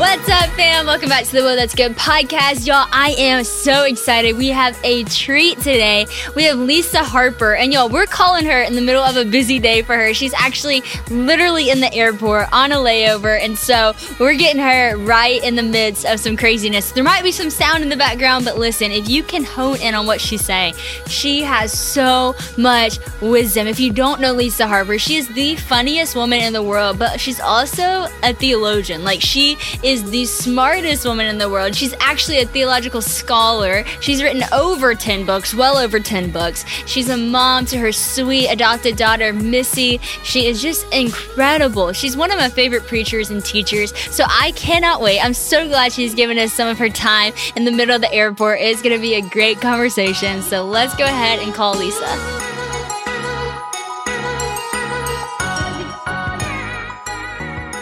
What's 0.00 0.30
up, 0.30 0.48
fam? 0.56 0.86
Welcome 0.86 1.10
back 1.10 1.26
to 1.26 1.32
the 1.32 1.42
Whoa 1.42 1.56
That's 1.56 1.74
Good 1.74 1.92
podcast. 1.92 2.66
Y'all, 2.66 2.88
I 2.90 3.14
am 3.18 3.44
so 3.44 3.84
excited. 3.84 4.34
We 4.34 4.48
have 4.48 4.80
a 4.82 5.04
treat 5.04 5.58
today. 5.58 6.06
We 6.34 6.44
have 6.44 6.58
Lisa 6.58 7.04
Harper, 7.04 7.54
and 7.54 7.70
y'all, 7.70 7.90
we're 7.90 8.06
calling 8.06 8.46
her 8.46 8.62
in 8.62 8.76
the 8.76 8.80
middle 8.80 9.02
of 9.02 9.18
a 9.18 9.26
busy 9.26 9.58
day 9.58 9.82
for 9.82 9.94
her. 9.94 10.14
She's 10.14 10.32
actually 10.32 10.82
literally 11.10 11.68
in 11.68 11.80
the 11.80 11.92
airport 11.92 12.50
on 12.50 12.72
a 12.72 12.76
layover, 12.76 13.38
and 13.38 13.58
so 13.58 13.92
we're 14.18 14.36
getting 14.36 14.62
her 14.62 14.96
right 14.96 15.44
in 15.44 15.54
the 15.54 15.62
midst 15.62 16.06
of 16.06 16.18
some 16.18 16.34
craziness. 16.34 16.92
There 16.92 17.04
might 17.04 17.22
be 17.22 17.30
some 17.30 17.50
sound 17.50 17.82
in 17.82 17.90
the 17.90 17.96
background, 17.96 18.46
but 18.46 18.56
listen, 18.56 18.92
if 18.92 19.06
you 19.06 19.22
can 19.22 19.44
hone 19.44 19.80
in 19.82 19.94
on 19.94 20.06
what 20.06 20.18
she's 20.18 20.42
saying, 20.42 20.76
she 21.08 21.42
has 21.42 21.78
so 21.78 22.34
much 22.56 22.98
wisdom. 23.20 23.66
If 23.66 23.78
you 23.78 23.92
don't 23.92 24.18
know 24.18 24.32
Lisa 24.32 24.66
Harper, 24.66 24.98
she 24.98 25.16
is 25.16 25.28
the 25.28 25.56
funniest 25.56 26.16
woman 26.16 26.40
in 26.40 26.54
the 26.54 26.62
world, 26.62 26.98
but 26.98 27.20
she's 27.20 27.38
also 27.38 28.06
a 28.22 28.32
theologian. 28.32 29.04
Like, 29.04 29.20
she 29.20 29.58
is 29.82 29.89
the 29.98 30.24
smartest 30.24 31.04
woman 31.04 31.26
in 31.26 31.38
the 31.38 31.50
world. 31.50 31.74
She's 31.74 31.94
actually 31.98 32.38
a 32.38 32.46
theological 32.46 33.02
scholar. 33.02 33.84
She's 34.00 34.22
written 34.22 34.44
over 34.52 34.94
10 34.94 35.26
books, 35.26 35.52
well 35.52 35.76
over 35.76 35.98
10 35.98 36.30
books. 36.30 36.64
She's 36.86 37.08
a 37.08 37.16
mom 37.16 37.64
to 37.66 37.78
her 37.78 37.90
sweet 37.90 38.48
adopted 38.48 38.96
daughter, 38.96 39.32
Missy. 39.32 39.98
She 40.22 40.46
is 40.46 40.62
just 40.62 40.86
incredible. 40.92 41.92
She's 41.92 42.16
one 42.16 42.30
of 42.30 42.38
my 42.38 42.48
favorite 42.48 42.86
preachers 42.86 43.30
and 43.30 43.44
teachers. 43.44 43.92
So 44.14 44.24
I 44.28 44.52
cannot 44.52 45.00
wait. 45.00 45.18
I'm 45.18 45.34
so 45.34 45.66
glad 45.66 45.92
she's 45.92 46.14
given 46.14 46.38
us 46.38 46.52
some 46.52 46.68
of 46.68 46.78
her 46.78 46.88
time 46.88 47.32
in 47.56 47.64
the 47.64 47.72
middle 47.72 47.96
of 47.96 48.00
the 48.00 48.12
airport. 48.12 48.60
It's 48.60 48.82
going 48.82 48.94
to 48.94 49.02
be 49.02 49.14
a 49.14 49.22
great 49.22 49.60
conversation. 49.60 50.40
So 50.42 50.64
let's 50.64 50.94
go 50.94 51.04
ahead 51.04 51.40
and 51.40 51.52
call 51.52 51.76
Lisa. 51.76 52.49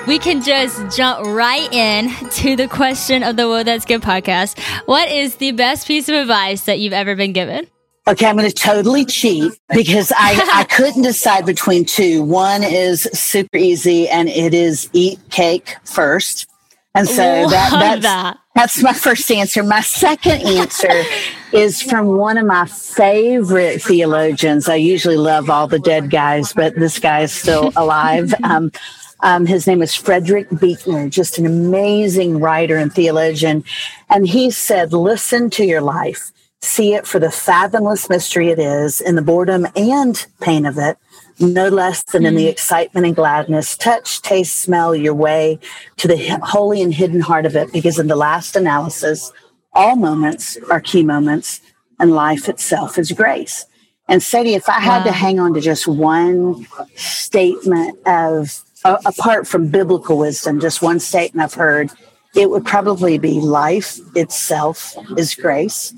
We 0.08 0.18
can 0.18 0.42
just 0.42 0.96
jump 0.96 1.26
right 1.26 1.70
in 1.70 2.08
to 2.30 2.56
the 2.56 2.66
question 2.66 3.22
of 3.22 3.36
the 3.36 3.46
Whoa 3.46 3.62
That's 3.62 3.84
Good 3.84 4.00
podcast. 4.00 4.58
What 4.86 5.10
is 5.10 5.36
the 5.36 5.52
best 5.52 5.86
piece 5.86 6.08
of 6.08 6.14
advice 6.14 6.62
that 6.62 6.78
you've 6.78 6.94
ever 6.94 7.14
been 7.14 7.34
given? 7.34 7.66
Okay, 8.08 8.24
I'm 8.24 8.38
going 8.38 8.48
to 8.48 8.54
totally 8.54 9.04
cheat 9.04 9.52
because 9.68 10.10
I, 10.16 10.50
I 10.54 10.64
couldn't 10.64 11.02
decide 11.02 11.44
between 11.44 11.84
two. 11.84 12.22
One 12.22 12.64
is 12.64 13.02
super 13.12 13.58
easy 13.58 14.08
and 14.08 14.30
it 14.30 14.54
is 14.54 14.88
eat 14.94 15.20
cake 15.28 15.76
first. 15.84 16.46
And 16.94 17.06
so 17.06 17.48
that, 17.50 17.70
that's, 17.70 18.02
that. 18.02 18.38
that's 18.54 18.82
my 18.82 18.94
first 18.94 19.30
answer. 19.30 19.62
My 19.62 19.82
second 19.82 20.40
answer 20.40 21.02
is 21.52 21.82
from 21.82 22.06
one 22.06 22.38
of 22.38 22.46
my 22.46 22.64
favorite 22.64 23.82
theologians. 23.82 24.70
I 24.70 24.76
usually 24.76 25.18
love 25.18 25.50
all 25.50 25.68
the 25.68 25.78
dead 25.78 26.10
guys, 26.10 26.54
but 26.54 26.74
this 26.76 26.98
guy 26.98 27.20
is 27.20 27.32
still 27.32 27.72
alive. 27.76 28.32
Um, 28.42 28.72
um, 29.20 29.46
his 29.46 29.66
name 29.66 29.82
is 29.82 29.94
Frederick 29.94 30.48
Buechner, 30.50 31.08
just 31.08 31.38
an 31.38 31.46
amazing 31.46 32.40
writer 32.40 32.76
and 32.76 32.92
theologian. 32.92 33.64
And 34.08 34.28
he 34.28 34.50
said, 34.50 34.92
listen 34.92 35.50
to 35.50 35.64
your 35.64 35.80
life, 35.80 36.30
see 36.60 36.94
it 36.94 37.06
for 37.06 37.18
the 37.18 37.30
fathomless 37.30 38.08
mystery 38.08 38.48
it 38.48 38.58
is 38.58 39.00
in 39.00 39.14
the 39.16 39.22
boredom 39.22 39.66
and 39.74 40.26
pain 40.40 40.66
of 40.66 40.78
it, 40.78 40.98
no 41.40 41.68
less 41.68 42.02
than 42.04 42.26
in 42.26 42.34
the 42.34 42.44
hmm. 42.44 42.50
excitement 42.50 43.06
and 43.06 43.16
gladness. 43.16 43.76
Touch, 43.76 44.22
taste, 44.22 44.56
smell 44.56 44.94
your 44.94 45.14
way 45.14 45.58
to 45.96 46.08
the 46.08 46.38
holy 46.42 46.82
and 46.82 46.94
hidden 46.94 47.20
heart 47.20 47.46
of 47.46 47.56
it, 47.56 47.72
because 47.72 47.98
in 47.98 48.06
the 48.06 48.16
last 48.16 48.56
analysis, 48.56 49.32
all 49.72 49.96
moments 49.96 50.56
are 50.70 50.80
key 50.80 51.02
moments 51.02 51.60
and 52.00 52.12
life 52.12 52.48
itself 52.48 52.98
is 52.98 53.12
grace. 53.12 53.66
And 54.08 54.22
Sadie, 54.22 54.54
if 54.54 54.68
I 54.68 54.80
had 54.80 54.98
wow. 55.00 55.04
to 55.04 55.12
hang 55.12 55.38
on 55.38 55.52
to 55.54 55.60
just 55.60 55.86
one 55.86 56.66
statement 56.94 57.98
of 58.06 58.64
uh, 58.84 58.98
apart 59.06 59.46
from 59.46 59.68
biblical 59.68 60.18
wisdom, 60.18 60.60
just 60.60 60.82
one 60.82 61.00
statement 61.00 61.44
I've 61.44 61.54
heard, 61.54 61.90
it 62.34 62.50
would 62.50 62.64
probably 62.64 63.18
be 63.18 63.40
life 63.40 63.98
itself 64.14 64.96
is 65.16 65.34
grace. 65.34 65.94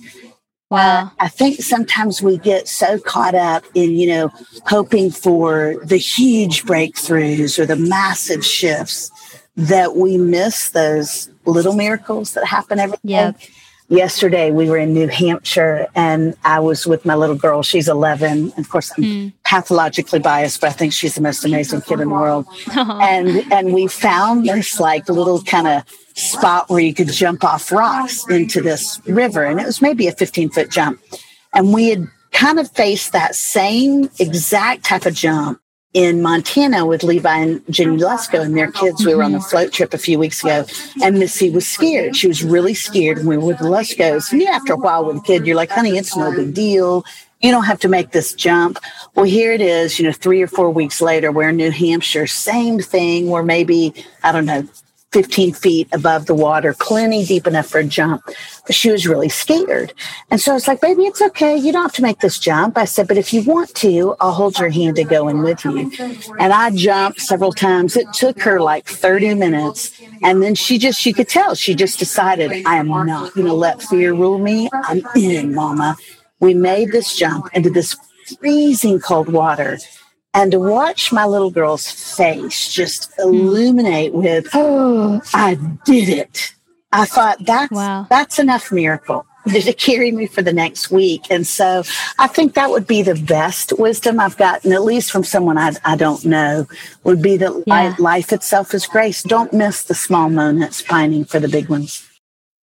Wow. 0.71 0.79
Uh, 0.79 1.09
I 1.19 1.29
think 1.29 1.61
sometimes 1.61 2.23
we 2.23 2.39
get 2.39 2.69
so 2.69 2.99
caught 3.01 3.35
up 3.35 3.65
in, 3.75 3.91
you 3.93 4.09
know, 4.09 4.33
hoping 4.67 5.11
for 5.11 5.77
the 5.85 5.97
huge 5.97 6.65
breakthroughs 6.65 7.59
or 7.59 7.67
the 7.67 7.77
massive 7.77 8.45
shifts 8.47 9.11
that 9.57 9.97
we 9.97 10.17
miss 10.17 10.71
those 10.71 11.29
little 11.45 11.75
miracles 11.75 12.35
that 12.35 12.47
happen 12.47 12.79
every 12.79 12.99
every 13.05 13.33
day. 13.33 13.49
Yesterday 13.91 14.53
we 14.53 14.71
were 14.71 14.77
in 14.77 14.95
New 14.95 15.09
Hampshire 15.09 15.89
and 15.97 16.37
I 16.45 16.61
was 16.61 16.87
with 16.87 17.05
my 17.05 17.17
little 17.17 17.35
girl. 17.35 17.65
She's 17.65 17.89
11. 17.89 18.53
Of 18.57 18.71
course, 18.71 18.93
I'm 18.97 19.03
mm. 19.03 19.33
pathologically 19.45 20.21
biased, 20.21 20.61
but 20.61 20.71
I 20.71 20.73
think 20.73 20.93
she's 20.93 21.17
the 21.17 21.21
most 21.21 21.45
amazing 21.45 21.81
kid 21.81 21.99
in 21.99 22.09
the 22.09 22.15
world. 22.15 22.47
And, 22.77 23.53
and 23.53 23.73
we 23.75 23.89
found 23.89 24.47
this 24.47 24.79
like 24.79 25.09
little 25.09 25.43
kind 25.43 25.67
of 25.67 25.83
spot 26.15 26.71
where 26.71 26.79
you 26.79 26.95
could 26.95 27.09
jump 27.09 27.43
off 27.43 27.73
rocks 27.73 28.25
into 28.29 28.61
this 28.61 29.01
river. 29.07 29.45
And 29.45 29.59
it 29.61 29.67
was 29.67 29.83
maybe 29.83 30.07
a 30.07 30.13
15 30.13 30.51
foot 30.51 30.71
jump. 30.71 31.01
And 31.53 31.75
we 31.75 31.89
had 31.89 32.07
kind 32.31 32.61
of 32.61 32.71
faced 32.71 33.13
that 33.13 33.35
same 33.35 34.09
exact 34.21 34.85
type 34.85 35.05
of 35.05 35.15
jump 35.15 35.60
in 35.93 36.23
Montana 36.23 36.87
with 36.87 37.03
Levi 37.03 37.37
and 37.37 37.63
Jenny 37.69 37.97
Lusko 37.97 38.41
and 38.41 38.57
their 38.57 38.71
kids. 38.71 39.05
We 39.05 39.15
were 39.15 39.25
on 39.25 39.35
a 39.35 39.41
float 39.41 39.73
trip 39.73 39.93
a 39.93 39.99
few 39.99 40.19
weeks 40.19 40.43
ago, 40.43 40.65
and 41.03 41.19
Missy 41.19 41.51
was 41.51 41.67
scared. 41.67 42.17
She 42.17 42.29
was 42.29 42.45
really 42.45 42.75
scared. 42.75 43.19
And 43.19 43.29
we 43.29 43.37
were 43.37 43.47
with 43.47 43.59
the 43.59 43.65
Luskos. 43.65 44.31
And 44.33 44.43
after 44.45 44.75
a 44.75 44.77
while 44.77 45.05
with 45.05 45.17
a 45.17 45.21
kid, 45.21 45.47
you're 45.47 45.57
like, 45.57 45.71
honey, 45.71 45.99
it's 45.99 46.17
no 46.17 46.35
big 46.35 46.55
deal. 46.55 47.05
You 47.41 47.51
don't 47.51 47.65
have 47.65 47.81
to 47.81 47.89
make 47.89 48.11
this 48.11 48.35
jump. 48.35 48.79
Well, 49.15 49.25
here 49.25 49.53
it 49.53 49.63
is, 49.63 49.99
you 49.99 50.05
know, 50.05 50.13
three 50.13 50.43
or 50.43 50.47
four 50.47 50.71
weeks 50.71 51.01
later, 51.01 51.33
we're 51.33 51.49
in 51.49 51.57
New 51.57 51.71
Hampshire, 51.71 52.27
same 52.27 52.81
thing. 52.81 53.29
We're 53.29 53.43
maybe, 53.43 53.95
I 54.23 54.31
don't 54.31 54.45
know, 54.45 54.69
15 55.13 55.55
feet 55.55 55.89
above 55.93 56.27
the 56.27 56.35
water, 56.35 56.75
plenty 56.79 57.25
deep 57.25 57.47
enough 57.47 57.67
for 57.67 57.79
a 57.79 57.85
jump. 57.85 58.23
But 58.67 58.75
she 58.75 58.91
was 58.91 59.09
really 59.09 59.29
scared. 59.29 59.93
And 60.31 60.41
so 60.41 60.53
I 60.53 60.55
was 60.55 60.69
like, 60.69 60.81
baby, 60.81 61.03
it's 61.03 61.21
okay. 61.21 61.57
You 61.57 61.73
don't 61.73 61.83
have 61.83 61.93
to 61.95 62.03
make 62.03 62.21
this 62.21 62.39
jump. 62.39 62.79
I 62.79 62.85
said, 62.85 63.09
but 63.09 63.19
if 63.19 63.33
you 63.33 63.43
want 63.43 63.75
to, 63.77 64.15
I'll 64.21 64.33
hold 64.33 64.59
your 64.59 64.69
hand 64.69 64.97
to 64.97 65.05
go 65.05 65.27
in 65.27 65.43
with 65.43 65.65
you. 65.65 65.91
And 66.39 66.53
I 66.53 66.71
jumped 66.71 67.21
several 67.21 67.53
times. 67.53 67.97
It 67.97 68.13
took 68.13 68.41
her 68.43 68.61
like 68.61 68.87
30 68.87 69.35
minutes. 69.35 70.01
And 70.23 70.43
then 70.43 70.55
she 70.55 70.79
just, 70.79 71.05
you 71.05 71.13
could 71.13 71.29
tell, 71.29 71.57
she 71.57 71.75
just 71.75 71.99
decided, 71.99 72.65
I 72.65 72.77
am 72.77 72.89
not 72.89 73.35
going 73.35 73.47
to 73.49 73.53
let 73.53 73.83
fear 73.83 74.13
rule 74.15 74.39
me. 74.39 74.69
I'm 74.73 75.03
in, 75.17 75.55
mama. 75.55 75.97
We 76.39 76.55
made 76.55 76.93
this 76.93 77.17
jump 77.17 77.49
into 77.53 77.71
this 77.71 77.97
freezing 78.39 79.01
cold 79.01 79.29
water 79.29 79.79
and 80.35 80.53
to 80.53 80.61
watch 80.61 81.13
my 81.13 81.25
little 81.25 81.51
girl's 81.51 81.91
face 81.91 82.73
just 82.73 83.13
hmm. 83.15 83.23
illuminate 83.23 84.13
with, 84.15 84.49
oh, 84.55 85.21
I 85.35 85.55
did 85.85 86.09
it. 86.09 86.55
I 86.93 87.05
thought 87.05 87.45
that's, 87.45 87.73
wow. 87.73 88.07
that's 88.11 88.39
enough 88.39 88.73
miracle 88.73 89.25
to 89.49 89.73
carry 89.73 90.11
me 90.11 90.27
for 90.27 90.43
the 90.43 90.53
next 90.53 90.91
week. 90.91 91.31
And 91.31 91.47
so 91.47 91.85
I 92.19 92.27
think 92.27 92.55
that 92.55 92.71
would 92.71 92.87
be 92.87 93.03
the 93.03 93.15
best 93.15 93.79
wisdom 93.79 94.19
I've 94.19 94.37
gotten, 94.37 94.73
at 94.73 94.83
least 94.83 95.13
from 95.13 95.25
someone 95.25 95.57
I, 95.57 95.73
I 95.85 95.97
don't 95.97 96.25
know, 96.25 96.67
would 97.05 97.23
be 97.23 97.37
that 97.37 97.63
yeah. 97.67 97.95
life 97.99 98.33
itself 98.33 98.75
is 98.75 98.87
grace. 98.87 99.23
Don't 99.23 99.53
miss 99.53 99.85
the 99.85 99.95
small 99.95 100.31
moments 100.31 100.83
pining 100.83 101.25
for 101.25 101.39
the 101.39 101.49
big 101.49 101.69
ones. 101.69 102.10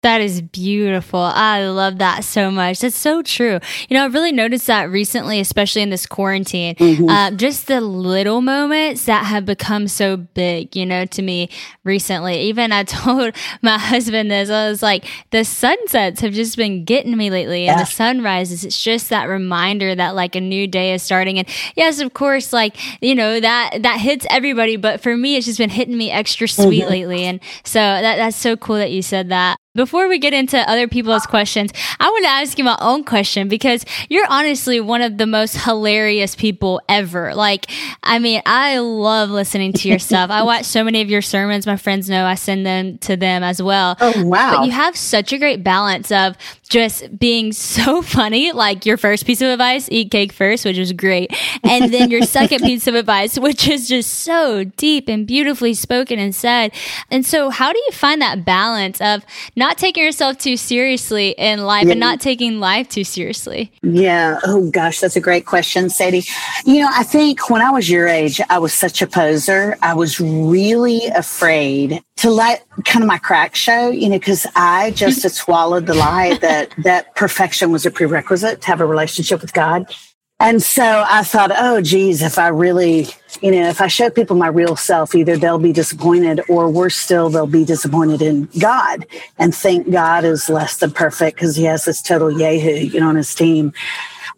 That 0.07 0.21
is 0.21 0.41
beautiful. 0.41 1.19
I 1.19 1.67
love 1.67 1.97
that 1.97 2.23
so 2.23 2.49
much. 2.49 2.79
That's 2.79 2.95
so 2.95 3.21
true. 3.21 3.59
You 3.89 3.97
know, 3.97 4.05
I've 4.05 4.13
really 4.13 4.31
noticed 4.31 4.67
that 4.67 4.89
recently, 4.89 5.41
especially 5.41 5.81
in 5.81 5.89
this 5.89 6.05
quarantine, 6.05 6.75
mm-hmm. 6.75 7.09
uh, 7.09 7.31
just 7.31 7.67
the 7.67 7.81
little 7.81 8.39
moments 8.39 9.03
that 9.03 9.25
have 9.25 9.45
become 9.45 9.89
so 9.89 10.15
big, 10.15 10.77
you 10.77 10.85
know, 10.85 11.03
to 11.03 11.21
me 11.21 11.49
recently. 11.83 12.39
Even 12.43 12.71
I 12.71 12.83
told 12.85 13.35
my 13.61 13.77
husband 13.77 14.31
this, 14.31 14.49
I 14.49 14.69
was 14.69 14.81
like, 14.81 15.03
the 15.31 15.43
sunsets 15.43 16.21
have 16.21 16.31
just 16.31 16.55
been 16.55 16.85
getting 16.85 17.17
me 17.17 17.29
lately 17.29 17.65
yeah. 17.65 17.73
and 17.73 17.81
the 17.81 17.85
sunrises. 17.85 18.63
It's 18.63 18.81
just 18.81 19.09
that 19.09 19.25
reminder 19.25 19.93
that 19.93 20.15
like 20.15 20.37
a 20.37 20.41
new 20.41 20.67
day 20.67 20.93
is 20.93 21.03
starting. 21.03 21.37
And 21.37 21.49
yes, 21.75 21.99
of 21.99 22.13
course, 22.13 22.53
like, 22.53 22.77
you 23.01 23.13
know, 23.13 23.41
that, 23.41 23.83
that 23.83 23.99
hits 23.99 24.25
everybody. 24.29 24.77
But 24.77 25.01
for 25.01 25.17
me, 25.17 25.35
it's 25.35 25.47
just 25.47 25.59
been 25.59 25.69
hitting 25.69 25.97
me 25.97 26.11
extra 26.11 26.47
sweet 26.47 26.83
mm-hmm. 26.83 26.91
lately. 26.91 27.23
And 27.25 27.41
so 27.65 27.79
that, 27.79 28.15
that's 28.15 28.37
so 28.37 28.55
cool 28.55 28.77
that 28.77 28.91
you 28.91 29.01
said 29.01 29.27
that. 29.31 29.57
Before 29.77 30.07
we 30.07 30.17
get 30.17 30.33
into 30.33 30.57
other 30.57 30.87
people's 30.87 31.27
questions, 31.27 31.71
I 31.99 32.09
want 32.09 32.25
to 32.25 32.31
ask 32.31 32.57
you 32.57 32.63
my 32.63 32.79
own 32.81 33.03
question 33.03 33.47
because 33.47 33.85
you're 34.09 34.25
honestly 34.27 34.79
one 34.79 35.03
of 35.03 35.19
the 35.19 35.27
most 35.27 35.55
hilarious 35.55 36.35
people 36.35 36.81
ever. 36.89 37.35
Like, 37.35 37.69
I 38.01 38.17
mean, 38.17 38.41
I 38.47 38.79
love 38.79 39.29
listening 39.29 39.73
to 39.73 39.87
your 39.87 39.99
stuff. 40.07 40.31
I 40.31 40.41
watch 40.41 40.65
so 40.65 40.83
many 40.83 41.03
of 41.03 41.11
your 41.11 41.21
sermons. 41.21 41.67
My 41.67 41.77
friends 41.77 42.09
know 42.09 42.25
I 42.25 42.33
send 42.33 42.65
them 42.65 42.97
to 42.99 43.15
them 43.15 43.43
as 43.43 43.61
well. 43.61 43.95
Oh, 43.99 44.25
wow. 44.25 44.57
But 44.57 44.65
you 44.65 44.71
have 44.71 44.97
such 44.97 45.31
a 45.31 45.37
great 45.37 45.63
balance 45.63 46.11
of 46.11 46.35
just 46.67 47.19
being 47.19 47.51
so 47.51 48.01
funny. 48.17 48.53
Like 48.53 48.83
your 48.83 48.97
first 48.97 49.27
piece 49.27 49.41
of 49.41 49.49
advice, 49.49 49.87
eat 49.91 50.09
cake 50.09 50.33
first, 50.33 50.65
which 50.65 50.79
was 50.79 50.91
great. 50.91 51.31
And 51.63 51.93
then 51.93 52.09
your 52.09 52.23
second 52.23 52.59
piece 52.63 52.87
of 52.87 52.95
advice, 52.95 53.37
which 53.37 53.67
is 53.67 53.87
just 53.87 54.11
so 54.11 54.63
deep 54.63 55.07
and 55.07 55.27
beautifully 55.27 55.75
spoken 55.75 56.17
and 56.17 56.33
said. 56.33 56.71
And 57.11 57.23
so 57.23 57.51
how 57.51 57.71
do 57.71 57.77
you 57.77 57.91
find 57.91 58.19
that 58.23 58.43
balance 58.43 58.99
of 59.01 59.23
not 59.55 59.66
not 59.67 59.77
taking 59.77 60.01
yourself 60.01 60.37
too 60.37 60.55
seriously 60.55 61.31
in 61.37 61.63
life 61.63 61.85
yeah. 61.85 61.91
and 61.91 61.99
not 61.99 62.21
taking 62.21 62.61
life 62.61 62.87
too 62.87 63.03
seriously? 63.03 63.69
Yeah. 63.83 64.39
Oh, 64.45 64.69
gosh, 64.71 65.01
that's 65.01 65.17
a 65.17 65.19
great 65.19 65.45
question, 65.45 65.89
Sadie. 65.89 66.23
You 66.65 66.79
know, 66.81 66.89
I 66.89 67.03
think 67.03 67.49
when 67.49 67.61
I 67.61 67.69
was 67.71 67.89
your 67.89 68.07
age, 68.07 68.39
I 68.49 68.59
was 68.59 68.73
such 68.73 69.01
a 69.01 69.07
poser. 69.07 69.77
I 69.81 69.93
was 69.93 70.21
really 70.21 71.07
afraid 71.07 72.01
to 72.17 72.29
let 72.29 72.65
kind 72.85 73.03
of 73.03 73.07
my 73.07 73.17
crack 73.17 73.55
show, 73.55 73.89
you 73.89 74.07
know, 74.07 74.17
because 74.17 74.47
I 74.55 74.91
just 74.91 75.23
had 75.23 75.31
swallowed 75.43 75.85
the 75.85 75.95
lie 75.95 76.37
that 76.37 76.73
that 76.83 77.13
perfection 77.15 77.71
was 77.73 77.85
a 77.85 77.91
prerequisite 77.91 78.61
to 78.61 78.67
have 78.67 78.79
a 78.79 78.85
relationship 78.85 79.41
with 79.41 79.53
God. 79.53 79.93
And 80.39 80.61
so 80.61 81.03
I 81.09 81.23
thought, 81.23 81.51
oh, 81.55 81.81
geez, 81.81 82.21
if 82.21 82.37
I 82.37 82.49
really, 82.49 83.07
you 83.41 83.51
know, 83.51 83.69
if 83.69 83.81
I 83.81 83.87
show 83.87 84.11
people 84.11 84.35
my 84.35 84.47
real 84.47 84.75
self, 84.75 85.15
either 85.15 85.35
they'll 85.35 85.57
be 85.57 85.73
disappointed 85.73 86.41
or 86.47 86.69
worse 86.69 86.95
still, 86.95 87.29
they'll 87.29 87.47
be 87.47 87.65
disappointed 87.65 88.21
in 88.21 88.47
God 88.59 89.07
and 89.39 89.53
think 89.53 89.89
God 89.89 90.25
is 90.25 90.47
less 90.47 90.77
than 90.77 90.91
perfect 90.91 91.37
because 91.37 91.55
he 91.55 91.63
has 91.63 91.85
this 91.85 92.03
total 92.03 92.31
yahoo, 92.31 92.85
you 92.85 92.99
know, 92.99 93.09
on 93.09 93.15
his 93.15 93.33
team. 93.33 93.73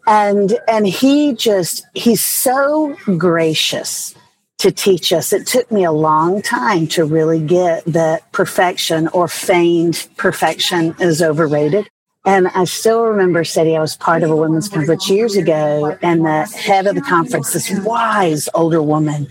And, 0.07 0.57
and 0.69 0.87
he 0.87 1.33
just, 1.33 1.85
he's 1.93 2.23
so 2.23 2.95
gracious 3.17 4.15
to 4.59 4.71
teach 4.71 5.11
us. 5.11 5.33
It 5.33 5.47
took 5.47 5.69
me 5.69 5.83
a 5.83 5.91
long 5.91 6.41
time 6.41 6.87
to 6.87 7.03
really 7.03 7.41
get 7.41 7.83
that 7.85 8.31
perfection 8.31 9.09
or 9.09 9.27
feigned 9.27 10.07
perfection 10.15 10.95
is 10.99 11.21
overrated. 11.21 11.89
And 12.29 12.47
I 12.49 12.65
still 12.65 13.05
remember 13.05 13.43
Sadie, 13.43 13.75
I 13.75 13.81
was 13.81 13.97
part 13.97 14.21
of 14.21 14.29
a 14.29 14.35
women's 14.35 14.69
conference 14.69 15.09
years 15.09 15.35
ago, 15.35 15.97
and 16.03 16.23
the 16.23 16.43
head 16.43 16.85
of 16.85 16.93
the 16.93 17.01
conference, 17.01 17.53
this 17.53 17.71
wise 17.79 18.47
older 18.53 18.83
woman, 18.83 19.27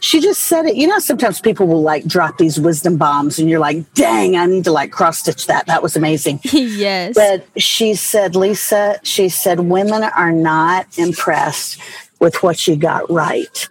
she 0.00 0.20
just 0.20 0.42
said 0.42 0.66
it. 0.66 0.74
You 0.74 0.88
know, 0.88 0.98
sometimes 0.98 1.40
people 1.40 1.68
will 1.68 1.82
like 1.82 2.06
drop 2.06 2.38
these 2.38 2.58
wisdom 2.58 2.96
bombs, 2.96 3.38
and 3.38 3.48
you're 3.48 3.60
like, 3.60 3.94
dang, 3.94 4.36
I 4.36 4.46
need 4.46 4.64
to 4.64 4.72
like 4.72 4.90
cross 4.90 5.18
stitch 5.20 5.46
that. 5.46 5.66
That 5.66 5.80
was 5.80 5.94
amazing. 5.94 6.40
yes. 6.52 7.14
But 7.14 7.46
she 7.56 7.94
said, 7.94 8.34
Lisa, 8.34 8.98
she 9.04 9.28
said, 9.28 9.60
women 9.60 10.02
are 10.02 10.32
not 10.32 10.98
impressed 10.98 11.80
with 12.18 12.42
what 12.42 12.66
you 12.66 12.74
got 12.74 13.08
right. 13.08 13.68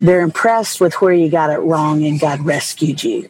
They're 0.00 0.22
impressed 0.22 0.80
with 0.80 0.94
where 1.02 1.12
you 1.12 1.28
got 1.28 1.50
it 1.50 1.58
wrong, 1.58 2.02
and 2.06 2.18
God 2.18 2.40
rescued 2.40 3.04
you. 3.04 3.28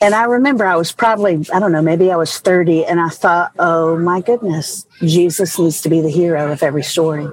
And 0.00 0.14
I 0.14 0.24
remember 0.24 0.64
I 0.64 0.76
was 0.76 0.92
probably, 0.92 1.44
I 1.52 1.58
don't 1.58 1.72
know, 1.72 1.82
maybe 1.82 2.12
I 2.12 2.16
was 2.16 2.38
30, 2.38 2.86
and 2.86 3.00
I 3.00 3.08
thought, 3.08 3.52
oh 3.58 3.98
my 3.98 4.20
goodness, 4.20 4.86
Jesus 5.00 5.58
needs 5.58 5.80
to 5.82 5.88
be 5.88 6.00
the 6.00 6.10
hero 6.10 6.52
of 6.52 6.62
every 6.62 6.84
story. 6.84 7.28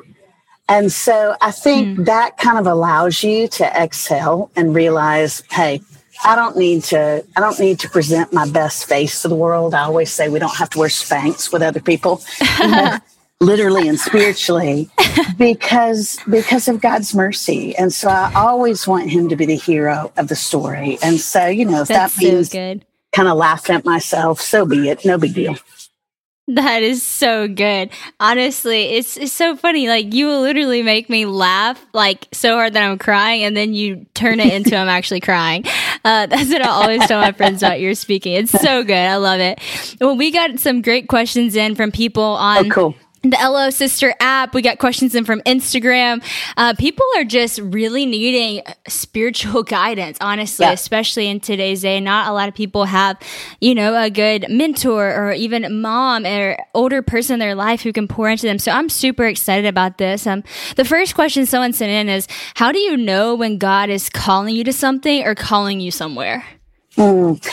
And 0.68 0.92
so 0.92 1.36
I 1.42 1.52
think 1.52 2.00
mm. 2.00 2.06
that 2.06 2.38
kind 2.38 2.58
of 2.58 2.66
allows 2.66 3.22
you 3.24 3.48
to 3.50 3.66
exhale 3.66 4.50
and 4.56 4.74
realize, 4.74 5.44
hey, 5.52 5.82
I 6.24 6.36
don't 6.36 6.58
need 6.58 6.84
to 6.86 7.24
I 7.36 7.40
don't 7.40 7.60
need 7.60 7.80
to 7.80 7.90
present 7.90 8.34
my 8.34 8.50
best 8.50 8.86
face 8.86 9.22
to 9.22 9.28
the 9.28 9.36
world. 9.36 9.76
I 9.76 9.84
always 9.84 10.12
say 10.12 10.30
we 10.30 10.40
don't 10.40 10.56
have 10.56 10.70
to 10.72 10.80
wear 10.80 10.90
Spanx 10.90 11.52
with 11.52 11.62
other 11.62 11.82
people. 11.82 12.24
literally 13.42 13.88
and 13.88 14.00
spiritually 14.00 14.90
because 15.38 16.18
because 16.30 16.68
of 16.68 16.82
God's 16.82 17.14
mercy. 17.14 17.76
And 17.76 17.94
so 17.94 18.10
I 18.10 18.32
always 18.36 18.88
want 18.88 19.10
him 19.10 19.30
to 19.30 19.36
be 19.36 19.46
the 19.46 19.56
hero 19.56 20.12
of 20.18 20.28
the 20.28 20.36
story. 20.36 20.98
And 21.02 21.20
so, 21.20 21.48
you 21.48 21.66
know, 21.66 21.82
if 21.82 21.88
That's 21.88 22.16
that 22.16 22.24
means 22.24 22.52
so 22.52 22.58
good. 22.58 22.86
kind 23.14 23.28
of 23.28 23.38
laughing 23.38 23.76
at 23.76 23.86
myself, 23.86 24.42
so 24.42 24.66
be 24.66 24.90
it. 24.90 25.06
No 25.06 25.18
big 25.18 25.34
deal. 25.34 25.56
That 26.50 26.84
is 26.84 27.02
so 27.02 27.48
good. 27.48 27.90
Honestly, 28.20 28.84
it's 28.84 29.18
it's 29.18 29.34
so 29.34 29.56
funny. 29.56 29.88
Like 29.88 30.14
you 30.14 30.28
will 30.28 30.42
literally 30.42 30.84
make 30.84 31.10
me 31.10 31.26
laugh 31.26 31.84
like 31.92 32.28
so 32.34 32.54
hard 32.54 32.74
that 32.74 32.84
I'm 32.84 33.00
crying, 33.00 33.44
and 33.44 33.58
then 33.58 33.74
you 33.74 34.06
turn 34.14 34.40
it 34.40 34.54
into 34.54 34.76
I'm 34.76 34.88
actually 34.88 35.22
crying. 35.22 35.66
Uh, 36.04 36.26
that's 36.28 36.50
what 36.52 36.62
I 36.62 36.68
always 36.68 37.04
tell 37.08 37.20
my 37.20 37.32
friends 37.32 37.64
about 37.64 37.80
your 37.80 37.96
speaking. 37.96 38.34
It's 38.34 38.52
so 38.52 38.84
good. 38.84 38.94
I 38.94 39.16
love 39.16 39.40
it. 39.40 39.60
Well, 40.00 40.16
we 40.16 40.30
got 40.30 40.60
some 40.60 40.84
great 40.84 41.08
questions 41.08 41.56
in 41.56 41.74
from 41.74 41.92
people 41.92 42.22
on 42.22 42.68
oh, 42.68 42.70
cool 42.70 42.96
the 43.30 43.38
LO 43.38 43.70
Sister 43.70 44.14
app. 44.20 44.54
We 44.54 44.62
got 44.62 44.80
questions 44.80 45.16
in 45.16 45.26
from 45.26 45.42
Instagram. 45.42 46.24
Uh, 46.58 46.74
people 46.78 47.06
are 47.18 47.24
just 47.24 47.60
really 47.60 48.06
needing 48.06 48.62
spiritual 48.88 49.64
guidance, 49.64 50.18
honestly, 50.22 50.66
yeah. 50.66 50.72
especially 50.72 51.28
in 51.28 51.40
today's 51.40 51.82
day. 51.82 52.00
Not 52.00 52.28
a 52.28 52.34
lot 52.34 52.48
of 52.50 52.56
people 52.56 52.86
have, 52.86 53.18
you 53.62 53.76
know, 53.76 53.96
a 53.96 54.10
good 54.10 54.46
mentor 54.50 55.14
or 55.14 55.32
even 55.34 55.82
mom 55.82 56.26
or 56.26 56.58
older 56.74 57.02
person 57.02 57.36
in 57.36 57.40
their 57.40 57.56
life 57.56 57.82
who 57.82 57.94
can 57.94 58.08
pour 58.08 58.30
into 58.30 58.46
them. 58.46 58.60
So 58.60 58.72
I'm 58.72 58.90
super 58.90 59.26
excited 59.26 59.66
about 59.66 59.98
this. 59.98 60.28
Um, 60.28 60.44
the 60.76 60.86
first 60.86 61.16
question 61.16 61.46
someone 61.46 61.74
sent 61.74 61.92
in 61.92 62.10
is, 62.10 62.28
how 62.56 62.72
do 62.72 62.80
you 62.80 62.98
know 62.98 63.36
when 63.36 63.58
God 63.58 63.90
is 63.90 64.10
calling 64.10 64.56
you 64.56 64.64
to 64.64 64.74
something 64.74 65.24
or 65.24 65.36
calling 65.36 65.80
you 65.80 65.92
somewhere? 65.92 66.46
Mm. 66.98 67.46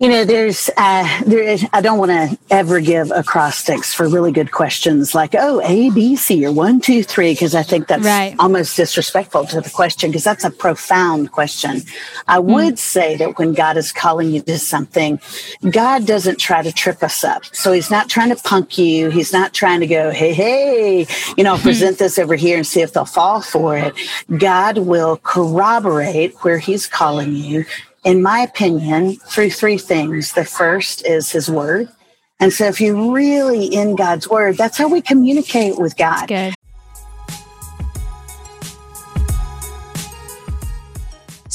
You 0.00 0.08
know, 0.08 0.24
there's, 0.24 0.70
uh, 0.78 1.24
there 1.26 1.42
is, 1.42 1.66
I 1.74 1.82
don't 1.82 1.98
want 1.98 2.10
to 2.10 2.38
ever 2.48 2.80
give 2.80 3.10
acrostics 3.10 3.92
for 3.92 4.08
really 4.08 4.32
good 4.32 4.50
questions 4.50 5.14
like, 5.14 5.34
oh, 5.38 5.60
A, 5.62 5.90
B, 5.90 6.16
C, 6.16 6.46
or 6.46 6.52
one, 6.52 6.80
two, 6.80 7.02
three, 7.02 7.34
because 7.34 7.54
I 7.54 7.62
think 7.62 7.86
that's 7.86 8.02
right. 8.02 8.34
almost 8.38 8.78
disrespectful 8.78 9.44
to 9.48 9.60
the 9.60 9.68
question 9.68 10.08
because 10.08 10.24
that's 10.24 10.42
a 10.42 10.50
profound 10.50 11.32
question. 11.32 11.82
I 12.26 12.38
mm. 12.38 12.44
would 12.44 12.78
say 12.78 13.16
that 13.16 13.38
when 13.38 13.52
God 13.52 13.76
is 13.76 13.92
calling 13.92 14.30
you 14.30 14.40
to 14.40 14.58
something, 14.58 15.20
God 15.70 16.06
doesn't 16.06 16.38
try 16.38 16.62
to 16.62 16.72
trip 16.72 17.02
us 17.02 17.22
up. 17.22 17.44
So 17.54 17.70
he's 17.70 17.90
not 17.90 18.08
trying 18.08 18.30
to 18.30 18.36
punk 18.36 18.78
you. 18.78 19.10
He's 19.10 19.34
not 19.34 19.52
trying 19.52 19.80
to 19.80 19.86
go, 19.86 20.10
hey, 20.12 20.32
hey, 20.32 21.06
you 21.36 21.44
know, 21.44 21.58
present 21.58 21.98
this 21.98 22.18
over 22.18 22.36
here 22.36 22.56
and 22.56 22.66
see 22.66 22.80
if 22.80 22.94
they'll 22.94 23.04
fall 23.04 23.42
for 23.42 23.76
it. 23.76 23.92
God 24.38 24.78
will 24.78 25.18
corroborate 25.18 26.36
where 26.36 26.58
he's 26.58 26.86
calling 26.86 27.34
you 27.34 27.66
in 28.04 28.22
my 28.22 28.40
opinion, 28.40 29.16
through 29.16 29.50
three 29.50 29.78
things. 29.78 30.32
The 30.32 30.44
first 30.44 31.06
is 31.06 31.30
his 31.30 31.50
word. 31.50 31.88
And 32.38 32.52
so 32.52 32.64
if 32.64 32.80
you're 32.80 33.12
really 33.12 33.66
in 33.66 33.96
God's 33.96 34.28
word, 34.28 34.56
that's 34.56 34.78
how 34.78 34.88
we 34.88 35.02
communicate 35.02 35.78
with 35.78 35.96
God. 35.96 36.26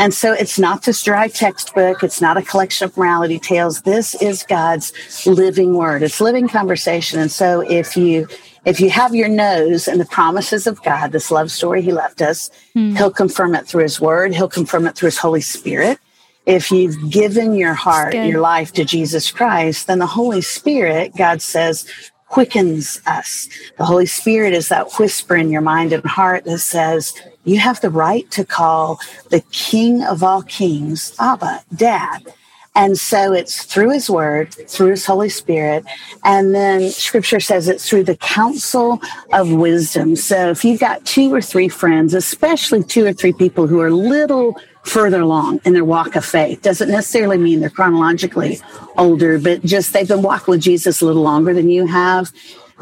And 0.00 0.14
so 0.14 0.32
it's 0.32 0.58
not 0.58 0.84
this 0.84 1.02
dry 1.02 1.28
textbook. 1.28 2.02
It's 2.02 2.22
not 2.22 2.38
a 2.38 2.42
collection 2.42 2.86
of 2.86 2.96
morality 2.96 3.38
tales. 3.38 3.82
This 3.82 4.14
is 4.14 4.42
God's 4.44 4.94
living 5.26 5.74
word. 5.74 6.02
It's 6.02 6.22
living 6.22 6.48
conversation. 6.48 7.20
And 7.20 7.30
so 7.30 7.60
if 7.60 7.98
you 7.98 8.26
if 8.64 8.80
you 8.80 8.88
have 8.88 9.14
your 9.14 9.28
nose 9.28 9.88
in 9.88 9.98
the 9.98 10.06
promises 10.06 10.66
of 10.66 10.82
God, 10.82 11.12
this 11.12 11.30
love 11.30 11.50
story 11.50 11.82
he 11.82 11.92
left 11.92 12.22
us, 12.22 12.50
hmm. 12.72 12.96
he'll 12.96 13.10
confirm 13.10 13.54
it 13.54 13.66
through 13.66 13.82
his 13.82 14.00
word. 14.00 14.34
He'll 14.34 14.48
confirm 14.48 14.86
it 14.86 14.96
through 14.96 15.08
his 15.08 15.18
Holy 15.18 15.42
Spirit. 15.42 15.98
If 16.46 16.70
you've 16.70 17.10
given 17.10 17.52
your 17.52 17.74
heart, 17.74 18.14
your 18.14 18.40
life 18.40 18.72
to 18.72 18.86
Jesus 18.86 19.30
Christ, 19.30 19.86
then 19.86 19.98
the 19.98 20.06
Holy 20.06 20.40
Spirit, 20.40 21.14
God 21.14 21.42
says, 21.42 21.86
quickens 22.30 23.02
us. 23.06 23.48
The 23.76 23.84
Holy 23.84 24.06
Spirit 24.06 24.54
is 24.54 24.68
that 24.68 24.92
whisper 24.98 25.36
in 25.36 25.50
your 25.50 25.60
mind 25.60 25.92
and 25.92 26.04
heart 26.04 26.44
that 26.44 26.60
says, 26.60 27.12
you 27.44 27.58
have 27.58 27.80
the 27.80 27.90
right 27.90 28.30
to 28.32 28.44
call 28.44 29.00
the 29.30 29.40
King 29.50 30.02
of 30.02 30.22
all 30.22 30.42
kings 30.42 31.14
Abba, 31.18 31.62
Dad. 31.74 32.32
And 32.76 32.96
so 32.96 33.32
it's 33.32 33.64
through 33.64 33.90
his 33.90 34.08
word, 34.08 34.54
through 34.54 34.90
his 34.90 35.04
Holy 35.04 35.28
Spirit. 35.28 35.84
And 36.24 36.54
then 36.54 36.90
scripture 36.90 37.40
says 37.40 37.68
it's 37.68 37.88
through 37.88 38.04
the 38.04 38.16
counsel 38.16 39.00
of 39.32 39.52
wisdom. 39.52 40.14
So 40.14 40.50
if 40.50 40.64
you've 40.64 40.80
got 40.80 41.04
two 41.04 41.34
or 41.34 41.42
three 41.42 41.68
friends, 41.68 42.14
especially 42.14 42.84
two 42.84 43.04
or 43.04 43.12
three 43.12 43.32
people 43.32 43.66
who 43.66 43.80
are 43.80 43.88
a 43.88 43.94
little 43.94 44.58
further 44.84 45.20
along 45.20 45.60
in 45.64 45.72
their 45.72 45.84
walk 45.84 46.14
of 46.14 46.24
faith, 46.24 46.62
doesn't 46.62 46.90
necessarily 46.90 47.38
mean 47.38 47.60
they're 47.60 47.70
chronologically 47.70 48.60
older, 48.96 49.38
but 49.38 49.62
just 49.62 49.92
they've 49.92 50.08
been 50.08 50.22
walking 50.22 50.52
with 50.52 50.60
Jesus 50.60 51.00
a 51.00 51.06
little 51.06 51.22
longer 51.22 51.52
than 51.52 51.68
you 51.68 51.86
have. 51.86 52.32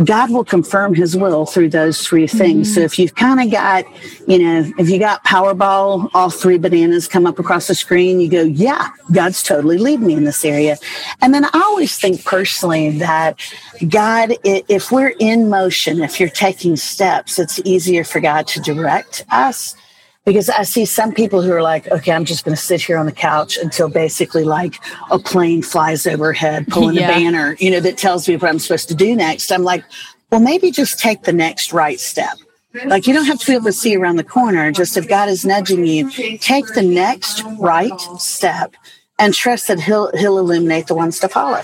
God 0.05 0.31
will 0.31 0.45
confirm 0.45 0.95
his 0.95 1.17
will 1.17 1.45
through 1.45 1.71
those 1.71 2.07
three 2.07 2.27
things. 2.27 2.69
Mm-hmm. 2.69 2.75
So 2.75 2.81
if 2.83 2.99
you've 2.99 3.15
kind 3.15 3.41
of 3.41 3.51
got, 3.51 3.85
you 4.29 4.39
know, 4.39 4.73
if 4.79 4.89
you 4.89 4.99
got 4.99 5.25
Powerball, 5.25 6.09
all 6.15 6.31
three 6.31 6.59
bananas 6.59 7.09
come 7.09 7.27
up 7.27 7.39
across 7.39 7.67
the 7.67 7.75
screen, 7.75 8.21
you 8.21 8.31
go, 8.31 8.43
yeah, 8.43 8.91
God's 9.13 9.43
totally 9.43 9.79
leading 9.79 10.07
me 10.07 10.15
in 10.15 10.25
this 10.25 10.45
area. 10.45 10.77
And 11.21 11.35
then 11.35 11.45
I 11.45 11.51
always 11.55 11.99
think 11.99 12.25
personally 12.25 12.99
that 12.99 13.41
God, 13.89 14.35
if 14.45 14.93
we're 14.93 15.15
in 15.19 15.49
motion, 15.49 16.01
if 16.01 16.21
you're 16.21 16.29
taking 16.29 16.77
steps, 16.77 17.39
it's 17.39 17.61
easier 17.65 18.05
for 18.05 18.21
God 18.21 18.47
to 18.49 18.61
direct 18.61 19.25
us 19.31 19.75
because 20.29 20.51
I 20.51 20.63
see 20.65 20.85
some 20.85 21.15
people 21.15 21.41
who 21.41 21.51
are 21.53 21.63
like, 21.63 21.91
okay, 21.91 22.13
I'm 22.13 22.27
just 22.27 22.45
going 22.45 22.55
to 22.55 22.63
sit 22.63 22.83
here 22.83 22.99
on 22.99 23.07
the 23.07 23.13
couch 23.13 23.57
until 23.57 23.89
basically 23.89 24.45
like 24.45 24.75
a 25.11 25.19
plane 25.19 25.63
flies 25.63 26.07
overhead, 26.07 26.67
pulling 26.69 26.97
yeah. 26.97 27.09
a 27.09 27.15
banner, 27.15 27.57
you 27.59 27.71
know, 27.71 27.81
that 27.81 27.97
tells 27.97 28.29
me 28.29 28.37
what 28.37 28.51
I'm 28.51 28.59
supposed 28.59 28.91
to 28.91 28.95
do 28.95 29.17
next. 29.17 29.51
I'm 29.51 29.63
like, 29.63 29.85
well, 30.31 30.43
maybe 30.43 30.71
just 30.71 30.99
take 30.99 31.23
the 31.23 31.33
next 31.33 31.73
right 31.73 31.99
step. 31.99 32.37
Like 32.85 33.07
you 33.07 33.15
don't 33.15 33.25
have 33.25 33.39
to 33.41 33.47
be 33.47 33.55
able 33.55 33.65
to 33.65 33.73
see 33.73 33.97
around 33.97 34.17
the 34.17 34.25
corner. 34.25 34.71
Just 34.71 34.99
if 34.99 35.09
God 35.09 35.31
is 35.31 35.47
nudging 35.47 35.87
you, 35.87 36.11
take 36.37 36.67
the 36.75 36.83
next 36.83 37.43
right 37.59 37.99
step 38.19 38.75
and 39.19 39.33
trust 39.33 39.69
that 39.69 39.81
He'll 39.81 40.15
He'll 40.15 40.39
illuminate 40.39 40.89
the 40.89 40.95
ones 40.95 41.19
to 41.21 41.29
follow. 41.31 41.63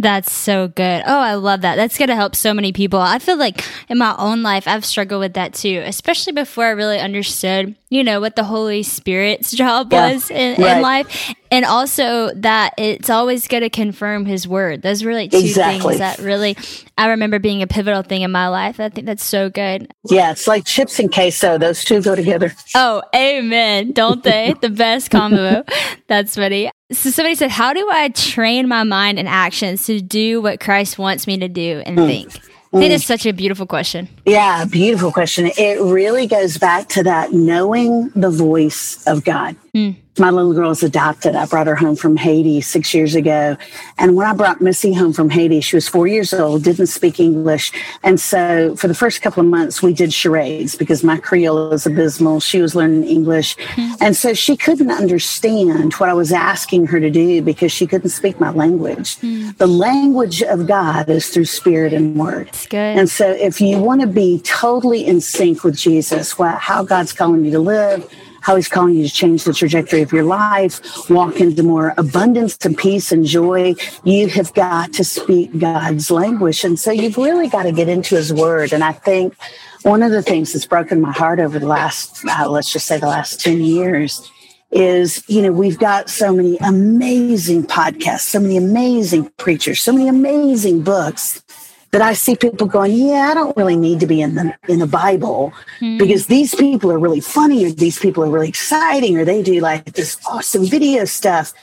That's 0.00 0.32
so 0.32 0.68
good. 0.68 1.02
Oh, 1.06 1.18
I 1.18 1.34
love 1.34 1.62
that. 1.62 1.74
That's 1.74 1.98
going 1.98 2.08
to 2.08 2.14
help 2.14 2.36
so 2.36 2.54
many 2.54 2.72
people. 2.72 3.00
I 3.00 3.18
feel 3.18 3.36
like 3.36 3.64
in 3.88 3.98
my 3.98 4.14
own 4.16 4.44
life, 4.44 4.68
I've 4.68 4.84
struggled 4.84 5.20
with 5.20 5.32
that 5.34 5.54
too, 5.54 5.82
especially 5.84 6.32
before 6.32 6.66
I 6.66 6.70
really 6.70 7.00
understood, 7.00 7.74
you 7.90 8.04
know, 8.04 8.20
what 8.20 8.36
the 8.36 8.44
Holy 8.44 8.82
Spirit's 8.82 9.50
job 9.54 9.92
yeah, 9.92 10.12
was 10.12 10.30
in, 10.30 10.60
right. 10.60 10.76
in, 10.76 10.82
life. 10.82 11.34
And 11.50 11.64
also 11.64 12.30
that 12.34 12.74
it's 12.76 13.08
always 13.08 13.48
going 13.48 13.62
to 13.62 13.70
confirm 13.70 14.26
his 14.26 14.46
word. 14.46 14.82
Those 14.82 15.02
really 15.02 15.28
two 15.28 15.38
exactly. 15.38 15.96
things 15.96 15.98
that 16.00 16.18
really, 16.18 16.58
I 16.98 17.08
remember 17.08 17.38
being 17.38 17.62
a 17.62 17.66
pivotal 17.66 18.02
thing 18.02 18.20
in 18.20 18.30
my 18.30 18.48
life. 18.48 18.78
I 18.80 18.90
think 18.90 19.06
that's 19.06 19.24
so 19.24 19.48
good. 19.48 19.90
Yeah, 20.10 20.30
it's 20.32 20.46
like 20.46 20.66
chips 20.66 20.98
and 20.98 21.10
queso. 21.10 21.56
Those 21.56 21.84
two 21.84 22.02
go 22.02 22.14
together. 22.14 22.52
Oh, 22.74 23.02
amen. 23.14 23.92
Don't 23.92 24.22
they? 24.22 24.54
the 24.60 24.68
best 24.68 25.10
combo. 25.10 25.64
That's 26.06 26.34
funny. 26.34 26.70
So 26.92 27.10
somebody 27.10 27.34
said, 27.34 27.50
"How 27.50 27.72
do 27.72 27.86
I 27.90 28.08
train 28.08 28.68
my 28.68 28.82
mind 28.82 29.18
and 29.18 29.28
actions 29.28 29.86
to 29.86 30.00
do 30.00 30.40
what 30.40 30.58
Christ 30.58 30.98
wants 30.98 31.26
me 31.26 31.38
to 31.38 31.48
do 31.48 31.82
and 31.84 31.98
mm. 31.98 32.06
think?" 32.06 32.40
Mm. 32.72 32.82
It 32.82 32.90
is 32.90 33.04
such 33.04 33.24
a 33.26 33.32
beautiful 33.32 33.66
question. 33.66 34.08
Yeah, 34.26 34.64
beautiful 34.64 35.10
question. 35.10 35.50
It 35.56 35.80
really 35.80 36.26
goes 36.26 36.58
back 36.58 36.88
to 36.90 37.02
that 37.04 37.32
knowing 37.32 38.10
the 38.10 38.30
voice 38.30 39.02
of 39.06 39.24
God. 39.24 39.56
Mm 39.74 39.96
my 40.18 40.30
little 40.30 40.52
girl 40.52 40.70
is 40.70 40.82
adopted. 40.82 41.34
I 41.34 41.46
brought 41.46 41.66
her 41.66 41.76
home 41.76 41.96
from 41.96 42.16
Haiti 42.16 42.60
six 42.60 42.94
years 42.94 43.14
ago. 43.14 43.56
And 43.98 44.16
when 44.16 44.26
I 44.26 44.34
brought 44.34 44.60
Missy 44.60 44.92
home 44.92 45.12
from 45.12 45.30
Haiti, 45.30 45.60
she 45.60 45.76
was 45.76 45.88
four 45.88 46.06
years 46.06 46.32
old, 46.32 46.64
didn't 46.64 46.86
speak 46.88 47.20
English. 47.20 47.72
And 48.02 48.20
so 48.20 48.76
for 48.76 48.88
the 48.88 48.94
first 48.94 49.22
couple 49.22 49.42
of 49.42 49.48
months, 49.48 49.82
we 49.82 49.92
did 49.92 50.12
charades 50.12 50.74
because 50.74 51.02
my 51.04 51.18
Creole 51.18 51.72
is 51.72 51.86
abysmal. 51.86 52.40
She 52.40 52.60
was 52.60 52.74
learning 52.74 53.04
English. 53.04 53.56
Mm-hmm. 53.56 53.94
And 54.02 54.16
so 54.16 54.34
she 54.34 54.56
couldn't 54.56 54.90
understand 54.90 55.94
what 55.94 56.08
I 56.08 56.14
was 56.14 56.32
asking 56.32 56.86
her 56.86 57.00
to 57.00 57.10
do 57.10 57.42
because 57.42 57.72
she 57.72 57.86
couldn't 57.86 58.10
speak 58.10 58.40
my 58.40 58.50
language. 58.50 59.16
Mm-hmm. 59.16 59.52
The 59.58 59.66
language 59.66 60.42
of 60.42 60.66
God 60.66 61.08
is 61.08 61.28
through 61.28 61.46
spirit 61.46 61.92
and 61.92 62.16
word. 62.16 62.50
And 62.98 63.08
so 63.08 63.30
if 63.30 63.60
you 63.60 63.78
want 63.78 64.00
to 64.00 64.06
be 64.06 64.40
totally 64.40 65.06
in 65.06 65.20
sync 65.20 65.64
with 65.64 65.76
Jesus, 65.76 66.38
what, 66.38 66.56
how 66.58 66.82
God's 66.82 67.12
calling 67.12 67.44
you 67.44 67.50
to 67.52 67.58
live, 67.60 68.10
how 68.48 68.56
he's 68.56 68.66
calling 68.66 68.94
you 68.94 69.06
to 69.06 69.12
change 69.12 69.44
the 69.44 69.52
trajectory 69.52 70.00
of 70.00 70.10
your 70.10 70.24
life, 70.24 70.80
walk 71.10 71.38
into 71.38 71.62
more 71.62 71.92
abundance 71.98 72.56
and 72.64 72.78
peace 72.78 73.12
and 73.12 73.26
joy. 73.26 73.74
You 74.04 74.28
have 74.28 74.54
got 74.54 74.94
to 74.94 75.04
speak 75.04 75.58
God's 75.58 76.10
language. 76.10 76.64
And 76.64 76.78
so 76.78 76.90
you've 76.90 77.18
really 77.18 77.48
got 77.48 77.64
to 77.64 77.72
get 77.72 77.90
into 77.90 78.14
his 78.14 78.32
word. 78.32 78.72
And 78.72 78.82
I 78.82 78.92
think 78.92 79.36
one 79.82 80.02
of 80.02 80.12
the 80.12 80.22
things 80.22 80.54
that's 80.54 80.64
broken 80.64 81.02
my 81.02 81.12
heart 81.12 81.40
over 81.40 81.58
the 81.58 81.66
last, 81.66 82.24
uh, 82.24 82.48
let's 82.48 82.72
just 82.72 82.86
say 82.86 82.96
the 82.96 83.06
last 83.06 83.38
10 83.42 83.60
years 83.60 84.30
is, 84.70 85.22
you 85.28 85.42
know, 85.42 85.52
we've 85.52 85.78
got 85.78 86.08
so 86.08 86.32
many 86.32 86.56
amazing 86.62 87.66
podcasts, 87.66 88.20
so 88.20 88.40
many 88.40 88.56
amazing 88.56 89.28
preachers, 89.36 89.82
so 89.82 89.92
many 89.92 90.08
amazing 90.08 90.80
books 90.80 91.42
that 91.90 92.02
I 92.02 92.12
see 92.12 92.36
people 92.36 92.66
going, 92.66 92.92
yeah, 92.92 93.28
I 93.30 93.34
don't 93.34 93.56
really 93.56 93.76
need 93.76 94.00
to 94.00 94.06
be 94.06 94.20
in 94.20 94.34
the 94.34 94.54
in 94.68 94.78
the 94.78 94.86
Bible 94.86 95.52
mm. 95.80 95.98
because 95.98 96.26
these 96.26 96.54
people 96.54 96.92
are 96.92 96.98
really 96.98 97.20
funny 97.20 97.64
or 97.64 97.70
these 97.70 97.98
people 97.98 98.24
are 98.24 98.30
really 98.30 98.48
exciting 98.48 99.16
or 99.16 99.24
they 99.24 99.42
do 99.42 99.60
like 99.60 99.92
this 99.92 100.18
awesome 100.26 100.66
video 100.66 101.04
stuff 101.04 101.54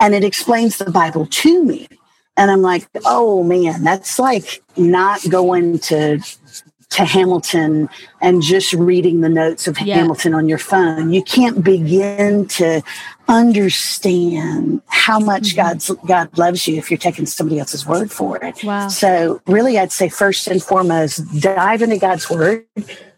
and 0.00 0.14
it 0.14 0.24
explains 0.24 0.78
the 0.78 0.90
Bible 0.90 1.26
to 1.26 1.64
me. 1.64 1.88
And 2.36 2.50
I'm 2.50 2.62
like, 2.62 2.88
oh 3.04 3.42
man, 3.44 3.84
that's 3.84 4.18
like 4.18 4.62
not 4.76 5.20
going 5.28 5.78
to 5.80 6.20
to 6.92 7.04
Hamilton 7.04 7.88
and 8.20 8.42
just 8.42 8.72
reading 8.72 9.20
the 9.20 9.28
notes 9.28 9.66
of 9.66 9.80
yeah. 9.80 9.96
Hamilton 9.96 10.34
on 10.34 10.48
your 10.48 10.58
phone. 10.58 11.12
You 11.12 11.22
can't 11.22 11.64
begin 11.64 12.46
to 12.48 12.82
understand 13.28 14.82
how 14.88 15.18
much 15.18 15.54
mm-hmm. 15.54 15.56
God's 15.56 15.90
God 16.06 16.36
loves 16.36 16.68
you 16.68 16.76
if 16.76 16.90
you're 16.90 16.98
taking 16.98 17.24
somebody 17.24 17.58
else's 17.58 17.86
word 17.86 18.12
for 18.12 18.36
it. 18.44 18.62
Wow. 18.62 18.88
So 18.88 19.40
really 19.46 19.78
I'd 19.78 19.92
say 19.92 20.08
first 20.08 20.48
and 20.48 20.62
foremost, 20.62 21.22
dive 21.40 21.82
into 21.82 21.98
God's 21.98 22.28
word. 22.28 22.66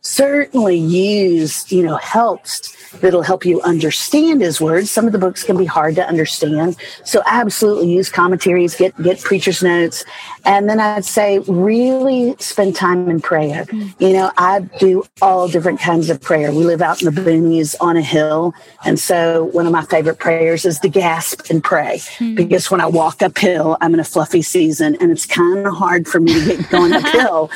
Certainly 0.06 0.76
use, 0.76 1.70
you 1.72 1.82
know, 1.82 1.96
helps 1.96 2.74
that'll 3.00 3.22
help 3.22 3.44
you 3.44 3.60
understand 3.62 4.40
his 4.40 4.60
words. 4.60 4.90
Some 4.90 5.06
of 5.06 5.12
the 5.12 5.18
books 5.18 5.44
can 5.44 5.56
be 5.56 5.64
hard 5.64 5.94
to 5.96 6.06
understand. 6.06 6.76
So 7.04 7.22
absolutely 7.26 7.90
use 7.90 8.10
commentaries, 8.10 8.74
get 8.74 9.00
get 9.02 9.20
preacher's 9.20 9.62
notes. 9.62 10.04
And 10.44 10.68
then 10.68 10.78
I'd 10.78 11.04
say 11.04 11.38
really 11.40 12.36
spend 12.38 12.76
time 12.76 13.08
in 13.08 13.20
prayer. 13.20 13.66
You 13.98 14.12
know, 14.12 14.30
I 14.36 14.60
do 14.78 15.04
all 15.22 15.48
different 15.48 15.80
kinds 15.80 16.10
of 16.10 16.20
prayer. 16.20 16.52
We 16.52 16.64
live 16.64 16.82
out 16.82 17.02
in 17.02 17.12
the 17.12 17.20
boonies 17.20 17.74
on 17.80 17.96
a 17.96 18.02
hill. 18.02 18.54
And 18.84 18.98
so 18.98 19.44
one 19.44 19.66
of 19.66 19.72
my 19.72 19.84
favorite 19.84 20.18
prayers 20.18 20.64
is 20.64 20.78
to 20.80 20.88
gasp 20.88 21.50
and 21.50 21.64
pray. 21.64 21.96
Mm. 22.18 22.36
Because 22.36 22.70
when 22.70 22.80
I 22.80 22.86
walk 22.86 23.22
uphill, 23.22 23.78
I'm 23.80 23.94
in 23.94 24.00
a 24.00 24.04
fluffy 24.04 24.42
season 24.42 24.96
and 25.00 25.10
it's 25.10 25.26
kind 25.26 25.66
of 25.66 25.74
hard 25.74 26.06
for 26.06 26.20
me 26.20 26.34
to 26.34 26.56
get 26.56 26.70
going 26.70 26.92
uphill 26.94 27.50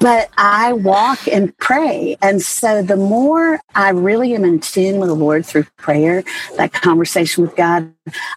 but 0.00 0.30
I 0.36 0.72
walk 0.72 1.26
and 1.28 1.56
pray. 1.58 2.16
And 2.22 2.42
so 2.42 2.82
the 2.82 2.96
more 2.96 3.60
I 3.74 3.90
really 3.90 4.34
am 4.34 4.44
in 4.44 4.60
tune 4.60 4.98
with 4.98 5.08
the 5.08 5.14
Lord 5.14 5.46
through 5.46 5.64
prayer, 5.76 6.24
that 6.56 6.72
conversation 6.72 7.42
with 7.44 7.56
God, 7.56 7.92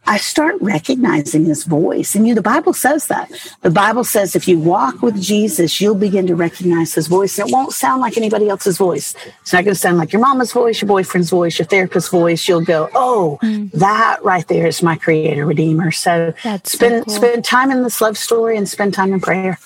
I 0.06 0.18
start 0.18 0.56
recognizing 0.62 1.46
his 1.46 1.64
voice. 1.64 2.16
And 2.16 2.28
you, 2.28 2.36
the 2.36 2.42
Bible 2.42 2.74
says 2.74 3.08
that. 3.08 3.32
The 3.62 3.70
Bible 3.70 4.04
says 4.04 4.36
if 4.36 4.48
you 4.48 4.60
walk 4.60 5.02
with 5.02 5.22
Jesus, 5.22 5.80
you'll 5.80 5.96
begin 5.96 6.28
to 6.28 6.36
recognize 6.36 6.94
his 6.94 7.08
voice. 7.08 7.40
And 7.40 7.50
it 7.50 7.54
won't 7.54 7.74
sound 7.74 8.02
like 8.02 8.18
anybody 8.18 8.50
else's 8.50 8.78
voice. 8.78 9.16
It's 9.42 9.54
not 9.54 9.64
going 9.64 9.74
to 9.74 9.80
sound 9.80 9.98
like 9.98 10.12
your 10.12 10.22
mama's 10.22 10.52
voice, 10.52 10.82
your 10.82 10.88
boyfriend's 10.88 11.30
voice, 11.30 11.58
your 11.58 11.66
therapist's 11.66 12.10
voice. 12.10 12.48
You'll 12.48 12.66
go, 12.66 12.90
oh, 12.94 13.40
mm. 13.42 13.72
that 13.72 14.24
right 14.24 14.48
there 14.48 14.68
is 14.68 14.84
my 14.84 14.98
creator, 14.98 15.46
redeemer. 15.46 15.92
So 15.92 16.34
That's 16.44 16.72
spend, 16.72 17.06
so 17.06 17.06
cool. 17.06 17.14
spend 17.16 17.46
time 17.46 17.72
in 17.72 17.84
this 17.84 18.02
love 18.02 18.18
story 18.18 18.58
and 18.58 18.68
spend 18.68 18.94
time 18.94 19.14
in 19.14 19.22
prayer. 19.22 19.58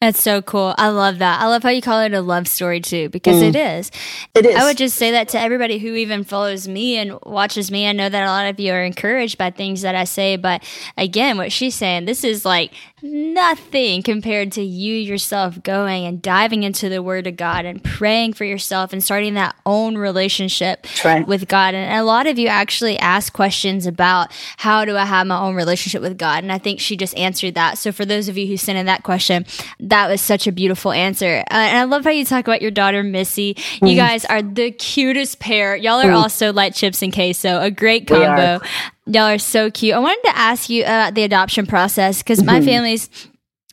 That's 0.00 0.22
so 0.22 0.40
cool. 0.40 0.74
I 0.78 0.88
love 0.88 1.18
that. 1.18 1.42
I 1.42 1.46
love 1.46 1.62
how 1.62 1.68
you 1.68 1.82
call 1.82 2.00
it 2.00 2.14
a 2.14 2.22
love 2.22 2.48
story 2.48 2.80
too, 2.80 3.10
because 3.10 3.42
mm. 3.42 3.50
it 3.50 3.56
is. 3.56 3.90
It 4.34 4.46
is. 4.46 4.56
I 4.56 4.64
would 4.64 4.78
just 4.78 4.96
say 4.96 5.10
that 5.10 5.28
to 5.30 5.40
everybody 5.40 5.78
who 5.78 5.94
even 5.94 6.24
follows 6.24 6.66
me 6.66 6.96
and 6.96 7.18
watches 7.26 7.70
me. 7.70 7.86
I 7.86 7.92
know 7.92 8.08
that 8.08 8.22
a 8.22 8.26
lot 8.26 8.46
of 8.46 8.58
you 8.58 8.72
are 8.72 8.82
encouraged 8.82 9.36
by 9.36 9.50
things 9.50 9.82
that 9.82 9.94
I 9.94 10.04
say, 10.04 10.36
but 10.36 10.64
again, 10.96 11.36
what 11.36 11.52
she's 11.52 11.74
saying, 11.74 12.06
this 12.06 12.24
is 12.24 12.46
like 12.46 12.72
nothing 13.02 14.02
compared 14.02 14.52
to 14.52 14.62
you 14.62 14.94
yourself 14.94 15.62
going 15.62 16.06
and 16.06 16.22
diving 16.22 16.62
into 16.62 16.88
the 16.88 17.02
Word 17.02 17.26
of 17.26 17.36
God 17.36 17.64
and 17.64 17.82
praying 17.82 18.32
for 18.32 18.44
yourself 18.44 18.92
and 18.92 19.04
starting 19.04 19.34
that 19.34 19.54
own 19.66 19.96
relationship 19.98 20.86
right. 21.04 21.26
with 21.26 21.46
God. 21.48 21.74
And 21.74 21.98
a 21.98 22.04
lot 22.04 22.26
of 22.26 22.38
you 22.38 22.48
actually 22.48 22.98
ask 22.98 23.32
questions 23.32 23.86
about 23.86 24.32
how 24.56 24.84
do 24.84 24.96
I 24.96 25.04
have 25.04 25.26
my 25.26 25.38
own 25.38 25.54
relationship 25.54 26.00
with 26.00 26.16
God? 26.18 26.42
And 26.42 26.52
I 26.52 26.58
think 26.58 26.80
she 26.80 26.96
just 26.96 27.16
answered 27.16 27.54
that. 27.54 27.76
So 27.76 27.92
for 27.92 28.06
those 28.06 28.28
of 28.28 28.38
you 28.38 28.46
who 28.46 28.56
sent 28.56 28.78
in 28.78 28.86
that 28.86 29.02
question, 29.02 29.44
that 29.90 30.08
was 30.08 30.20
such 30.20 30.46
a 30.46 30.52
beautiful 30.52 30.92
answer. 30.92 31.44
Uh, 31.50 31.54
and 31.54 31.78
I 31.78 31.84
love 31.84 32.04
how 32.04 32.10
you 32.10 32.24
talk 32.24 32.46
about 32.46 32.62
your 32.62 32.70
daughter, 32.70 33.02
Missy. 33.02 33.54
Mm. 33.54 33.90
You 33.90 33.96
guys 33.96 34.24
are 34.24 34.42
the 34.42 34.70
cutest 34.70 35.38
pair. 35.38 35.76
Y'all 35.76 36.00
are 36.00 36.10
mm. 36.10 36.16
also 36.16 36.52
light 36.52 36.74
chips 36.74 37.02
and 37.02 37.12
queso, 37.12 37.60
a 37.60 37.70
great 37.70 38.06
combo. 38.06 38.64
Y'all 39.06 39.24
are 39.24 39.38
so 39.38 39.70
cute. 39.70 39.94
I 39.94 39.98
wanted 39.98 40.22
to 40.24 40.36
ask 40.36 40.70
you 40.70 40.82
about 40.82 41.14
the 41.14 41.24
adoption 41.24 41.66
process 41.66 42.18
because 42.18 42.42
my 42.42 42.56
mm-hmm. 42.56 42.66
family's 42.66 43.10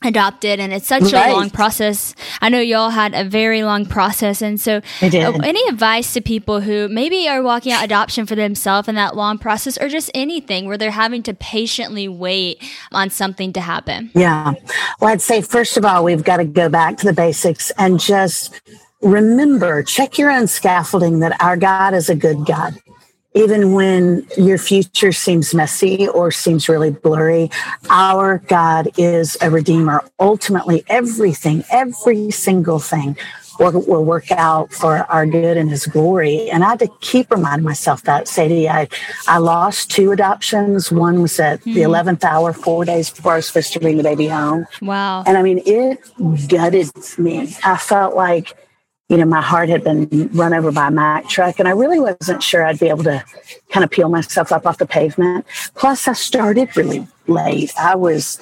adopted 0.04 0.60
and 0.60 0.72
it's 0.72 0.86
such 0.86 1.12
right. 1.12 1.30
a 1.30 1.32
long 1.32 1.50
process. 1.50 2.14
I 2.40 2.48
know 2.50 2.60
y'all 2.60 2.90
had 2.90 3.14
a 3.14 3.24
very 3.24 3.64
long 3.64 3.84
process 3.84 4.40
and 4.40 4.60
so 4.60 4.76
uh, 4.76 4.80
any 5.02 5.60
advice 5.68 6.12
to 6.14 6.20
people 6.20 6.60
who 6.60 6.88
maybe 6.88 7.28
are 7.28 7.42
walking 7.42 7.72
out 7.72 7.84
adoption 7.84 8.24
for 8.24 8.36
themselves 8.36 8.86
in 8.86 8.94
that 8.94 9.16
long 9.16 9.38
process 9.38 9.76
or 9.76 9.88
just 9.88 10.10
anything 10.14 10.66
where 10.66 10.78
they're 10.78 10.92
having 10.92 11.22
to 11.24 11.34
patiently 11.34 12.06
wait 12.06 12.62
on 12.92 13.10
something 13.10 13.52
to 13.52 13.60
happen? 13.60 14.10
Yeah. 14.14 14.54
Well, 15.00 15.10
I'd 15.10 15.20
say 15.20 15.42
first 15.42 15.76
of 15.76 15.84
all 15.84 16.04
we've 16.04 16.24
got 16.24 16.36
to 16.36 16.44
go 16.44 16.68
back 16.68 16.96
to 16.98 17.06
the 17.06 17.12
basics 17.12 17.72
and 17.72 17.98
just 17.98 18.60
remember 19.02 19.82
check 19.82 20.16
your 20.16 20.30
own 20.30 20.46
scaffolding 20.46 21.20
that 21.20 21.40
our 21.42 21.56
God 21.56 21.94
is 21.94 22.08
a 22.08 22.14
good 22.14 22.46
God 22.46 22.80
even 23.34 23.72
when 23.72 24.26
your 24.36 24.58
future 24.58 25.12
seems 25.12 25.54
messy 25.54 26.08
or 26.08 26.30
seems 26.30 26.68
really 26.68 26.90
blurry, 26.90 27.50
our 27.90 28.38
God 28.48 28.88
is 28.96 29.36
a 29.40 29.50
redeemer. 29.50 30.02
Ultimately, 30.18 30.82
everything, 30.88 31.62
every 31.70 32.30
single 32.30 32.78
thing 32.78 33.16
will, 33.58 33.82
will 33.86 34.04
work 34.04 34.30
out 34.30 34.72
for 34.72 34.98
our 35.10 35.26
good 35.26 35.56
and 35.56 35.70
his 35.70 35.86
glory. 35.86 36.48
And 36.50 36.64
I 36.64 36.70
had 36.70 36.78
to 36.80 36.88
keep 37.00 37.30
reminding 37.30 37.64
myself 37.64 38.02
that, 38.04 38.28
Sadie, 38.28 38.68
I, 38.68 38.88
I 39.26 39.38
lost 39.38 39.90
two 39.90 40.12
adoptions. 40.12 40.90
One 40.90 41.20
was 41.22 41.38
at 41.38 41.60
mm-hmm. 41.60 41.74
the 41.74 41.80
11th 41.82 42.24
hour, 42.24 42.52
four 42.52 42.84
days 42.84 43.10
before 43.10 43.32
I 43.32 43.36
was 43.36 43.46
supposed 43.46 43.72
to 43.74 43.80
bring 43.80 43.96
the 43.96 44.02
baby 44.02 44.28
home. 44.28 44.66
Wow. 44.80 45.24
And 45.26 45.36
I 45.36 45.42
mean, 45.42 45.60
it 45.66 45.98
gutted 46.48 46.90
me. 47.18 47.54
I 47.64 47.76
felt 47.76 48.16
like, 48.16 48.56
you 49.08 49.16
know, 49.16 49.24
my 49.24 49.40
heart 49.40 49.70
had 49.70 49.84
been 49.84 50.28
run 50.34 50.52
over 50.52 50.70
by 50.70 50.88
a 50.88 50.90
Mack 50.90 51.28
truck, 51.28 51.58
and 51.58 51.66
I 51.66 51.70
really 51.70 51.98
wasn't 51.98 52.42
sure 52.42 52.64
I'd 52.64 52.78
be 52.78 52.88
able 52.88 53.04
to 53.04 53.24
kind 53.70 53.82
of 53.82 53.90
peel 53.90 54.10
myself 54.10 54.52
up 54.52 54.66
off 54.66 54.78
the 54.78 54.86
pavement. 54.86 55.46
Plus, 55.74 56.06
I 56.06 56.12
started 56.12 56.76
really 56.76 57.06
late. 57.26 57.72
I 57.78 57.94
was, 57.94 58.38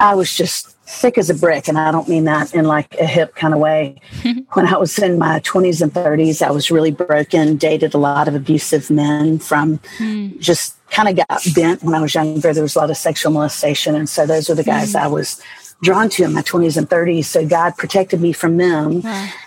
I 0.00 0.16
was 0.16 0.34
just 0.36 0.76
thick 0.88 1.18
as 1.18 1.30
a 1.30 1.34
brick, 1.34 1.68
and 1.68 1.78
I 1.78 1.92
don't 1.92 2.08
mean 2.08 2.24
that 2.24 2.52
in 2.52 2.64
like 2.64 2.96
a 2.98 3.06
hip 3.06 3.36
kind 3.36 3.54
of 3.54 3.60
way. 3.60 4.00
when 4.54 4.66
I 4.66 4.76
was 4.76 4.98
in 4.98 5.18
my 5.18 5.38
20s 5.40 5.82
and 5.82 5.92
30s, 5.92 6.42
I 6.42 6.50
was 6.50 6.68
really 6.68 6.90
broken, 6.90 7.56
dated 7.56 7.94
a 7.94 7.98
lot 7.98 8.26
of 8.26 8.34
abusive 8.34 8.90
men 8.90 9.38
from 9.38 9.78
mm. 9.98 10.36
just 10.40 10.74
kind 10.90 11.08
of 11.08 11.28
got 11.28 11.42
bent 11.54 11.84
when 11.84 11.94
I 11.94 12.00
was 12.00 12.14
younger. 12.14 12.52
There 12.52 12.62
was 12.62 12.74
a 12.74 12.80
lot 12.80 12.90
of 12.90 12.96
sexual 12.96 13.30
molestation, 13.30 13.94
and 13.94 14.08
so 14.08 14.26
those 14.26 14.48
were 14.48 14.56
the 14.56 14.64
guys 14.64 14.94
mm. 14.94 15.00
I 15.00 15.06
was 15.06 15.40
drawn 15.82 16.08
to 16.10 16.24
in 16.24 16.32
my 16.32 16.42
20s 16.42 16.76
and 16.76 16.88
30s. 16.88 17.26
So 17.26 17.46
God 17.46 17.76
protected 17.76 18.20
me 18.20 18.32
from 18.32 18.56
them. 18.56 19.02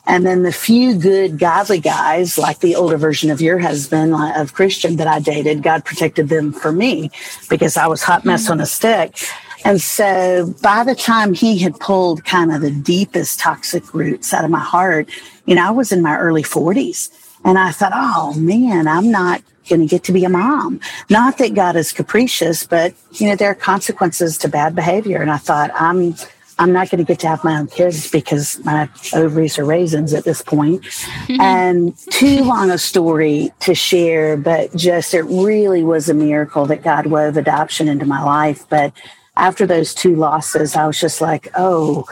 And 0.06 0.26
then 0.26 0.44
the 0.44 0.52
few 0.52 0.96
good, 0.96 1.38
godly 1.38 1.80
guys, 1.80 2.38
like 2.38 2.60
the 2.60 2.76
older 2.76 2.98
version 2.98 3.30
of 3.30 3.41
your 3.41 3.60
husband, 3.60 4.13
of 4.15 4.54
Christian 4.54 4.96
that 4.98 5.08
I 5.08 5.20
dated, 5.20 5.63
God 5.63 5.84
protected 5.84 6.30
them 6.30 6.54
for 6.54 6.72
me 6.72 7.12
because 7.50 7.78
I 7.78 7.88
was 7.88 8.04
hot 8.04 8.26
mess 8.26 8.44
mm-hmm. 8.44 8.54
on 8.54 8.62
a 8.62 8.65
stick. 8.65 9.17
And 9.63 9.80
so 9.80 10.54
by 10.62 10.84
the 10.84 10.96
time 10.96 11.34
he 11.34 11.60
had 11.60 11.80
pulled 11.80 12.26
kind 12.26 12.52
of 12.52 12.62
the 12.62 12.72
deepest 12.72 13.39
toxic 13.39 13.94
roots 13.94 14.34
out 14.34 14.44
of 14.44 14.50
my 14.50 14.60
heart, 14.60 15.10
you 15.46 15.56
know, 15.56 15.67
I 15.67 15.72
was 15.72 15.91
in 15.91 16.02
my 16.02 16.17
early 16.17 16.44
40s. 16.44 17.10
And 17.44 17.58
I 17.58 17.72
thought, 17.72 17.92
oh 17.94 18.34
man, 18.36 18.88
I'm 18.88 19.12
not 19.12 19.42
going 19.70 19.82
to 19.82 19.88
get 19.88 20.04
to 20.06 20.12
be 20.12 20.26
a 20.26 20.30
mom. 20.30 20.80
Not 21.10 21.38
that 21.38 21.54
God 21.54 21.76
is 21.76 21.92
capricious, 21.92 22.66
but 22.66 22.94
you 23.14 23.28
know 23.28 23.36
there 23.36 23.52
are 23.52 23.56
consequences 23.56 24.38
to 24.40 24.48
bad 24.48 24.76
behavior. 24.76 25.22
And 25.22 25.32
I 25.32 25.38
thought 25.38 25.72
I'm 25.74 26.16
I'm 26.60 26.74
not 26.74 26.92
going 26.92 27.04
to 27.04 27.08
get 27.08 27.20
to 27.22 27.28
have 27.28 27.44
my 27.44 27.58
own 27.58 27.68
kids 27.68 28.12
because 28.12 28.64
my 28.64 28.88
ovaries 29.16 29.58
are 29.58 29.66
raisins 29.66 30.14
at 30.14 30.26
this 30.26 30.44
point. 30.44 30.86
and 31.30 31.98
too 32.12 32.44
long 32.44 32.70
a 32.70 32.78
story 32.78 33.52
to 33.62 33.74
share, 33.74 34.38
but 34.38 34.76
just 34.76 35.16
it 35.16 35.24
really 35.24 35.84
was 35.84 36.08
a 36.08 36.14
miracle 36.14 36.68
that 36.68 36.84
God 36.84 37.08
wove 37.08 37.38
adoption 37.38 37.88
into 37.88 38.06
my 38.06 38.22
life. 38.22 38.66
But 38.70 38.94
after 39.36 39.66
those 39.66 39.96
two 39.96 40.16
losses, 40.16 40.76
I 40.76 40.86
was 40.86 41.00
just 41.00 41.20
like, 41.20 41.48
oh, 41.58 42.06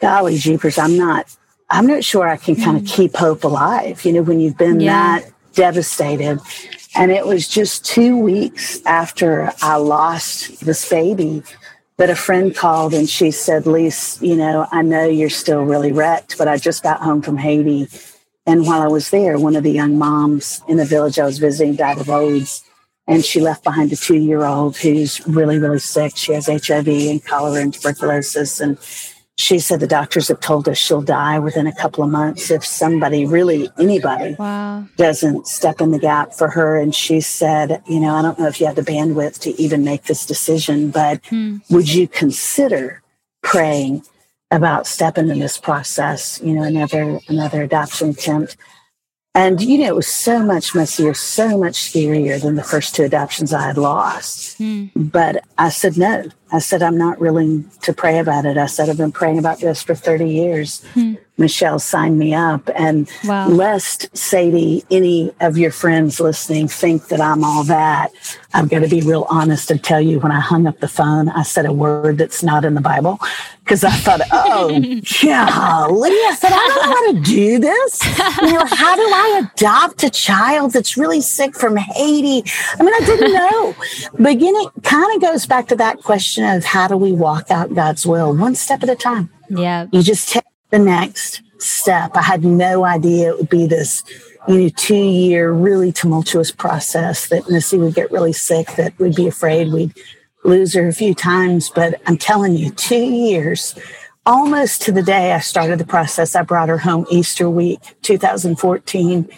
golly 0.00 0.38
jeepers, 0.38 0.76
I'm 0.76 0.96
not, 0.96 1.34
I'm 1.70 1.86
not 1.86 2.04
sure 2.04 2.28
I 2.28 2.36
can 2.36 2.56
kind 2.56 2.76
of 2.76 2.84
mm. 2.84 2.88
keep 2.88 3.16
hope 3.16 3.44
alive. 3.44 4.04
You 4.04 4.12
know, 4.12 4.22
when 4.22 4.40
you've 4.40 4.58
been 4.58 4.80
yeah. 4.80 5.20
that 5.20 5.34
devastated. 5.54 6.40
And 6.94 7.10
it 7.10 7.26
was 7.26 7.48
just 7.48 7.84
two 7.84 8.16
weeks 8.16 8.84
after 8.86 9.52
I 9.62 9.76
lost 9.76 10.64
this 10.64 10.88
baby 10.88 11.42
that 11.96 12.10
a 12.10 12.16
friend 12.16 12.54
called 12.54 12.94
and 12.94 13.08
she 13.08 13.30
said, 13.30 13.66
Lise, 13.66 14.20
you 14.20 14.36
know, 14.36 14.66
I 14.70 14.82
know 14.82 15.06
you're 15.06 15.30
still 15.30 15.62
really 15.62 15.92
wrecked, 15.92 16.38
but 16.38 16.48
I 16.48 16.56
just 16.56 16.82
got 16.82 17.00
home 17.00 17.22
from 17.22 17.36
Haiti. 17.36 17.88
And 18.46 18.66
while 18.66 18.82
I 18.82 18.88
was 18.88 19.10
there, 19.10 19.38
one 19.38 19.56
of 19.56 19.62
the 19.62 19.72
young 19.72 19.96
moms 19.96 20.60
in 20.68 20.76
the 20.76 20.84
village 20.84 21.18
I 21.18 21.24
was 21.24 21.38
visiting 21.38 21.76
died 21.76 21.98
of 21.98 22.10
AIDS. 22.10 22.62
And 23.06 23.24
she 23.24 23.40
left 23.40 23.64
behind 23.64 23.92
a 23.92 23.96
two 23.96 24.16
year 24.16 24.44
old 24.44 24.76
who's 24.76 25.26
really, 25.26 25.58
really 25.58 25.78
sick. 25.78 26.16
She 26.16 26.32
has 26.32 26.46
HIV 26.46 26.88
and 26.88 27.24
cholera 27.24 27.62
and 27.62 27.74
tuberculosis. 27.74 28.60
And 28.60 28.78
she 29.36 29.58
said 29.58 29.80
the 29.80 29.86
doctors 29.86 30.28
have 30.28 30.40
told 30.40 30.68
us 30.68 30.78
she'll 30.78 31.02
die 31.02 31.38
within 31.40 31.66
a 31.66 31.74
couple 31.74 32.04
of 32.04 32.10
months 32.10 32.50
if 32.50 32.64
somebody, 32.64 33.26
really 33.26 33.68
anybody, 33.78 34.36
wow. 34.38 34.86
doesn't 34.96 35.48
step 35.48 35.80
in 35.80 35.90
the 35.90 35.98
gap 35.98 36.32
for 36.32 36.48
her. 36.50 36.78
And 36.78 36.94
she 36.94 37.20
said, 37.20 37.82
you 37.88 37.98
know, 37.98 38.14
I 38.14 38.22
don't 38.22 38.38
know 38.38 38.46
if 38.46 38.60
you 38.60 38.66
have 38.66 38.76
the 38.76 38.82
bandwidth 38.82 39.40
to 39.40 39.60
even 39.60 39.82
make 39.82 40.04
this 40.04 40.24
decision, 40.24 40.90
but 40.90 41.20
hmm. 41.26 41.56
would 41.68 41.92
you 41.92 42.06
consider 42.06 43.02
praying 43.42 44.04
about 44.52 44.86
stepping 44.86 45.28
in 45.28 45.40
this 45.40 45.58
process? 45.58 46.40
You 46.42 46.54
know, 46.54 46.62
another 46.62 47.18
another 47.28 47.62
adoption 47.62 48.10
attempt. 48.10 48.56
And, 49.36 49.60
you 49.60 49.78
know, 49.78 49.86
it 49.86 49.96
was 49.96 50.06
so 50.06 50.44
much 50.44 50.76
messier, 50.76 51.12
so 51.12 51.58
much 51.58 51.74
scarier 51.74 52.40
than 52.40 52.54
the 52.54 52.62
first 52.62 52.94
two 52.94 53.02
adoptions 53.02 53.52
I 53.52 53.66
had 53.66 53.76
lost. 53.76 54.58
Hmm. 54.58 54.86
But 54.94 55.42
I 55.58 55.70
said 55.70 55.98
no. 55.98 56.30
I 56.54 56.60
said, 56.60 56.82
I'm 56.82 56.96
not 56.96 57.18
willing 57.18 57.68
to 57.82 57.92
pray 57.92 58.20
about 58.20 58.46
it. 58.46 58.56
I 58.56 58.66
said, 58.66 58.88
I've 58.88 58.96
been 58.96 59.10
praying 59.10 59.38
about 59.38 59.58
this 59.58 59.82
for 59.82 59.96
30 59.96 60.30
years. 60.30 60.84
Hmm. 60.94 61.14
Michelle 61.36 61.80
signed 61.80 62.16
me 62.16 62.32
up. 62.32 62.70
And 62.76 63.10
wow. 63.24 63.48
lest 63.48 64.16
Sadie, 64.16 64.84
any 64.90 65.32
of 65.40 65.58
your 65.58 65.72
friends 65.72 66.20
listening 66.20 66.68
think 66.68 67.08
that 67.08 67.20
I'm 67.20 67.42
all 67.42 67.64
that, 67.64 68.12
I'm 68.52 68.68
going 68.68 68.84
to 68.84 68.88
be 68.88 69.00
real 69.00 69.26
honest 69.28 69.70
and 69.70 69.82
tell 69.82 70.00
you 70.00 70.20
when 70.20 70.30
I 70.30 70.38
hung 70.38 70.68
up 70.68 70.78
the 70.78 70.86
phone, 70.86 71.28
I 71.28 71.42
said 71.42 71.66
a 71.66 71.72
word 71.72 72.18
that's 72.18 72.44
not 72.44 72.64
in 72.64 72.74
the 72.74 72.80
Bible 72.80 73.18
because 73.64 73.82
I 73.82 73.90
thought, 73.90 74.20
oh, 74.32 74.68
golly. 75.22 76.10
I 76.10 76.36
said, 76.38 76.52
I 76.52 76.68
don't 76.68 76.84
how 76.84 77.12
to 77.12 77.20
do 77.20 77.58
this. 77.58 78.04
You 78.42 78.52
know, 78.52 78.66
how 78.66 78.94
do 78.94 79.02
I 79.02 79.50
adopt 79.52 80.04
a 80.04 80.10
child 80.10 80.72
that's 80.72 80.96
really 80.96 81.20
sick 81.20 81.56
from 81.56 81.76
Haiti? 81.76 82.48
I 82.78 82.82
mean, 82.82 82.94
I 82.94 83.00
didn't 83.04 83.32
know. 83.32 83.74
Beginning 84.22 84.68
kind 84.82 85.16
of 85.16 85.20
goes 85.20 85.46
back 85.46 85.66
to 85.68 85.76
that 85.76 86.02
question 86.02 86.43
question 86.44 86.56
of 86.56 86.64
how 86.64 86.88
do 86.88 86.96
we 86.96 87.12
walk 87.12 87.50
out 87.50 87.74
God's 87.74 88.06
will 88.06 88.34
one 88.34 88.54
step 88.54 88.82
at 88.82 88.88
a 88.88 88.96
time. 88.96 89.30
Yeah. 89.48 89.86
You 89.92 90.02
just 90.02 90.28
take 90.28 90.44
the 90.70 90.78
next 90.78 91.42
step. 91.58 92.16
I 92.16 92.22
had 92.22 92.44
no 92.44 92.84
idea 92.84 93.30
it 93.30 93.38
would 93.38 93.48
be 93.48 93.66
this, 93.66 94.02
you 94.48 94.62
know, 94.62 94.68
two 94.68 94.94
year, 94.94 95.52
really 95.52 95.92
tumultuous 95.92 96.50
process 96.50 97.28
that 97.28 97.48
Missy 97.48 97.78
would 97.78 97.94
get 97.94 98.10
really 98.10 98.32
sick, 98.32 98.74
that 98.76 98.98
we'd 98.98 99.14
be 99.14 99.26
afraid 99.26 99.72
we'd 99.72 99.94
lose 100.44 100.74
her 100.74 100.88
a 100.88 100.92
few 100.92 101.14
times. 101.14 101.70
But 101.70 102.00
I'm 102.06 102.18
telling 102.18 102.54
you, 102.54 102.70
two 102.70 102.96
years, 102.96 103.74
almost 104.26 104.82
to 104.82 104.92
the 104.92 105.02
day 105.02 105.32
I 105.32 105.40
started 105.40 105.78
the 105.78 105.86
process, 105.86 106.34
I 106.34 106.42
brought 106.42 106.68
her 106.68 106.78
home 106.78 107.06
Easter 107.10 107.48
week, 107.48 107.80
2014. 108.02 109.28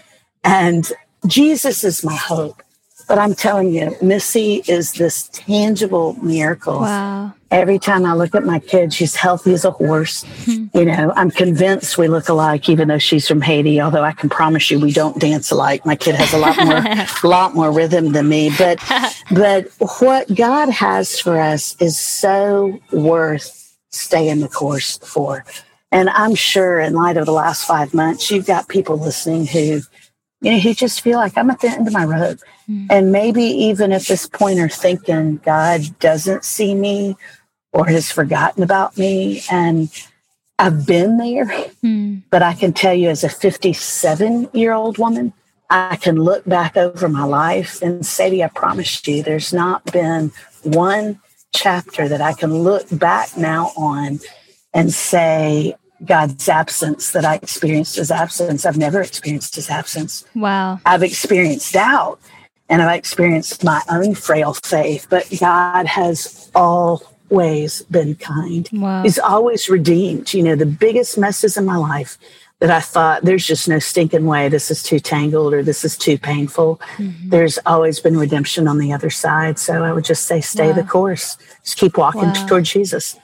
And 0.44 0.92
Jesus 1.26 1.84
is 1.84 2.04
my 2.04 2.16
hope. 2.16 2.62
But 3.08 3.18
I'm 3.18 3.34
telling 3.34 3.72
you, 3.72 3.96
Missy 4.02 4.64
is 4.66 4.92
this 4.92 5.28
tangible 5.32 6.14
miracle. 6.14 6.80
Wow. 6.80 7.34
Every 7.52 7.78
time 7.78 8.04
I 8.04 8.14
look 8.14 8.34
at 8.34 8.44
my 8.44 8.58
kid, 8.58 8.92
she's 8.92 9.14
healthy 9.14 9.54
as 9.54 9.64
a 9.64 9.70
horse. 9.70 10.24
Mm-hmm. 10.24 10.76
You 10.76 10.84
know, 10.86 11.12
I'm 11.14 11.30
convinced 11.30 11.96
we 11.96 12.08
look 12.08 12.28
alike, 12.28 12.68
even 12.68 12.88
though 12.88 12.98
she's 12.98 13.28
from 13.28 13.40
Haiti. 13.40 13.80
Although 13.80 14.02
I 14.02 14.10
can 14.10 14.28
promise 14.28 14.68
you, 14.72 14.80
we 14.80 14.92
don't 14.92 15.20
dance 15.20 15.52
alike. 15.52 15.86
My 15.86 15.94
kid 15.94 16.16
has 16.16 16.34
a 16.34 16.38
lot 16.38 16.56
more, 16.64 17.06
lot 17.30 17.54
more 17.54 17.70
rhythm 17.70 18.10
than 18.10 18.28
me. 18.28 18.50
But, 18.58 18.80
but 19.30 19.68
what 20.00 20.34
God 20.34 20.68
has 20.70 21.20
for 21.20 21.38
us 21.38 21.80
is 21.80 21.96
so 21.98 22.80
worth 22.90 23.76
staying 23.90 24.40
the 24.40 24.48
course 24.48 24.98
for. 24.98 25.44
And 25.92 26.10
I'm 26.10 26.34
sure, 26.34 26.80
in 26.80 26.94
light 26.94 27.16
of 27.16 27.26
the 27.26 27.32
last 27.32 27.64
five 27.64 27.94
months, 27.94 28.30
you've 28.32 28.46
got 28.46 28.68
people 28.68 28.98
listening 28.98 29.46
who 29.46 29.82
you 30.40 30.52
know, 30.52 30.58
who 30.58 30.74
just 30.74 31.00
feel 31.00 31.18
like 31.18 31.36
I'm 31.36 31.50
at 31.50 31.60
the 31.60 31.68
end 31.68 31.86
of 31.86 31.92
my 31.92 32.04
rope. 32.04 32.38
Mm. 32.68 32.86
And 32.90 33.12
maybe 33.12 33.42
even 33.42 33.92
at 33.92 34.02
this 34.02 34.26
point 34.26 34.60
are 34.60 34.68
thinking 34.68 35.38
God 35.38 35.98
doesn't 35.98 36.44
see 36.44 36.74
me 36.74 37.16
or 37.72 37.86
has 37.86 38.10
forgotten 38.10 38.62
about 38.62 38.98
me. 38.98 39.42
And 39.50 39.90
I've 40.58 40.86
been 40.86 41.18
there, 41.18 41.46
mm. 41.84 42.22
but 42.30 42.42
I 42.42 42.54
can 42.54 42.72
tell 42.72 42.94
you 42.94 43.08
as 43.08 43.24
a 43.24 43.28
57 43.28 44.50
year 44.52 44.72
old 44.72 44.98
woman, 44.98 45.32
I 45.68 45.96
can 45.96 46.16
look 46.16 46.44
back 46.44 46.76
over 46.76 47.08
my 47.08 47.24
life 47.24 47.82
and 47.82 48.06
say 48.06 48.42
I 48.42 48.48
promise 48.48 49.06
you, 49.06 49.22
there's 49.22 49.52
not 49.52 49.84
been 49.92 50.32
one 50.62 51.20
chapter 51.54 52.08
that 52.08 52.20
I 52.20 52.34
can 52.34 52.54
look 52.54 52.86
back 52.90 53.36
now 53.36 53.72
on 53.76 54.20
and 54.72 54.92
say, 54.92 55.74
God's 56.04 56.48
absence 56.48 57.12
that 57.12 57.24
I 57.24 57.36
experienced 57.36 57.96
his 57.96 58.10
absence. 58.10 58.66
I've 58.66 58.76
never 58.76 59.00
experienced 59.00 59.54
his 59.54 59.70
absence. 59.70 60.24
Wow. 60.34 60.80
I've 60.84 61.02
experienced 61.02 61.72
doubt 61.72 62.20
and 62.68 62.82
I've 62.82 62.98
experienced 62.98 63.64
my 63.64 63.82
own 63.88 64.14
frail 64.14 64.54
faith, 64.54 65.06
but 65.08 65.28
God 65.40 65.86
has 65.86 66.50
always 66.54 67.82
been 67.82 68.14
kind. 68.16 68.68
Wow. 68.72 69.02
He's 69.02 69.18
always 69.18 69.68
redeemed. 69.68 70.34
You 70.34 70.42
know, 70.42 70.56
the 70.56 70.66
biggest 70.66 71.16
messes 71.16 71.56
in 71.56 71.64
my 71.64 71.76
life 71.76 72.18
that 72.58 72.70
I 72.70 72.80
thought 72.80 73.22
there's 73.22 73.46
just 73.46 73.68
no 73.68 73.78
stinking 73.78 74.24
way 74.24 74.48
this 74.48 74.70
is 74.70 74.82
too 74.82 74.98
tangled 74.98 75.52
or 75.52 75.62
this 75.62 75.84
is 75.84 75.96
too 75.96 76.16
painful. 76.16 76.80
Mm-hmm. 76.96 77.28
There's 77.28 77.58
always 77.66 78.00
been 78.00 78.16
redemption 78.16 78.66
on 78.66 78.78
the 78.78 78.92
other 78.92 79.10
side. 79.10 79.58
So 79.58 79.84
I 79.84 79.92
would 79.92 80.04
just 80.04 80.24
say, 80.24 80.40
stay 80.40 80.68
wow. 80.68 80.74
the 80.74 80.84
course. 80.84 81.36
Just 81.62 81.76
keep 81.76 81.98
walking 81.98 82.22
wow. 82.22 82.46
toward 82.46 82.64
Jesus. 82.64 83.18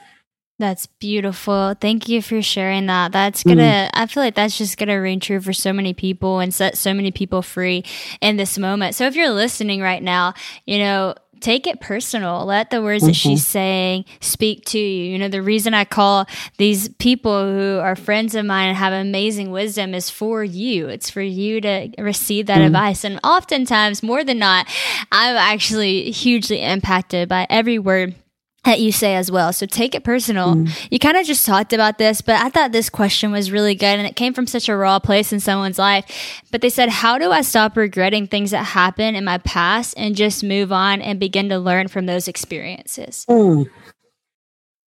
That's 0.63 0.85
beautiful. 0.85 1.75
Thank 1.77 2.07
you 2.07 2.21
for 2.21 2.41
sharing 2.41 2.85
that. 2.85 3.11
That's 3.11 3.43
gonna, 3.43 3.61
mm. 3.61 3.89
I 3.93 4.05
feel 4.05 4.23
like 4.23 4.35
that's 4.35 4.57
just 4.57 4.77
gonna 4.77 5.01
ring 5.01 5.19
true 5.19 5.41
for 5.41 5.51
so 5.51 5.73
many 5.73 5.93
people 5.93 6.39
and 6.39 6.53
set 6.53 6.77
so 6.77 6.93
many 6.93 7.11
people 7.11 7.41
free 7.41 7.83
in 8.21 8.37
this 8.37 8.57
moment. 8.57 8.95
So 8.95 9.05
if 9.05 9.17
you're 9.17 9.29
listening 9.29 9.81
right 9.81 10.01
now, 10.01 10.35
you 10.65 10.79
know, 10.79 11.15
take 11.41 11.67
it 11.67 11.81
personal. 11.81 12.45
Let 12.45 12.69
the 12.69 12.81
words 12.81 13.03
mm-hmm. 13.03 13.09
that 13.09 13.15
she's 13.15 13.41
mm-hmm. 13.41 13.51
saying 13.51 14.05
speak 14.21 14.63
to 14.67 14.79
you. 14.79 15.11
You 15.11 15.19
know, 15.19 15.27
the 15.27 15.41
reason 15.41 15.73
I 15.73 15.83
call 15.83 16.27
these 16.57 16.87
people 16.87 17.43
who 17.43 17.79
are 17.79 17.97
friends 17.97 18.33
of 18.33 18.45
mine 18.45 18.69
and 18.69 18.77
have 18.77 18.93
amazing 18.93 19.51
wisdom 19.51 19.93
is 19.93 20.09
for 20.09 20.45
you. 20.45 20.87
It's 20.87 21.09
for 21.09 21.21
you 21.21 21.59
to 21.59 21.89
receive 21.97 22.45
that 22.45 22.59
mm-hmm. 22.59 22.67
advice. 22.67 23.03
And 23.03 23.19
oftentimes, 23.21 24.01
more 24.01 24.23
than 24.23 24.39
not, 24.39 24.65
I'm 25.11 25.35
actually 25.35 26.09
hugely 26.11 26.61
impacted 26.61 27.27
by 27.27 27.47
every 27.49 27.79
word 27.79 28.15
that 28.63 28.79
you 28.79 28.91
say 28.91 29.15
as 29.15 29.29
well. 29.29 29.51
So 29.51 29.65
take 29.65 29.93
it 29.93 30.03
personal. 30.03 30.55
Mm. 30.55 30.87
You 30.89 30.99
kind 30.99 31.17
of 31.17 31.25
just 31.25 31.45
talked 31.45 31.73
about 31.73 31.97
this, 31.97 32.21
but 32.21 32.35
I 32.35 32.49
thought 32.49 32.71
this 32.71 32.89
question 32.89 33.31
was 33.31 33.51
really 33.51 33.75
good 33.75 33.99
and 33.99 34.07
it 34.07 34.15
came 34.15 34.33
from 34.33 34.47
such 34.47 34.69
a 34.69 34.75
raw 34.75 34.99
place 34.99 35.33
in 35.33 35.39
someone's 35.39 35.77
life. 35.77 36.41
But 36.51 36.61
they 36.61 36.69
said, 36.69 36.89
How 36.89 37.17
do 37.17 37.31
I 37.31 37.41
stop 37.41 37.75
regretting 37.75 38.27
things 38.27 38.51
that 38.51 38.63
happened 38.63 39.17
in 39.17 39.25
my 39.25 39.37
past 39.39 39.93
and 39.97 40.15
just 40.15 40.43
move 40.43 40.71
on 40.71 41.01
and 41.01 41.19
begin 41.19 41.49
to 41.49 41.59
learn 41.59 41.89
from 41.89 42.05
those 42.05 42.27
experiences? 42.27 43.25
Mm. 43.29 43.69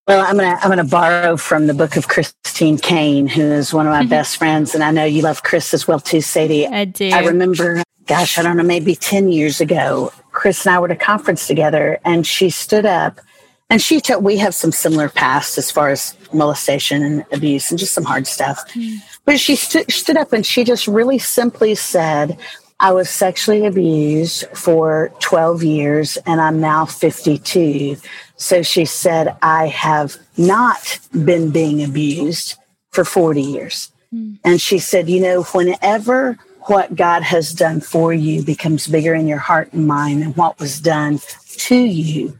Well, 0.07 0.25
I'm 0.25 0.37
gonna 0.37 0.57
I'm 0.61 0.69
gonna 0.69 0.85
borrow 0.85 1.35
from 1.35 1.67
the 1.67 1.73
book 1.73 1.97
of 1.97 2.07
Christine 2.07 2.77
Caine, 2.77 3.27
who 3.27 3.41
is 3.41 3.73
one 3.73 3.85
of 3.85 3.91
my 3.91 4.01
mm-hmm. 4.01 4.09
best 4.09 4.37
friends, 4.37 4.73
and 4.73 4.81
I 4.81 4.89
know 4.89 5.03
you 5.03 5.21
love 5.21 5.43
Chris 5.43 5.73
as 5.73 5.85
well 5.85 5.99
too, 5.99 6.21
Sadie. 6.21 6.65
I 6.65 6.85
do. 6.85 7.09
I 7.09 7.25
remember, 7.25 7.83
gosh, 8.05 8.37
I 8.37 8.43
don't 8.43 8.55
know, 8.55 8.63
maybe 8.63 8.95
ten 8.95 9.29
years 9.33 9.59
ago, 9.59 10.13
Chris 10.31 10.65
and 10.65 10.73
I 10.73 10.79
were 10.79 10.85
at 10.85 10.93
a 10.93 10.95
conference 10.95 11.45
together, 11.45 11.99
and 12.05 12.25
she 12.25 12.49
stood 12.49 12.85
up 12.85 13.19
and 13.69 13.81
she 13.81 13.99
told 13.99 14.23
we 14.23 14.37
have 14.37 14.55
some 14.55 14.71
similar 14.71 15.09
past 15.09 15.57
as 15.57 15.69
far 15.69 15.89
as 15.89 16.15
molestation 16.31 17.03
and 17.03 17.25
abuse 17.31 17.69
and 17.69 17.79
just 17.79 17.93
some 17.93 18.05
hard 18.05 18.25
stuff. 18.25 18.65
Mm. 18.73 18.97
But 19.25 19.39
she 19.39 19.55
st- 19.55 19.91
stood 19.91 20.17
up 20.17 20.31
and 20.31 20.45
she 20.45 20.63
just 20.63 20.87
really 20.87 21.17
simply 21.17 21.75
said, 21.75 22.39
I 22.79 22.93
was 22.93 23.09
sexually 23.09 23.65
abused 23.65 24.45
for 24.53 25.11
12 25.19 25.63
years 25.63 26.17
and 26.25 26.39
I'm 26.39 26.61
now 26.61 26.85
52. 26.85 27.97
So 28.37 28.61
she 28.61 28.85
said, 28.85 29.35
I 29.41 29.67
have 29.67 30.15
not 30.37 30.99
been 31.11 31.49
being 31.49 31.83
abused 31.83 32.55
for 32.91 33.03
40 33.03 33.41
years. 33.41 33.91
Mm. 34.13 34.39
And 34.45 34.61
she 34.61 34.79
said, 34.79 35.09
you 35.09 35.19
know, 35.19 35.43
whenever 35.43 36.37
what 36.67 36.95
God 36.95 37.23
has 37.23 37.51
done 37.51 37.81
for 37.81 38.13
you 38.13 38.43
becomes 38.43 38.87
bigger 38.87 39.13
in 39.13 39.27
your 39.27 39.37
heart 39.39 39.73
and 39.73 39.87
mind 39.87 40.21
than 40.21 40.33
what 40.33 40.59
was 40.59 40.79
done 40.79 41.19
to 41.57 41.75
you, 41.75 42.39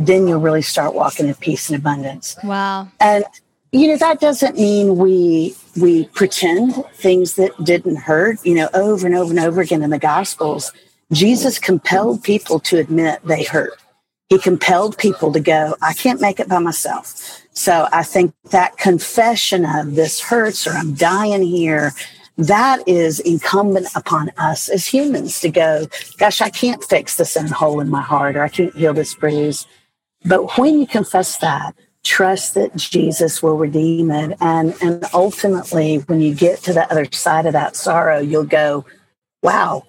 then 0.00 0.26
you'll 0.26 0.40
really 0.40 0.62
start 0.62 0.94
walking 0.94 1.28
in 1.28 1.34
peace 1.34 1.68
and 1.68 1.78
abundance. 1.78 2.36
Wow. 2.42 2.88
And 2.98 3.24
you 3.72 3.86
know 3.86 3.96
that 3.96 4.20
doesn't 4.20 4.56
mean 4.56 4.96
we 4.96 5.54
we 5.80 6.06
pretend 6.06 6.74
things 6.94 7.34
that 7.34 7.52
didn't 7.62 7.96
hurt 7.96 8.44
you 8.44 8.54
know 8.54 8.68
over 8.74 9.06
and 9.06 9.14
over 9.14 9.30
and 9.30 9.38
over 9.38 9.60
again 9.60 9.82
in 9.82 9.90
the 9.90 9.98
gospels 9.98 10.72
jesus 11.12 11.58
compelled 11.58 12.22
people 12.24 12.58
to 12.58 12.78
admit 12.78 13.20
they 13.24 13.44
hurt 13.44 13.80
he 14.28 14.38
compelled 14.38 14.98
people 14.98 15.32
to 15.32 15.38
go 15.38 15.76
i 15.82 15.92
can't 15.92 16.20
make 16.20 16.40
it 16.40 16.48
by 16.48 16.58
myself 16.58 17.42
so 17.52 17.86
i 17.92 18.02
think 18.02 18.34
that 18.50 18.76
confession 18.76 19.64
of 19.64 19.94
this 19.94 20.20
hurts 20.20 20.66
or 20.66 20.72
i'm 20.72 20.94
dying 20.94 21.42
here 21.42 21.92
that 22.36 22.82
is 22.88 23.20
incumbent 23.20 23.86
upon 23.94 24.30
us 24.36 24.68
as 24.68 24.84
humans 24.84 25.40
to 25.40 25.48
go 25.48 25.86
gosh 26.18 26.40
i 26.40 26.50
can't 26.50 26.82
fix 26.82 27.14
this 27.16 27.36
in 27.36 27.46
hole 27.46 27.78
in 27.78 27.88
my 27.88 28.02
heart 28.02 28.34
or 28.34 28.42
i 28.42 28.48
can't 28.48 28.74
heal 28.74 28.94
this 28.94 29.14
bruise 29.14 29.64
but 30.24 30.58
when 30.58 30.78
you 30.78 30.86
confess 30.86 31.38
that 31.38 31.74
trust 32.02 32.54
that 32.54 32.74
Jesus 32.76 33.42
will 33.42 33.56
redeem 33.56 34.10
it. 34.10 34.36
And, 34.40 34.74
and 34.80 35.04
ultimately, 35.12 35.98
when 35.98 36.20
you 36.20 36.34
get 36.34 36.60
to 36.60 36.72
the 36.72 36.90
other 36.90 37.06
side 37.12 37.46
of 37.46 37.52
that 37.52 37.76
sorrow, 37.76 38.20
you'll 38.20 38.44
go, 38.44 38.84
wow, 39.42 39.84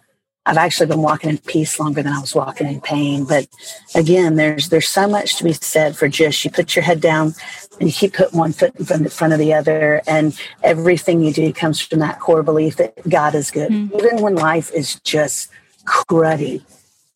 I've 0.46 0.58
actually 0.58 0.88
been 0.88 1.02
walking 1.02 1.30
in 1.30 1.38
peace 1.38 1.80
longer 1.80 2.02
than 2.02 2.12
I 2.12 2.20
was 2.20 2.34
walking 2.34 2.68
in 2.68 2.82
pain. 2.82 3.26
But 3.26 3.48
again, 3.94 4.36
there's 4.36 4.70
there's 4.70 4.88
so 4.88 5.08
much 5.08 5.38
to 5.38 5.44
be 5.44 5.54
said 5.54 5.96
for 5.96 6.08
just 6.08 6.44
you 6.44 6.50
put 6.50 6.76
your 6.76 6.84
head 6.84 7.00
down 7.00 7.36
and 7.80 7.88
you 7.88 7.94
keep 7.94 8.14
putting 8.16 8.40
one 8.40 8.52
foot 8.52 8.76
in 8.76 9.10
front, 9.10 9.34
of 9.34 9.40
the 9.40 9.54
other, 9.54 10.02
and 10.08 10.38
everything 10.64 11.22
you 11.22 11.32
do 11.32 11.54
comes 11.54 11.80
from 11.80 12.00
that 12.00 12.20
core 12.20 12.42
belief 12.42 12.78
that 12.78 13.08
God 13.08 13.36
is 13.36 13.52
good, 13.52 13.72
mm-hmm. 13.72 13.96
even 13.96 14.22
when 14.22 14.36
life 14.36 14.72
is 14.74 15.00
just 15.02 15.52
cruddy. 15.86 16.64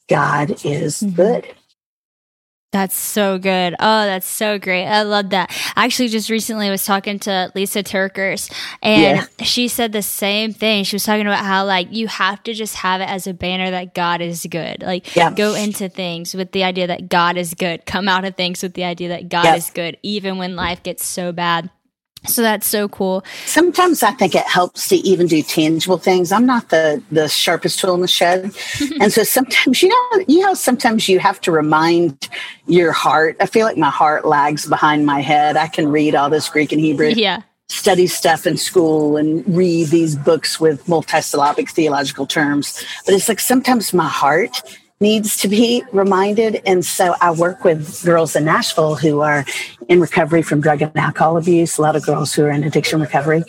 God 0.08 0.51
is 0.63 1.01
mm-hmm. 1.01 1.15
good. 1.15 1.56
That's 2.76 2.98
so 2.98 3.38
good. 3.38 3.74
Oh, 3.80 4.06
that's 4.06 4.28
so 4.28 4.60
great. 4.60 4.86
I 4.86 5.04
love 5.04 5.30
that. 5.30 5.50
I 5.78 5.86
actually 5.86 6.10
just 6.10 6.30
recently 6.30 6.68
I 6.68 6.72
was 6.72 6.84
talking 6.84 7.20
to 7.20 7.50
Lisa 7.56 7.84
TerKeurst 7.84 8.52
and 8.82 9.02
yeah. 9.40 9.46
she 9.46 9.70
said 9.70 9.94
the 9.94 10.02
same 10.02 10.52
thing. 10.52 10.84
She 10.84 10.98
was 10.98 11.06
talking 11.06 11.26
about 11.26 11.46
how 11.46 11.64
like 11.64 11.88
you 11.94 12.10
have 12.10 12.44
to 12.44 12.54
just 12.54 12.76
have 12.76 13.00
it 13.00 13.08
as 13.08 13.28
a 13.28 13.34
banner 13.34 13.72
that 13.72 13.96
God 13.96 14.20
is 14.20 14.46
good. 14.52 14.84
Like 14.84 15.16
yeah. 15.16 15.32
go 15.32 15.54
into 15.54 15.88
things 15.88 16.34
with 16.34 16.52
the 16.52 16.66
idea 16.66 16.88
that 16.88 17.08
God 17.08 17.38
is 17.38 17.54
good. 17.54 17.86
Come 17.86 18.10
out 18.10 18.26
of 18.26 18.36
things 18.36 18.62
with 18.62 18.74
the 18.74 18.84
idea 18.84 19.08
that 19.08 19.30
God 19.30 19.46
yeah. 19.46 19.56
is 19.56 19.70
good 19.70 19.96
even 20.04 20.38
when 20.38 20.58
life 20.58 20.84
gets 20.84 21.06
so 21.06 21.32
bad. 21.32 21.70
So 22.28 22.42
that's 22.42 22.68
so 22.68 22.88
cool. 22.90 23.24
Sometimes 23.46 24.04
I 24.04 24.12
think 24.12 24.36
it 24.36 24.46
helps 24.46 24.88
to 24.90 24.96
even 24.98 25.28
do 25.28 25.42
tangible 25.42 25.98
things. 25.98 26.32
I'm 26.32 26.46
not 26.46 26.70
the 26.70 27.02
the 27.12 27.28
sharpest 27.28 27.80
tool 27.80 27.94
in 27.96 28.02
the 28.02 28.08
shed, 28.08 28.52
and 29.00 29.12
so 29.12 29.24
sometimes 29.24 29.82
you 29.82 29.90
know 29.90 30.26
you 30.28 30.42
know 30.42 30.54
sometimes 30.54 31.08
you 31.08 31.20
have 31.20 31.40
to 31.42 31.52
remind 31.52 32.30
your 32.68 32.92
heart. 32.92 33.38
I 33.40 33.46
feel 33.46 33.66
like 33.66 33.78
my 33.78 33.90
heart 33.90 34.26
lags 34.26 34.66
behind 34.66 35.06
my 35.06 35.22
head. 35.22 35.58
I 35.58 35.68
can 35.68 35.90
read 35.90 36.16
all 36.16 36.30
this 36.30 36.50
Greek 36.50 36.72
and 36.72 36.82
Hebrew. 36.82 37.10
Yeah. 37.10 37.42
Study 37.68 38.06
stuff 38.06 38.46
in 38.46 38.58
school 38.58 39.18
and 39.18 39.44
read 39.48 39.88
these 39.88 40.16
books 40.16 40.60
with 40.60 40.86
multisyllabic 40.86 41.72
theological 41.72 42.28
terms. 42.28 42.84
But 43.06 43.16
it's 43.16 43.28
like 43.28 43.40
sometimes 43.40 43.92
my 43.92 44.08
heart 44.08 44.62
needs 45.01 45.38
to 45.38 45.47
be 45.47 45.84
reminded. 45.91 46.62
And 46.65 46.86
so 46.86 47.15
I 47.21 47.31
work 47.31 47.63
with 47.63 48.03
girls 48.05 48.36
in 48.36 48.45
Nashville 48.45 48.95
who 48.95 49.21
are 49.21 49.45
in 49.89 49.99
recovery 49.99 50.41
from 50.41 50.62
drug 50.62 50.81
and 50.81 50.95
alcohol 50.95 51.38
abuse, 51.38 51.77
a 51.77 51.81
lot 51.81 51.95
of 51.95 52.05
girls 52.05 52.34
who 52.34 52.45
are 52.45 52.51
in 52.51 52.63
addiction 52.63 53.01
recovery. 53.01 53.43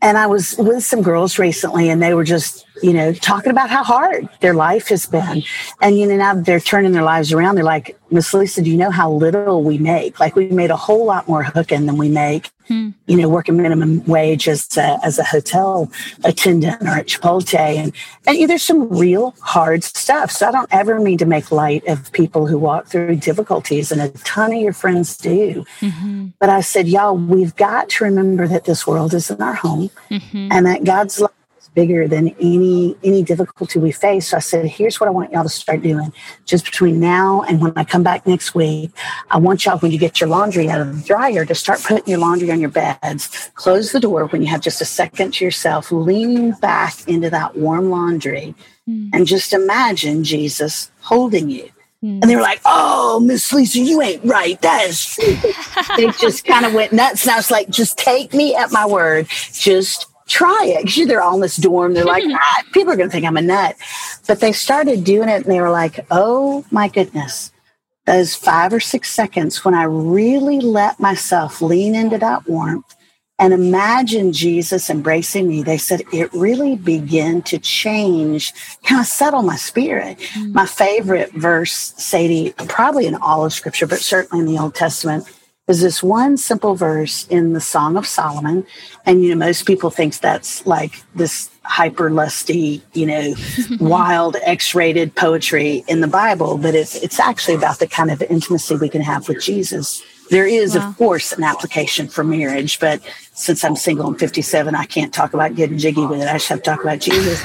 And 0.00 0.16
I 0.16 0.26
was 0.26 0.56
with 0.58 0.84
some 0.84 1.02
girls 1.02 1.38
recently 1.38 1.90
and 1.90 2.02
they 2.02 2.14
were 2.14 2.24
just, 2.24 2.64
you 2.82 2.92
know, 2.92 3.12
talking 3.12 3.50
about 3.50 3.70
how 3.70 3.82
hard 3.82 4.28
their 4.40 4.54
life 4.54 4.88
has 4.88 5.06
been. 5.06 5.42
And, 5.80 5.98
you 5.98 6.06
know, 6.06 6.16
now 6.16 6.34
they're 6.34 6.60
turning 6.60 6.92
their 6.92 7.02
lives 7.02 7.32
around. 7.32 7.54
They're 7.54 7.64
like, 7.64 7.98
Miss 8.10 8.32
Lisa, 8.32 8.62
do 8.62 8.70
you 8.70 8.76
know 8.76 8.90
how 8.90 9.10
little 9.10 9.62
we 9.62 9.78
make? 9.78 10.20
Like 10.20 10.36
we 10.36 10.48
made 10.48 10.70
a 10.70 10.76
whole 10.76 11.04
lot 11.04 11.28
more 11.28 11.42
hooking 11.42 11.86
than 11.86 11.96
we 11.96 12.08
make 12.08 12.50
hmm. 12.68 12.90
you 13.06 13.16
know, 13.16 13.28
working 13.28 13.56
minimum 13.56 14.04
wage 14.04 14.46
as 14.46 14.76
a, 14.76 14.98
as 15.04 15.18
a 15.18 15.24
hotel 15.24 15.90
attendant 16.22 16.80
or 16.82 16.88
at 16.88 17.06
Chipotle. 17.06 17.58
And, 17.58 17.92
and 18.26 18.36
you 18.36 18.42
know, 18.42 18.48
there's 18.48 18.62
some 18.62 18.88
real 18.88 19.34
hard 19.40 19.82
stuff. 19.82 20.30
So 20.30 20.46
I 20.46 20.52
don't 20.52 20.72
ever 20.72 21.00
mean 21.00 21.18
to 21.18 21.26
make 21.26 21.50
light 21.50 21.86
of 21.88 22.12
people 22.12 22.46
who 22.46 22.58
walk 22.58 22.86
through 22.86 23.16
difficulties, 23.16 23.90
and 23.90 24.00
a 24.00 24.10
ton 24.18 24.52
of 24.52 24.60
your 24.60 24.72
friends 24.72 25.16
do. 25.16 25.64
Mm-hmm. 25.80 26.28
But 26.38 26.50
I 26.50 26.60
said, 26.60 26.86
y'all, 26.86 27.16
we've 27.16 27.56
got 27.56 27.88
to 27.90 28.04
remember 28.04 28.46
that 28.46 28.64
this 28.64 28.86
world 28.86 29.14
isn't 29.14 29.40
our 29.40 29.54
home 29.54 29.90
mm-hmm. 30.10 30.48
and 30.52 30.66
that 30.66 30.84
God's 30.84 31.20
love 31.20 31.32
bigger 31.78 32.08
than 32.08 32.34
any 32.40 32.96
any 33.04 33.22
difficulty 33.22 33.78
we 33.78 33.92
face. 33.92 34.26
So 34.28 34.38
I 34.38 34.40
said, 34.40 34.66
here's 34.66 34.98
what 34.98 35.06
I 35.06 35.12
want 35.12 35.30
y'all 35.30 35.44
to 35.44 35.48
start 35.48 35.80
doing. 35.80 36.12
Just 36.44 36.64
between 36.64 36.98
now 36.98 37.42
and 37.42 37.60
when 37.62 37.72
I 37.76 37.84
come 37.84 38.02
back 38.02 38.26
next 38.26 38.52
week, 38.52 38.90
I 39.30 39.38
want 39.38 39.64
y'all 39.64 39.78
when 39.78 39.92
you 39.92 39.98
get 39.98 40.20
your 40.20 40.28
laundry 40.28 40.68
out 40.68 40.80
of 40.80 40.88
the 40.96 41.06
dryer 41.06 41.44
to 41.44 41.54
start 41.54 41.80
putting 41.84 42.08
your 42.08 42.18
laundry 42.18 42.50
on 42.50 42.60
your 42.60 42.70
beds. 42.70 43.50
Close 43.54 43.92
the 43.92 44.00
door 44.00 44.26
when 44.26 44.42
you 44.42 44.48
have 44.48 44.60
just 44.60 44.80
a 44.80 44.84
second 44.84 45.34
to 45.34 45.44
yourself, 45.44 45.92
lean 45.92 46.50
back 46.60 46.94
into 47.06 47.30
that 47.30 47.56
warm 47.56 47.90
laundry 47.90 48.56
mm. 48.88 49.10
and 49.12 49.24
just 49.24 49.52
imagine 49.52 50.24
Jesus 50.24 50.90
holding 51.02 51.48
you. 51.48 51.70
Mm. 52.02 52.22
And 52.22 52.30
they 52.30 52.36
were 52.36 52.42
like, 52.42 52.60
"Oh, 52.64 53.18
Miss 53.20 53.52
Lisa, 53.52 53.80
you 53.80 54.00
ain't 54.00 54.24
right. 54.24 54.60
That 54.62 54.88
is." 54.88 55.16
they 55.96 56.06
just 56.12 56.44
kind 56.44 56.64
of 56.64 56.72
went 56.72 56.92
nuts, 56.92 57.24
and 57.24 57.32
I 57.32 57.36
was 57.36 57.50
like, 57.50 57.68
"Just 57.70 57.98
take 57.98 58.32
me 58.32 58.54
at 58.54 58.70
my 58.70 58.86
word. 58.86 59.26
Just 59.52 60.07
try 60.28 60.64
it 60.66 60.84
because 60.84 61.06
they're 61.06 61.22
all 61.22 61.36
in 61.36 61.40
this 61.40 61.56
dorm. 61.56 61.94
They're 61.94 62.04
like, 62.04 62.24
ah, 62.28 62.62
people 62.72 62.92
are 62.92 62.96
going 62.96 63.08
to 63.08 63.12
think 63.12 63.26
I'm 63.26 63.36
a 63.36 63.42
nut. 63.42 63.76
But 64.26 64.40
they 64.40 64.52
started 64.52 65.04
doing 65.04 65.28
it 65.28 65.42
and 65.42 65.52
they 65.52 65.60
were 65.60 65.70
like, 65.70 66.06
oh 66.10 66.64
my 66.70 66.88
goodness, 66.88 67.50
those 68.06 68.34
five 68.34 68.72
or 68.72 68.80
six 68.80 69.10
seconds 69.10 69.64
when 69.64 69.74
I 69.74 69.84
really 69.84 70.60
let 70.60 71.00
myself 71.00 71.60
lean 71.60 71.94
into 71.94 72.18
that 72.18 72.46
warmth 72.48 72.94
and 73.40 73.52
imagine 73.52 74.32
Jesus 74.32 74.90
embracing 74.90 75.46
me, 75.46 75.62
they 75.62 75.78
said 75.78 76.02
it 76.12 76.32
really 76.32 76.74
began 76.74 77.40
to 77.42 77.58
change, 77.58 78.52
kind 78.82 79.00
of 79.00 79.06
settle 79.06 79.42
my 79.42 79.54
spirit. 79.54 80.18
Mm-hmm. 80.18 80.52
My 80.52 80.66
favorite 80.66 81.32
verse, 81.32 81.94
Sadie, 81.96 82.52
probably 82.66 83.06
in 83.06 83.14
all 83.14 83.44
of 83.44 83.52
scripture, 83.52 83.86
but 83.86 84.00
certainly 84.00 84.44
in 84.44 84.52
the 84.52 84.60
Old 84.60 84.74
Testament, 84.74 85.24
is 85.68 85.82
this 85.82 86.02
one 86.02 86.36
simple 86.38 86.74
verse 86.74 87.26
in 87.28 87.52
the 87.52 87.60
Song 87.60 87.96
of 87.96 88.06
Solomon. 88.06 88.66
And, 89.04 89.22
you 89.22 89.30
know, 89.30 89.46
most 89.46 89.66
people 89.66 89.90
think 89.90 90.18
that's 90.18 90.66
like 90.66 91.02
this 91.14 91.50
hyper 91.62 92.10
lusty, 92.10 92.82
you 92.94 93.06
know, 93.06 93.34
wild 93.80 94.36
X 94.42 94.74
rated 94.74 95.14
poetry 95.14 95.84
in 95.86 96.00
the 96.00 96.06
Bible, 96.06 96.56
but 96.56 96.74
it's, 96.74 96.96
it's 96.96 97.20
actually 97.20 97.54
about 97.54 97.78
the 97.78 97.86
kind 97.86 98.10
of 98.10 98.22
intimacy 98.22 98.76
we 98.76 98.88
can 98.88 99.02
have 99.02 99.28
with 99.28 99.42
Jesus. 99.42 100.02
There 100.30 100.46
is, 100.46 100.74
wow. 100.74 100.88
of 100.88 100.96
course, 100.96 101.32
an 101.32 101.44
application 101.44 102.08
for 102.08 102.24
marriage, 102.24 102.80
but 102.80 103.02
since 103.38 103.62
I'm 103.64 103.76
single 103.76 104.08
and 104.08 104.18
57, 104.18 104.74
I 104.74 104.84
can't 104.84 105.14
talk 105.14 105.32
about 105.32 105.54
getting 105.54 105.78
jiggy 105.78 106.04
with 106.04 106.20
it. 106.20 106.28
I 106.28 106.34
just 106.34 106.48
have 106.48 106.58
to 106.58 106.70
talk 106.70 106.82
about 106.82 106.98
Jesus. 106.98 107.42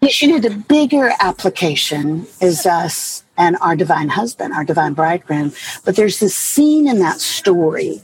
you 0.22 0.28
know, 0.28 0.38
the 0.38 0.54
bigger 0.68 1.10
application 1.20 2.26
is 2.42 2.66
us 2.66 3.24
and 3.38 3.56
our 3.62 3.74
divine 3.74 4.10
husband, 4.10 4.52
our 4.52 4.64
divine 4.64 4.92
bridegroom. 4.92 5.52
But 5.84 5.96
there's 5.96 6.20
this 6.20 6.36
scene 6.36 6.86
in 6.86 6.98
that 6.98 7.20
story 7.20 8.02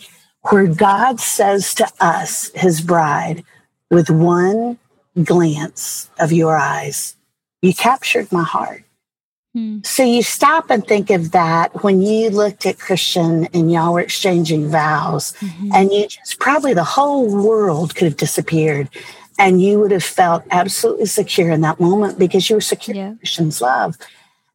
where 0.51 0.67
God 0.67 1.21
says 1.21 1.75
to 1.75 1.87
us, 2.01 2.51
his 2.55 2.81
bride, 2.81 3.45
with 3.91 4.09
one 4.09 4.79
glance 5.23 6.11
of 6.19 6.33
your 6.33 6.57
eyes, 6.57 7.17
you 7.61 7.75
captured 7.75 8.33
my 8.33 8.45
heart. 8.45 8.83
Hmm. 9.55 9.79
So 9.85 10.03
you 10.03 10.23
stop 10.23 10.69
and 10.69 10.87
think 10.87 11.11
of 11.11 11.31
that 11.31 11.85
when 11.85 12.03
you 12.03 12.29
looked 12.31 12.67
at 12.67 12.79
Christian 12.79 13.47
and 13.55 13.71
y'all 13.71 13.95
were 13.95 14.01
exchanging 14.01 14.69
vows, 14.69 15.33
mm-hmm. 15.35 15.71
and 15.73 15.93
you 15.93 16.09
just 16.09 16.41
probably 16.41 16.75
the 16.75 16.85
whole 16.85 17.31
world 17.31 17.95
could 17.95 18.09
have 18.09 18.17
disappeared, 18.17 18.89
and 19.39 19.63
you 19.63 19.79
would 19.79 19.93
have 19.93 20.05
felt 20.05 20.43
absolutely 20.51 21.07
secure 21.07 21.51
in 21.51 21.61
that 21.61 21.79
moment 21.79 22.19
because 22.19 22.51
you 22.51 22.57
were 22.57 22.61
secure 22.61 22.97
yeah. 22.97 23.09
in 23.09 23.19
Christian's 23.19 23.61
love 23.61 23.97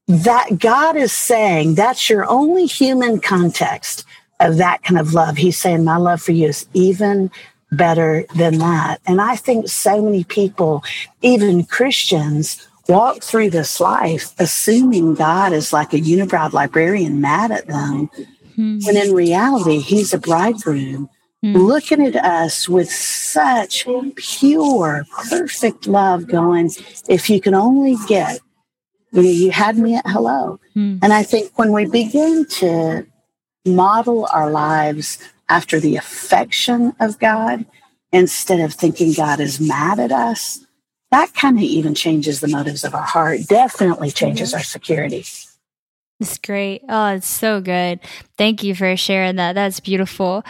that 0.10 0.58
God 0.58 0.98
is 0.98 1.14
saying 1.14 1.76
that's 1.76 2.10
your 2.10 2.28
only 2.28 2.66
human 2.66 3.22
context 3.22 4.06
of 4.40 4.58
that 4.58 4.84
kind 4.84 5.00
of 5.00 5.14
love. 5.14 5.38
He's 5.38 5.58
saying, 5.58 5.84
My 5.84 5.98
love 5.98 6.22
for 6.22 6.32
you 6.32 6.48
is 6.48 6.68
even 6.74 7.30
better 7.72 8.26
than 8.36 8.58
that. 8.58 9.00
And 9.06 9.22
I 9.22 9.36
think 9.36 9.68
so 9.68 10.02
many 10.02 10.24
people, 10.24 10.84
even 11.22 11.64
Christians, 11.64 12.68
walk 12.90 13.24
through 13.24 13.52
this 13.52 13.80
life 13.80 14.34
assuming 14.40 15.14
God 15.14 15.54
is 15.54 15.72
like 15.72 15.94
a 15.94 16.00
unibrowed 16.00 16.54
librarian 16.54 17.22
mad 17.22 17.52
at 17.52 17.68
them. 17.68 18.10
Mm-hmm. 18.58 18.80
When 18.86 18.98
in 18.98 19.14
reality, 19.14 19.80
he's 19.80 20.14
a 20.14 20.18
bridegroom 20.18 21.10
mm-hmm. 21.46 21.58
looking 21.58 22.06
at 22.06 22.16
us 22.16 22.68
with 22.68 22.92
such 22.92 23.88
pure, 24.16 25.06
perfect 25.30 25.88
love 25.88 26.28
going, 26.28 26.72
if 27.08 27.30
you 27.30 27.40
can 27.40 27.54
only 27.54 27.96
get 28.08 28.40
you, 29.12 29.22
know, 29.22 29.30
you 29.30 29.52
had 29.52 29.78
me 29.78 29.96
at 29.96 30.06
hello. 30.06 30.60
Mm. 30.76 31.00
And 31.02 31.14
I 31.14 31.24
think 31.24 31.58
when 31.58 31.72
we 31.72 31.86
begin 31.86 32.46
to 32.46 33.08
model 33.66 34.28
our 34.32 34.52
lives 34.52 35.18
after 35.48 35.80
the 35.80 35.96
affection 35.96 36.94
of 37.00 37.20
God, 37.20 37.66
instead 38.12 38.60
of 38.60 38.74
thinking 38.74 39.14
God 39.14 39.40
is 39.40 39.60
mad 39.60 40.00
at 40.00 40.12
us, 40.12 40.64
that 41.12 41.34
kind 41.34 41.58
of 41.58 41.64
even 41.64 41.96
changes 41.96 42.40
the 42.40 42.48
motives 42.48 42.84
of 42.84 42.94
our 42.94 43.04
heart, 43.04 43.42
definitely 43.48 44.12
changes 44.12 44.54
our 44.54 44.64
security. 44.64 45.26
It's 46.20 46.38
great. 46.38 46.82
Oh, 46.90 47.08
it's 47.14 47.28
so 47.28 47.62
good. 47.62 48.00
Thank 48.38 48.64
you 48.64 48.76
for 48.76 48.96
sharing 48.98 49.38
that. 49.38 49.54
That's 49.54 49.80
beautiful. 49.80 50.44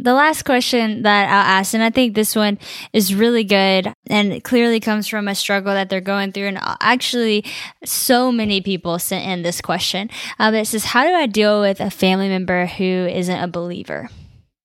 The 0.00 0.12
last 0.12 0.44
question 0.44 1.02
that 1.02 1.28
I'll 1.28 1.58
ask, 1.58 1.74
and 1.74 1.82
I 1.82 1.90
think 1.90 2.14
this 2.14 2.36
one 2.36 2.58
is 2.92 3.14
really 3.14 3.42
good 3.42 3.92
and 4.08 4.32
it 4.32 4.44
clearly 4.44 4.78
comes 4.78 5.08
from 5.08 5.26
a 5.26 5.34
struggle 5.34 5.72
that 5.74 5.88
they're 5.88 6.00
going 6.00 6.30
through. 6.30 6.46
And 6.46 6.58
actually, 6.80 7.44
so 7.84 8.30
many 8.30 8.60
people 8.60 8.98
sent 9.00 9.28
in 9.28 9.42
this 9.42 9.60
question. 9.60 10.08
Um, 10.38 10.54
it 10.54 10.66
says, 10.66 10.84
How 10.84 11.04
do 11.04 11.12
I 11.12 11.26
deal 11.26 11.60
with 11.60 11.80
a 11.80 11.90
family 11.90 12.28
member 12.28 12.66
who 12.66 12.84
isn't 12.84 13.42
a 13.42 13.48
believer? 13.48 14.08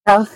Well, 0.06 0.28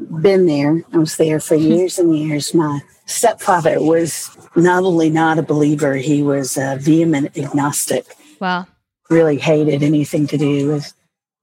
been 0.00 0.46
there. 0.46 0.82
I 0.92 0.98
was 0.98 1.16
there 1.16 1.40
for 1.40 1.54
years 1.54 1.98
and 1.98 2.16
years. 2.16 2.54
My 2.54 2.80
stepfather 3.04 3.82
was 3.82 4.30
not 4.54 4.84
only 4.84 5.10
not 5.10 5.38
a 5.38 5.42
believer, 5.42 5.96
he 5.96 6.22
was 6.22 6.56
a 6.56 6.76
vehement 6.76 7.36
agnostic. 7.36 8.06
Wow. 8.40 8.66
Really 9.10 9.38
hated 9.38 9.82
anything 9.82 10.26
to 10.28 10.38
do 10.38 10.72
with, 10.72 10.92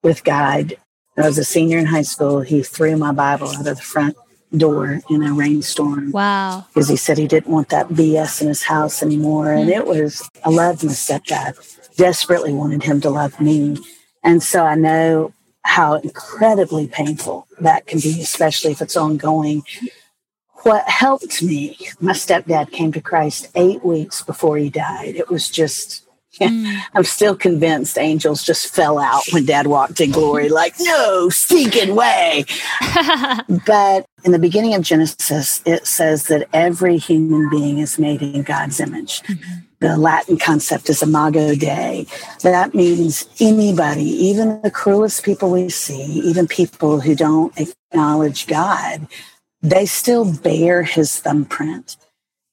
with 0.01 0.23
God. 0.23 0.75
I 1.15 1.27
was 1.27 1.37
a 1.37 1.43
senior 1.43 1.77
in 1.77 1.85
high 1.85 2.01
school. 2.01 2.41
He 2.41 2.63
threw 2.63 2.97
my 2.97 3.11
Bible 3.11 3.49
out 3.49 3.59
of 3.59 3.65
the 3.65 3.75
front 3.75 4.17
door 4.55 5.01
in 5.09 5.23
a 5.23 5.33
rainstorm. 5.33 6.11
Wow. 6.11 6.65
Because 6.73 6.89
he 6.89 6.95
said 6.95 7.19
he 7.19 7.27
didn't 7.27 7.51
want 7.51 7.69
that 7.69 7.89
BS 7.89 8.41
in 8.41 8.47
his 8.47 8.63
house 8.63 9.03
anymore. 9.03 9.45
Mm. 9.45 9.61
And 9.61 9.69
it 9.69 9.85
was, 9.85 10.27
I 10.43 10.49
loved 10.49 10.83
my 10.83 10.91
stepdad, 10.91 11.55
desperately 11.97 12.51
wanted 12.51 12.83
him 12.83 12.99
to 13.01 13.11
love 13.11 13.39
me. 13.39 13.77
And 14.23 14.41
so 14.41 14.65
I 14.65 14.75
know 14.75 15.33
how 15.63 15.95
incredibly 15.95 16.87
painful 16.87 17.47
that 17.59 17.87
can 17.87 17.99
be, 17.99 18.21
especially 18.21 18.71
if 18.71 18.81
it's 18.81 18.97
ongoing. 18.97 19.63
What 20.63 20.87
helped 20.87 21.41
me, 21.41 21.77
my 21.99 22.13
stepdad 22.13 22.71
came 22.71 22.91
to 22.93 23.01
Christ 23.01 23.49
eight 23.55 23.83
weeks 23.83 24.21
before 24.21 24.57
he 24.57 24.69
died. 24.69 25.15
It 25.15 25.29
was 25.29 25.49
just, 25.49 26.05
mm. 26.39 26.79
I'm 26.93 27.03
still 27.03 27.35
convinced 27.35 27.97
angels 27.97 28.43
just 28.43 28.73
fell 28.73 28.99
out 28.99 29.23
when 29.31 29.45
dad 29.45 29.67
walked 29.67 29.99
in 29.99 30.11
glory, 30.11 30.49
like, 30.49 30.75
no 30.79 31.29
stinking 31.29 31.95
way. 31.95 32.45
but 33.65 34.05
in 34.23 34.31
the 34.31 34.39
beginning 34.39 34.73
of 34.73 34.83
Genesis, 34.83 35.61
it 35.65 35.85
says 35.85 36.27
that 36.27 36.47
every 36.53 36.97
human 36.97 37.49
being 37.49 37.79
is 37.79 37.99
made 37.99 38.21
in 38.21 38.43
God's 38.43 38.79
image. 38.79 39.21
Mm-hmm 39.23 39.72
the 39.83 39.97
Latin 39.97 40.37
concept 40.37 40.89
is 40.89 41.03
imago 41.03 41.55
Dei. 41.55 42.07
That 42.41 42.73
means 42.73 43.27
anybody, 43.41 44.05
even 44.05 44.61
the 44.61 44.71
cruelest 44.71 45.25
people 45.25 45.51
we 45.51 45.67
see, 45.67 46.21
even 46.23 46.47
people 46.47 47.01
who 47.01 47.15
don't 47.15 47.53
acknowledge 47.59 48.47
God, 48.47 49.05
they 49.61 49.85
still 49.85 50.23
bear 50.23 50.83
his 50.83 51.19
thumbprint. 51.19 51.97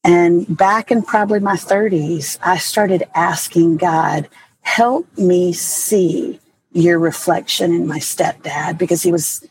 And 0.03 0.57
back 0.57 0.91
in 0.91 1.03
probably 1.03 1.39
my 1.39 1.55
30s, 1.55 2.37
I 2.43 2.59
started 2.59 3.05
asking 3.15 3.77
God, 3.77 4.29
help 4.63 5.07
me 5.17 5.53
see 5.53 6.41
your 6.73 6.99
reflection 6.99 7.73
in 7.73 7.87
my 7.87 7.99
stepdad 7.99 8.77
because 8.77 9.03
he 9.03 9.13
was 9.13 9.47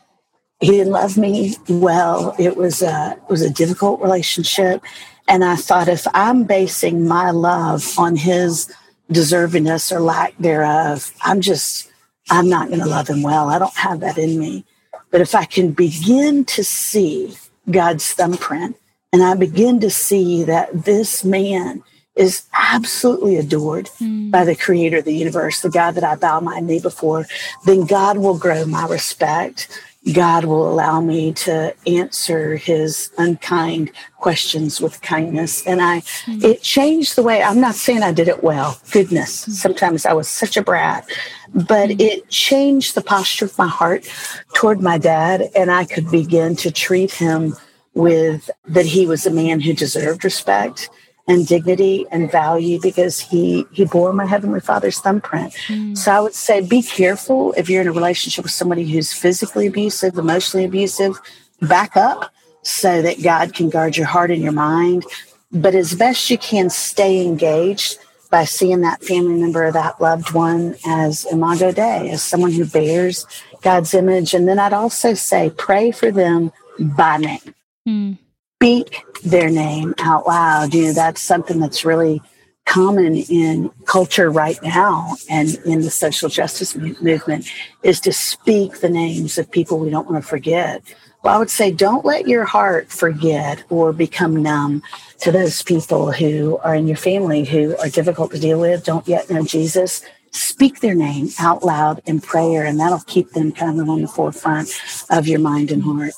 he 0.60 0.72
didn't 0.72 0.92
love 0.92 1.16
me 1.16 1.56
well. 1.70 2.34
It 2.38 2.58
was 2.58 2.82
a 2.82 3.16
it 3.16 3.30
was 3.30 3.40
a 3.40 3.48
difficult 3.48 4.02
relationship. 4.02 4.82
And 5.28 5.44
I 5.44 5.56
thought, 5.56 5.88
if 5.88 6.06
I'm 6.12 6.44
basing 6.44 7.06
my 7.06 7.30
love 7.30 7.98
on 7.98 8.16
his 8.16 8.72
deservingness 9.10 9.92
or 9.92 10.00
lack 10.00 10.36
thereof, 10.38 11.12
I'm 11.22 11.40
just, 11.40 11.90
I'm 12.30 12.48
not 12.48 12.68
going 12.68 12.80
to 12.80 12.86
love 12.86 13.08
him 13.08 13.22
well. 13.22 13.48
I 13.48 13.58
don't 13.58 13.76
have 13.76 14.00
that 14.00 14.18
in 14.18 14.38
me. 14.38 14.64
But 15.10 15.20
if 15.20 15.34
I 15.34 15.44
can 15.44 15.72
begin 15.72 16.44
to 16.46 16.64
see 16.64 17.36
God's 17.70 18.12
thumbprint 18.12 18.76
and 19.12 19.22
I 19.22 19.34
begin 19.34 19.80
to 19.80 19.90
see 19.90 20.44
that 20.44 20.84
this 20.84 21.24
man 21.24 21.82
is 22.16 22.42
absolutely 22.52 23.36
adored 23.36 23.86
mm. 23.98 24.30
by 24.30 24.44
the 24.44 24.54
creator 24.54 24.98
of 24.98 25.04
the 25.04 25.14
universe, 25.14 25.60
the 25.60 25.70
God 25.70 25.92
that 25.92 26.04
I 26.04 26.16
bow 26.16 26.40
my 26.40 26.60
knee 26.60 26.80
before, 26.80 27.26
then 27.64 27.86
God 27.86 28.18
will 28.18 28.38
grow 28.38 28.64
my 28.64 28.86
respect 28.86 29.68
God 30.14 30.46
will 30.46 30.68
allow 30.68 31.00
me 31.00 31.32
to 31.34 31.74
answer 31.86 32.56
his 32.56 33.10
unkind 33.18 33.92
questions 34.16 34.80
with 34.80 35.02
kindness. 35.02 35.66
And 35.66 35.82
I, 35.82 36.00
mm-hmm. 36.00 36.44
it 36.44 36.62
changed 36.62 37.16
the 37.16 37.22
way, 37.22 37.42
I'm 37.42 37.60
not 37.60 37.74
saying 37.74 38.02
I 38.02 38.12
did 38.12 38.26
it 38.26 38.42
well. 38.42 38.80
Goodness. 38.90 39.42
Mm-hmm. 39.42 39.52
Sometimes 39.52 40.06
I 40.06 40.14
was 40.14 40.28
such 40.28 40.56
a 40.56 40.62
brat, 40.62 41.06
but 41.52 41.90
mm-hmm. 41.90 42.00
it 42.00 42.28
changed 42.30 42.94
the 42.94 43.02
posture 43.02 43.44
of 43.44 43.58
my 43.58 43.68
heart 43.68 44.10
toward 44.54 44.80
my 44.80 44.96
dad. 44.96 45.50
And 45.54 45.70
I 45.70 45.84
could 45.84 46.10
begin 46.10 46.56
to 46.56 46.70
treat 46.70 47.12
him 47.12 47.54
with 47.94 48.48
that 48.68 48.86
he 48.86 49.06
was 49.06 49.26
a 49.26 49.30
man 49.30 49.60
who 49.60 49.74
deserved 49.74 50.24
respect 50.24 50.88
and 51.30 51.46
dignity 51.46 52.04
and 52.10 52.30
value 52.30 52.80
because 52.80 53.20
he 53.20 53.64
he 53.70 53.84
bore 53.84 54.12
my 54.12 54.26
heavenly 54.26 54.58
father's 54.58 54.98
thumbprint. 54.98 55.52
Mm. 55.68 55.96
So 55.96 56.10
I 56.10 56.20
would 56.20 56.34
say 56.34 56.60
be 56.60 56.82
careful 56.82 57.52
if 57.56 57.70
you're 57.70 57.82
in 57.82 57.86
a 57.88 57.92
relationship 57.92 58.42
with 58.42 58.52
somebody 58.52 58.84
who's 58.90 59.12
physically 59.12 59.68
abusive, 59.68 60.18
emotionally 60.18 60.66
abusive, 60.66 61.20
back 61.62 61.96
up 61.96 62.32
so 62.62 63.00
that 63.00 63.22
God 63.22 63.54
can 63.54 63.70
guard 63.70 63.96
your 63.96 64.06
heart 64.06 64.32
and 64.32 64.42
your 64.42 64.52
mind. 64.52 65.04
But 65.52 65.76
as 65.76 65.94
best 65.94 66.30
you 66.30 66.38
can 66.38 66.68
stay 66.68 67.24
engaged 67.24 67.98
by 68.28 68.44
seeing 68.44 68.80
that 68.80 69.02
family 69.02 69.40
member 69.40 69.66
or 69.66 69.72
that 69.72 70.00
loved 70.00 70.32
one 70.32 70.76
as 70.84 71.26
imago 71.26 71.70
Dei, 71.70 72.10
as 72.10 72.24
someone 72.24 72.52
who 72.52 72.64
bears 72.64 73.24
God's 73.62 73.94
image. 73.94 74.34
And 74.34 74.48
then 74.48 74.58
I'd 74.58 74.72
also 74.72 75.14
say 75.14 75.50
pray 75.56 75.92
for 75.92 76.10
them 76.10 76.52
by 76.78 77.18
name. 77.18 77.54
Mm 77.88 78.18
speak 78.60 79.06
their 79.24 79.48
name 79.48 79.94
out 80.00 80.26
loud. 80.26 80.74
You 80.74 80.88
know, 80.88 80.92
that's 80.92 81.22
something 81.22 81.60
that's 81.60 81.82
really 81.82 82.20
common 82.66 83.16
in 83.16 83.70
culture 83.86 84.30
right 84.30 84.62
now 84.62 85.16
and 85.30 85.54
in 85.64 85.80
the 85.80 85.90
social 85.90 86.28
justice 86.28 86.76
movement 86.76 87.50
is 87.82 88.00
to 88.00 88.12
speak 88.12 88.80
the 88.80 88.90
names 88.90 89.38
of 89.38 89.50
people 89.50 89.78
we 89.78 89.88
don't 89.88 90.10
want 90.10 90.22
to 90.22 90.28
forget. 90.28 90.82
Well, 91.22 91.34
I 91.34 91.38
would 91.38 91.48
say 91.48 91.70
don't 91.72 92.04
let 92.04 92.28
your 92.28 92.44
heart 92.44 92.90
forget 92.90 93.64
or 93.70 93.94
become 93.94 94.42
numb 94.42 94.82
to 95.20 95.32
those 95.32 95.62
people 95.62 96.12
who 96.12 96.58
are 96.58 96.74
in 96.74 96.86
your 96.86 96.98
family 96.98 97.44
who 97.44 97.74
are 97.78 97.88
difficult 97.88 98.30
to 98.32 98.38
deal 98.38 98.60
with, 98.60 98.84
don't 98.84 99.08
yet 99.08 99.30
know 99.30 99.42
Jesus. 99.42 100.02
Speak 100.32 100.80
their 100.80 100.94
name 100.94 101.30
out 101.38 101.64
loud 101.64 102.02
in 102.04 102.20
prayer, 102.20 102.66
and 102.66 102.78
that'll 102.78 103.00
keep 103.06 103.30
them 103.30 103.52
kind 103.52 103.80
of 103.80 103.88
on 103.88 104.02
the 104.02 104.08
forefront 104.08 104.70
of 105.08 105.26
your 105.26 105.40
mind 105.40 105.70
and 105.72 105.82
heart. 105.82 106.12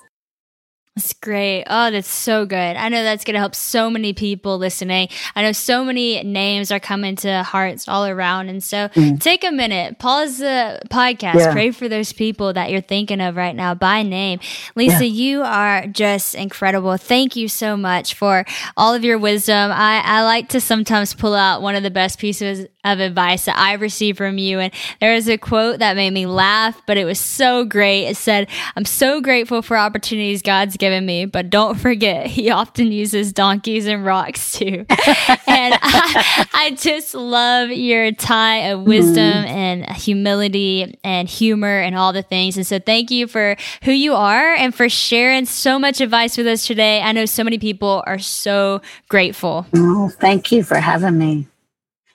That's 0.95 1.15
great. 1.15 1.65
Oh, 1.69 1.91
that's 1.91 2.11
so 2.11 2.45
good. 2.45 2.55
I 2.55 2.91
know 2.91 3.03
that's 3.03 3.25
going 3.25 3.33
to 3.33 3.41
help 3.41 3.55
so 3.55 3.89
many 3.89 4.13
people 4.13 4.59
listening. 4.59 5.09
I 5.35 5.41
know 5.41 5.53
so 5.53 5.87
many 5.87 6.23
names 6.23 6.71
are 6.71 6.81
coming 6.81 7.17
to 7.17 7.43
hearts 7.45 7.89
all 7.89 8.05
around. 8.05 8.51
And 8.51 8.63
so 8.63 8.89
mm. 8.89 9.19
take 9.19 9.43
a 9.43 9.51
minute, 9.51 9.99
pause 9.99 10.37
the 10.37 10.83
podcast, 10.91 11.37
yeah. 11.37 11.53
pray 11.53 11.71
for 11.71 11.89
those 11.89 12.13
people 12.13 12.53
that 12.53 12.71
you're 12.71 12.83
thinking 12.83 13.23
of 13.23 13.37
right 13.37 13.57
now 13.57 13.73
by 13.73 14.03
name. 14.03 14.41
Lisa, 14.77 15.07
yeah. 15.07 15.25
you 15.25 15.43
are 15.43 15.87
just 15.87 16.35
incredible. 16.35 16.99
Thank 16.99 17.37
you 17.37 17.49
so 17.49 17.75
much 17.75 18.13
for 18.13 18.45
all 18.77 18.93
of 18.93 19.03
your 19.03 19.17
wisdom. 19.17 19.71
I, 19.73 20.03
I 20.05 20.25
like 20.25 20.51
to 20.51 20.61
sometimes 20.61 21.15
pull 21.15 21.35
out 21.35 21.63
one 21.63 21.75
of 21.75 21.83
the 21.83 21.91
best 21.91 22.19
pieces 22.19 22.67
of 22.85 23.01
advice 23.01 23.47
that 23.47 23.57
I've 23.57 23.81
received 23.81 24.19
from 24.19 24.37
you. 24.39 24.59
And 24.59 24.73
there 25.01 25.15
was 25.15 25.29
a 25.29 25.39
quote 25.39 25.79
that 25.79 25.97
made 25.97 26.13
me 26.13 26.27
laugh, 26.27 26.83
but 26.87 26.99
it 26.99 27.05
was 27.05 27.21
so 27.21 27.65
great. 27.65 28.09
It 28.09 28.17
said, 28.17 28.49
I'm 28.77 28.85
so 28.85 29.21
grateful 29.21 29.63
for 29.63 29.79
opportunities 29.79 30.43
God's 30.43 30.77
given 30.83 31.07
me, 31.07 31.27
but 31.27 31.49
don't 31.49 31.79
forget, 31.79 32.27
He 32.33 32.51
often 32.51 32.91
uses 32.91 33.33
donkeys 33.33 33.87
and 33.87 34.05
rocks 34.05 34.53
too. 34.53 34.85
and 34.89 35.75
I, 35.81 36.47
I, 36.53 36.77
just 36.77 37.15
love 37.15 37.71
your 37.71 38.11
tie 38.11 38.71
of 38.71 38.83
wisdom 38.83 39.45
mm. 39.45 39.47
and 39.47 39.89
humility 39.93 40.99
and 41.05 41.29
humor 41.29 41.79
and 41.79 41.97
all 41.97 42.13
the 42.13 42.23
things. 42.23 42.57
And 42.57 42.67
so 42.67 42.81
thank 42.81 43.13
you 43.13 43.29
for 43.29 43.57
who 43.85 43.93
you 43.93 44.15
are 44.15 44.55
and 44.55 44.75
for 44.75 44.89
sharing 44.89 45.45
so 45.45 45.79
much 45.79 46.01
advice 46.01 46.37
with 46.37 46.49
us 46.49 46.67
today. 46.67 47.01
I 47.01 47.13
know 47.13 47.27
so 47.27 47.45
many 47.45 47.59
people 47.59 48.03
are 48.07 48.19
so 48.19 48.81
grateful. 49.09 49.67
Oh, 49.77 50.09
thank 50.09 50.51
you 50.51 50.65
for 50.65 50.81
having 50.81 51.17
me. 51.17 51.47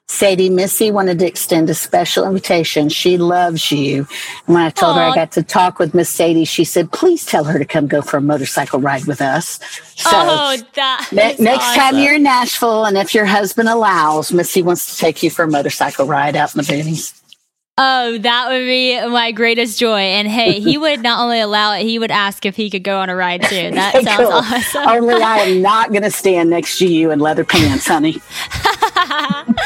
Sadie 0.10 0.50
Missy 0.50 0.90
wanted 0.90 1.20
to 1.20 1.28
extend 1.28 1.70
a 1.70 1.74
special 1.74 2.26
invitation. 2.26 2.88
She 2.88 3.18
loves 3.18 3.72
you. 3.72 4.08
And 4.48 4.56
when 4.56 4.64
I 4.64 4.70
told 4.70 4.96
Aww. 4.96 5.00
her 5.00 5.12
I 5.12 5.16
got 5.16 5.34
to 5.34 5.44
talk 5.44 5.80
with 5.80 5.94
Miss 5.94 6.10
Sadie, 6.10 6.46
she 6.46 6.64
said, 6.64 6.92
please 6.94 7.26
tell 7.26 7.44
her 7.44 7.60
to 7.60 7.66
come 7.66 7.88
go 7.88 8.02
for 8.02 8.18
a 8.18 8.22
motorcycle 8.22 8.80
ride 8.80 9.06
with 9.06 9.22
us. 9.22 9.60
So 9.96 10.10
oh, 10.14 10.58
that 10.76 11.10
ne- 11.12 11.36
next 11.40 11.66
awesome. 11.66 11.80
time 11.80 11.98
you're 11.98 12.16
in 12.16 12.24
Nashville, 12.24 12.86
and 12.86 12.98
if 12.98 13.14
your 13.14 13.26
husband 13.26 13.68
allows, 13.68 14.32
Missy 14.32 14.62
wants 14.62 14.96
to 14.96 14.98
take 14.98 15.24
you 15.24 15.30
for 15.30 15.44
a 15.44 15.48
motorcycle 15.48 16.06
ride 16.06 16.36
out 16.38 16.56
in 16.56 16.60
the 16.60 16.64
boonies. 16.64 17.14
Oh, 17.80 18.18
that 18.18 18.50
would 18.50 18.66
be 18.66 19.00
my 19.08 19.32
greatest 19.32 19.80
joy. 19.80 20.00
And 20.00 20.28
hey, 20.28 20.60
he 20.60 20.78
would 20.80 21.04
not 21.04 21.20
only 21.20 21.40
allow 21.40 21.74
it, 21.74 21.84
he 21.84 22.00
would 22.00 22.10
ask 22.10 22.46
if 22.46 22.56
he 22.56 22.72
could 22.72 22.84
go 22.84 23.00
on 23.00 23.10
a 23.10 23.16
ride 23.16 23.44
too. 23.44 23.72
That 23.78 24.04
sounds 24.04 24.18
cool. 24.18 24.32
awesome. 24.32 24.88
Only 24.88 25.22
I 25.22 25.38
am 25.40 25.62
not 25.62 25.90
going 25.90 26.02
to 26.02 26.10
stand 26.10 26.50
next 26.50 26.80
to 26.80 26.88
you 26.88 27.12
in 27.12 27.20
leather 27.20 27.44
pants, 27.44 27.88
honey. 27.88 28.20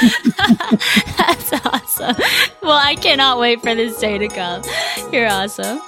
That's 1.17 1.53
awesome. 1.65 2.15
Well, 2.61 2.71
I 2.71 2.95
cannot 2.99 3.39
wait 3.39 3.61
for 3.61 3.75
this 3.75 3.99
day 3.99 4.17
to 4.17 4.27
come. 4.27 4.63
You're 5.11 5.27
awesome. 5.27 5.79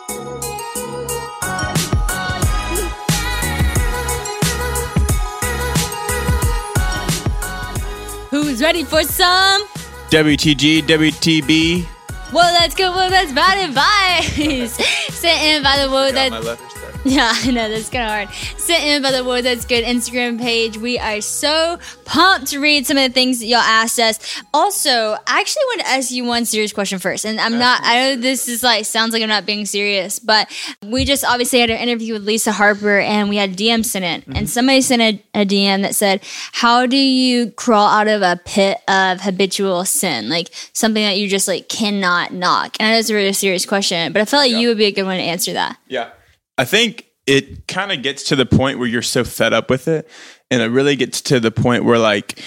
Who's 8.30 8.62
ready 8.62 8.84
for 8.84 9.04
some? 9.04 9.64
WTG, 10.10 10.84
WTB. 10.84 11.88
Well, 12.32 12.52
that's 12.60 12.76
good. 12.76 12.90
Well, 12.90 13.10
that's 13.10 13.32
bad 13.32 13.70
advice. 13.70 14.74
Sent 15.14 15.42
in 15.44 15.64
by 15.64 15.84
the 15.84 15.90
Whoa, 15.90 16.12
that's. 16.12 16.73
Yeah, 17.14 17.34
I 17.34 17.52
know 17.52 17.70
that's 17.70 17.90
kind 17.90 18.06
of 18.06 18.10
hard. 18.12 18.58
Sent 18.58 18.82
in 18.86 19.02
by 19.02 19.12
the 19.12 19.26
Whoa, 19.26 19.42
that's 19.42 19.66
good 19.66 19.84
Instagram 19.84 20.40
page. 20.40 20.78
We 20.78 20.98
are 20.98 21.20
so 21.20 21.78
pumped 22.06 22.48
to 22.48 22.60
read 22.60 22.88
some 22.88 22.96
of 22.96 23.04
the 23.04 23.14
things 23.14 23.40
that 23.40 23.48
y'all 23.48 23.60
asked 23.60 24.00
us. 24.00 24.42
Also, 24.54 24.90
I 25.28 25.42
actually 25.42 25.64
want 25.66 25.82
to 25.82 25.88
ask 25.88 26.12
you 26.12 26.24
one 26.24 26.46
serious 26.46 26.72
question 26.72 27.00
first, 27.00 27.26
and 27.26 27.42
I'm 27.42 27.60
not. 27.60 27.82
I 27.84 28.00
know 28.00 28.22
this 28.22 28.48
is 28.48 28.64
like 28.64 28.86
sounds 28.86 29.12
like 29.12 29.22
I'm 29.22 29.28
not 29.28 29.46
being 29.46 29.66
serious, 29.66 30.18
but 30.18 30.50
we 30.82 31.04
just 31.04 31.26
obviously 31.26 31.60
had 31.60 31.70
an 31.70 31.78
interview 31.78 32.14
with 32.14 32.24
Lisa 32.24 32.54
Harper, 32.54 33.00
and 33.00 33.28
we 33.28 33.36
had 33.36 33.58
DM 33.58 33.84
sent 33.84 34.06
in, 34.06 34.22
mm-hmm. 34.22 34.38
and 34.38 34.50
somebody 34.50 34.80
sent 34.80 35.02
a, 35.02 35.42
a 35.42 35.46
DM 35.46 35.82
that 35.82 35.96
said, 35.96 36.22
"How 36.54 36.86
do 36.86 36.98
you 36.98 37.52
crawl 37.52 37.90
out 37.90 38.08
of 38.08 38.22
a 38.22 38.40
pit 38.46 38.78
of 38.88 39.20
habitual 39.20 39.84
sin, 39.84 40.30
like 40.30 40.48
something 40.72 41.04
that 41.04 41.18
you 41.18 41.28
just 41.28 41.50
like 41.50 41.68
cannot 41.68 42.32
knock?" 42.32 42.78
And 42.80 42.88
I 42.88 42.92
know 42.94 43.00
it's 43.00 43.10
a 43.10 43.14
really 43.14 43.34
serious 43.34 43.66
question, 43.66 44.14
but 44.14 44.22
I 44.22 44.26
felt 44.26 44.42
like 44.44 44.52
yeah. 44.52 44.60
you 44.60 44.70
would 44.70 44.78
be 44.78 44.86
a 44.86 44.92
good 44.92 45.04
one 45.04 45.18
to 45.18 45.24
answer 45.24 45.52
that. 45.52 45.78
Yeah. 45.90 46.12
I 46.58 46.66
think 46.66 47.08
it 47.26 47.68
kind 47.68 47.92
of 47.92 48.02
gets 48.02 48.24
to 48.24 48.36
the 48.36 48.46
point 48.46 48.80
where 48.80 48.88
you're 48.88 49.02
so 49.02 49.24
fed 49.24 49.54
up 49.54 49.70
with 49.70 49.88
it 49.88 50.10
and 50.52 50.62
it 50.62 50.68
really 50.68 50.96
gets 50.96 51.22
to 51.22 51.40
the 51.40 51.52
point 51.52 51.84
where 51.84 51.98
like 51.98 52.40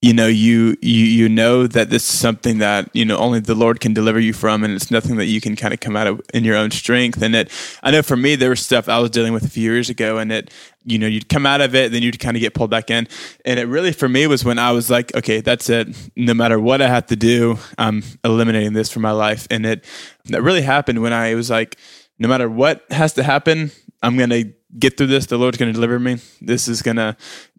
you 0.00 0.14
know 0.14 0.26
you 0.26 0.76
you 0.80 1.04
you 1.04 1.28
know 1.28 1.66
that 1.66 1.90
this 1.90 2.10
is 2.10 2.18
something 2.18 2.58
that 2.58 2.88
you 2.94 3.04
know 3.04 3.18
only 3.18 3.38
the 3.38 3.54
lord 3.54 3.80
can 3.80 3.92
deliver 3.92 4.18
you 4.18 4.32
from 4.32 4.64
and 4.64 4.72
it's 4.72 4.90
nothing 4.90 5.16
that 5.16 5.26
you 5.26 5.40
can 5.42 5.56
kind 5.56 5.74
of 5.74 5.80
come 5.80 5.94
out 5.94 6.06
of 6.06 6.20
in 6.32 6.42
your 6.42 6.56
own 6.56 6.70
strength. 6.70 7.20
And 7.20 7.34
it 7.34 7.50
i 7.82 7.90
know 7.90 8.02
for 8.02 8.16
me 8.16 8.34
there 8.34 8.50
was 8.50 8.60
stuff 8.60 8.88
i 8.88 8.98
was 8.98 9.10
dealing 9.10 9.32
with 9.32 9.44
a 9.44 9.50
few 9.50 9.70
years 9.70 9.90
ago 9.90 10.16
and 10.16 10.32
it 10.32 10.50
you 10.84 10.98
know 10.98 11.06
you'd 11.06 11.28
come 11.28 11.44
out 11.44 11.60
of 11.60 11.74
it 11.74 11.92
then 11.92 12.02
you'd 12.02 12.18
kind 12.18 12.36
of 12.36 12.40
get 12.40 12.54
pulled 12.54 12.70
back 12.70 12.90
in. 12.90 13.08
And 13.44 13.60
it 13.60 13.66
really 13.66 13.92
for 13.92 14.08
me 14.08 14.26
was 14.26 14.42
when 14.42 14.58
i 14.58 14.72
was 14.72 14.88
like 14.88 15.14
okay 15.14 15.40
that's 15.40 15.68
it. 15.68 15.88
No 16.16 16.32
matter 16.32 16.58
what 16.58 16.80
i 16.80 16.88
have 16.88 17.06
to 17.08 17.16
do 17.16 17.58
i'm 17.76 18.02
eliminating 18.24 18.72
this 18.72 18.90
from 18.90 19.02
my 19.02 19.12
life. 19.12 19.46
And 19.50 19.66
it 19.66 19.84
that 20.26 20.42
really 20.42 20.62
happened 20.62 21.02
when 21.02 21.12
i 21.12 21.34
was 21.34 21.50
like 21.50 21.76
no 22.20 22.28
matter 22.28 22.48
what 22.48 22.84
has 22.90 23.14
to 23.14 23.24
happen, 23.24 23.72
I'm 24.02 24.16
going 24.16 24.30
to 24.30 24.52
get 24.78 24.96
through 24.96 25.08
this. 25.08 25.26
The 25.26 25.38
Lord's 25.38 25.58
going 25.58 25.70
to 25.70 25.72
deliver 25.72 25.98
me. 25.98 26.18
This 26.40 26.68
is 26.68 26.82
going 26.82 26.98
to 26.98 27.16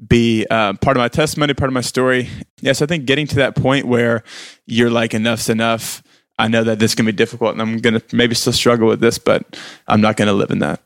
be 0.07 0.45
uh, 0.49 0.74
part 0.74 0.95
of 0.95 1.01
my 1.01 1.09
testimony, 1.09 1.53
part 1.53 1.70
of 1.70 1.74
my 1.74 1.82
story. 1.82 2.30
Yes, 2.62 2.82
I 2.82 2.86
think 2.86 3.05
getting 3.05 3.28
to 3.28 3.36
that 3.38 3.55
point 3.55 3.88
where 3.88 4.24
you're 4.66 4.91
like, 4.91 5.14
enough's 5.14 5.49
enough. 5.49 6.03
I 6.39 6.47
know 6.47 6.64
that 6.64 6.80
this 6.80 6.95
can 6.95 7.05
be 7.05 7.12
difficult 7.12 7.51
and 7.51 7.62
I'm 7.62 7.78
going 7.80 7.99
to 7.99 8.16
maybe 8.16 8.36
still 8.36 8.53
struggle 8.53 8.88
with 8.88 8.99
this, 8.99 9.18
but 9.18 9.59
I'm 9.88 9.99
not 9.99 10.16
going 10.16 10.28
to 10.28 10.34
live 10.34 10.51
in 10.51 10.59
that. 10.59 10.82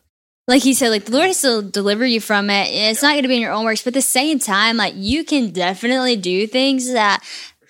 Like 0.47 0.61
he 0.61 0.75
said, 0.75 0.89
like 0.89 1.05
the 1.05 1.11
Lord 1.11 1.27
has 1.27 1.41
to 1.41 1.63
deliver 1.63 2.05
you 2.05 2.21
from 2.21 2.51
it. 2.51 2.67
It's 2.71 3.01
not 3.01 3.13
going 3.13 3.23
to 3.23 3.27
be 3.27 3.35
in 3.35 3.41
your 3.41 3.51
own 3.51 3.65
works, 3.65 3.81
but 3.81 3.89
at 3.89 3.93
the 3.95 4.01
same 4.01 4.37
time, 4.37 4.77
like 4.77 4.93
you 4.95 5.23
can 5.23 5.51
definitely 5.51 6.17
do 6.17 6.45
things 6.45 6.93
that 6.93 7.23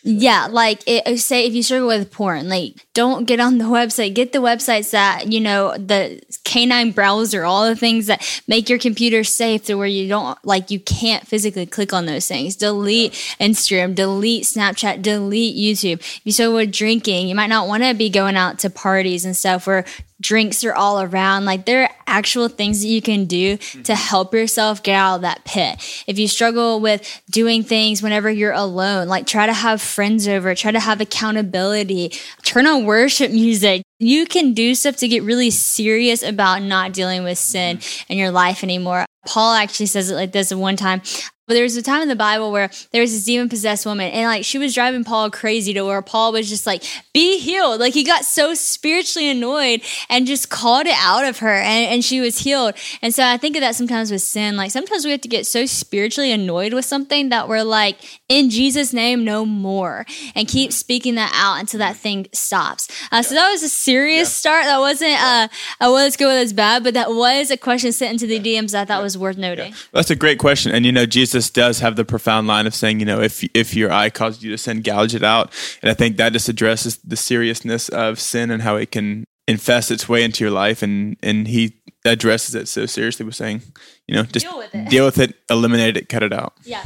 yeah, 0.08 0.45
like 0.51 0.84
it, 0.86 1.18
say 1.20 1.47
if 1.47 1.56
you 1.56 1.64
struggle 1.64 1.88
with 1.88 2.12
porn, 2.12 2.47
like 2.47 2.86
don't 2.93 3.26
get 3.26 3.39
on 3.39 3.58
the 3.58 3.64
website. 3.66 4.14
Get 4.14 4.34
the 4.34 4.39
websites 4.39 4.91
that 4.91 5.32
you 5.34 5.39
know 5.39 5.76
the 5.78 6.22
canine 6.43 6.91
browser, 6.91 7.43
all 7.43 7.68
the 7.68 7.76
things 7.76 8.06
that 8.06 8.43
make 8.47 8.70
your 8.70 8.78
computer 8.78 9.24
safe 9.24 9.66
to 9.66 9.74
where 9.74 9.88
you 9.88 10.08
don't 10.08 10.38
like 10.45 10.70
you 10.70 10.80
can't 10.80 11.26
physically 11.26 11.66
click 11.66 11.91
on 11.91 12.06
those 12.06 12.28
things. 12.28 12.56
Delete 12.56 13.14
Instagram, 13.39 13.95
delete 13.95 14.43
Snapchat, 14.43 15.01
delete 15.01 15.58
YouTube. 15.58 15.99
If 15.99 16.22
you 16.24 16.32
struggle 16.32 16.58
with 16.58 16.72
drinking, 16.72 17.28
you 17.28 17.34
might 17.34 17.47
not 17.47 17.68
want 17.68 17.82
to 17.82 17.95
be 17.95 18.12
going 18.12 18.36
out 18.36 18.60
to 18.60 18.70
parties 18.70 19.26
and 19.26 19.36
stuff 19.36 19.66
where 19.66 19.86
drinks 20.22 20.64
are 20.64 20.74
all 20.74 21.01
around. 21.01 21.45
Like 21.45 21.66
there 21.66 21.84
are 21.84 21.89
actual 22.08 22.47
things 22.47 22.82
that 22.82 22.88
you 22.88 23.01
can 23.01 23.26
do 23.26 23.58
to 23.58 23.64
mm-hmm. 23.64 23.93
help 23.93 24.34
yourself 24.34 24.82
get 24.82 24.95
out 24.95 25.18
of 25.18 25.22
that 25.22 25.43
pit. 25.45 26.03
If 26.08 26.18
you 26.18 26.28
struggle 26.28 26.80
with 26.80 27.22
doing 27.30 27.64
things 27.64 28.01
whenever 28.01 28.30
you're 28.30 28.53
alone, 28.53 29.08
like 29.08 29.28
try 29.28 29.45
to 29.45 29.53
have 29.53 29.82
friends 29.96 30.28
over, 30.28 30.54
try 30.54 30.72
to 30.72 30.80
have 30.80 31.00
accountability, 31.00 32.12
turn 32.43 32.68
on 32.68 32.86
worship 32.86 33.32
music. 33.32 33.82
You 33.98 34.26
can 34.26 34.54
do 34.54 34.76
stuff 34.76 34.98
to 34.98 35.08
get 35.08 35.24
really 35.24 35.50
serious 35.50 36.22
about 36.22 36.62
not 36.62 36.91
dealing 36.91 37.24
with 37.24 37.38
sin 37.38 37.78
mm-hmm. 37.78 38.12
in 38.12 38.20
your 38.20 38.32
life 38.32 38.62
anymore. 38.62 39.06
Paul 39.26 39.54
actually 39.56 39.88
says 39.88 40.12
it 40.12 40.16
like 40.16 40.34
this 40.34 40.54
one 40.54 40.76
time. 40.76 41.02
But 41.48 41.54
there 41.54 41.64
was 41.64 41.78
a 41.78 41.84
time 41.84 42.02
in 42.02 42.08
the 42.08 42.16
Bible 42.16 42.52
where 42.52 42.72
there 42.91 43.02
was 43.02 43.12
this 43.12 43.24
demon 43.24 43.50
possessed 43.50 43.86
woman, 43.86 44.10
and 44.12 44.26
like 44.26 44.43
she 44.43 44.58
was 44.58 44.74
driving 44.74 45.04
Paul 45.04 45.30
crazy 45.30 45.76
to 45.76 45.84
where 45.84 46.02
Paul 46.02 46.32
was 46.32 46.50
just 46.50 46.66
like, 46.66 46.84
be 47.14 47.38
healed. 47.38 47.80
Like 47.80 47.93
he 47.93 48.04
got 48.04 48.26
so 48.26 48.56
spiritually 48.56 49.30
annoyed 49.30 49.82
and 50.10 50.26
just 50.26 50.50
called 50.50 50.88
it 50.88 50.96
out 50.98 51.24
of 51.24 51.39
her, 51.39 51.54
and, 51.54 51.86
and 51.86 52.04
she 52.04 52.20
was 52.20 52.39
healed. 52.39 52.74
And 53.04 53.14
so 53.14 53.24
I 53.24 53.38
think 53.38 53.56
of 53.56 53.62
that 53.62 53.76
sometimes 53.76 54.10
with 54.10 54.24
sin. 54.24 54.58
Like 54.58 54.72
sometimes 54.72 55.06
we 55.06 55.12
have 55.12 55.22
to 55.22 55.28
get 55.28 55.46
so 55.46 55.68
spiritually 55.68 56.32
annoyed 56.32 56.74
with 56.74 56.86
something 56.86 57.30
that 57.30 57.48
we're 57.48 57.62
like, 57.62 57.98
in 58.28 58.49
Jesus' 58.49 58.93
name, 58.93 59.23
no 59.23 59.45
more, 59.45 60.05
and 60.34 60.47
keep 60.47 60.71
speaking 60.71 61.15
that 61.15 61.32
out 61.36 61.59
until 61.59 61.80
that 61.80 61.95
thing 61.95 62.28
stops. 62.34 62.88
Uh, 63.11 63.21
so 63.21 63.36
that 63.36 63.51
was 63.51 63.61
a 63.63 63.69
serious 63.69 64.30
yeah. 64.30 64.39
start. 64.39 64.65
That 64.65 64.80
wasn't 64.80 65.21
uh, 65.21 65.47
a 65.82 65.86
well, 65.86 65.93
let's 65.93 66.17
go 66.17 66.28
with 66.28 66.38
this 66.38 66.53
bad, 66.53 66.84
but 66.84 66.93
that 66.95 67.09
was 67.09 67.51
a 67.51 67.57
question 67.57 67.91
sent 67.91 68.13
into 68.13 68.28
the 68.28 68.39
DMs 68.39 68.71
that 68.71 68.82
I 68.82 68.86
thought 68.86 69.03
was 69.03 69.17
worth 69.17 69.38
noting. 69.38 69.71
Yeah. 69.71 69.78
That's 69.93 70.09
a 70.09 70.15
great 70.15 70.39
question. 70.39 70.71
And 70.71 70.86
you 70.86 70.91
know, 70.91 71.05
Jesus 71.05 71.26
Jesus 71.26 71.49
does 71.49 71.80
have 71.80 71.95
the 71.95 72.05
profound 72.05 72.47
line 72.47 72.65
of 72.65 72.73
saying, 72.73 72.99
you 72.99 73.05
know, 73.05 73.19
if 73.19 73.43
if 73.53 73.76
your 73.76 73.91
eye 73.91 74.09
causes 74.09 74.43
you 74.43 74.51
to 74.51 74.57
sin, 74.57 74.82
gouge 74.82 75.13
it 75.13 75.23
out. 75.23 75.51
And 75.82 75.91
I 75.91 75.93
think 75.93 76.17
that 76.17 76.34
just 76.34 76.47
addresses 76.47 76.97
the 76.97 77.17
seriousness 77.17 77.89
of 77.89 78.19
sin 78.19 78.51
and 78.51 78.61
how 78.61 78.76
it 78.78 78.91
can 78.91 79.26
infest 79.47 79.91
its 79.91 80.07
way 80.07 80.23
into 80.23 80.43
your 80.43 80.51
life. 80.51 80.82
And 80.82 81.17
and 81.21 81.47
he 81.47 81.82
addresses 82.05 82.55
it 82.55 82.67
so 82.67 82.86
seriously 82.86 83.26
with 83.26 83.36
saying, 83.36 83.63
you 84.07 84.15
know, 84.15 84.23
just 84.23 84.45
deal 84.45 84.57
with 84.57 84.73
it, 84.73 84.89
deal 84.89 85.05
with 85.05 85.19
it 85.19 85.36
eliminate 85.49 85.97
it, 85.97 86.09
cut 86.09 86.23
it 86.23 86.32
out. 86.32 86.53
Yeah. 86.63 86.86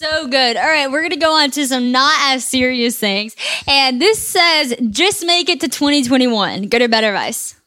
So 0.00 0.28
good. 0.28 0.56
All 0.56 0.66
right, 0.66 0.90
we're 0.90 1.02
going 1.02 1.10
to 1.10 1.16
go 1.16 1.34
on 1.34 1.50
to 1.50 1.66
some 1.66 1.92
not 1.92 2.14
as 2.32 2.42
serious 2.42 2.98
things. 2.98 3.36
And 3.68 4.00
this 4.00 4.18
says 4.18 4.74
just 4.88 5.26
make 5.26 5.50
it 5.50 5.60
to 5.60 5.68
2021. 5.68 6.68
Good 6.68 6.80
or 6.80 6.88
bad 6.88 7.04
advice? 7.04 7.60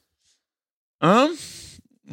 Um, 1.00 1.38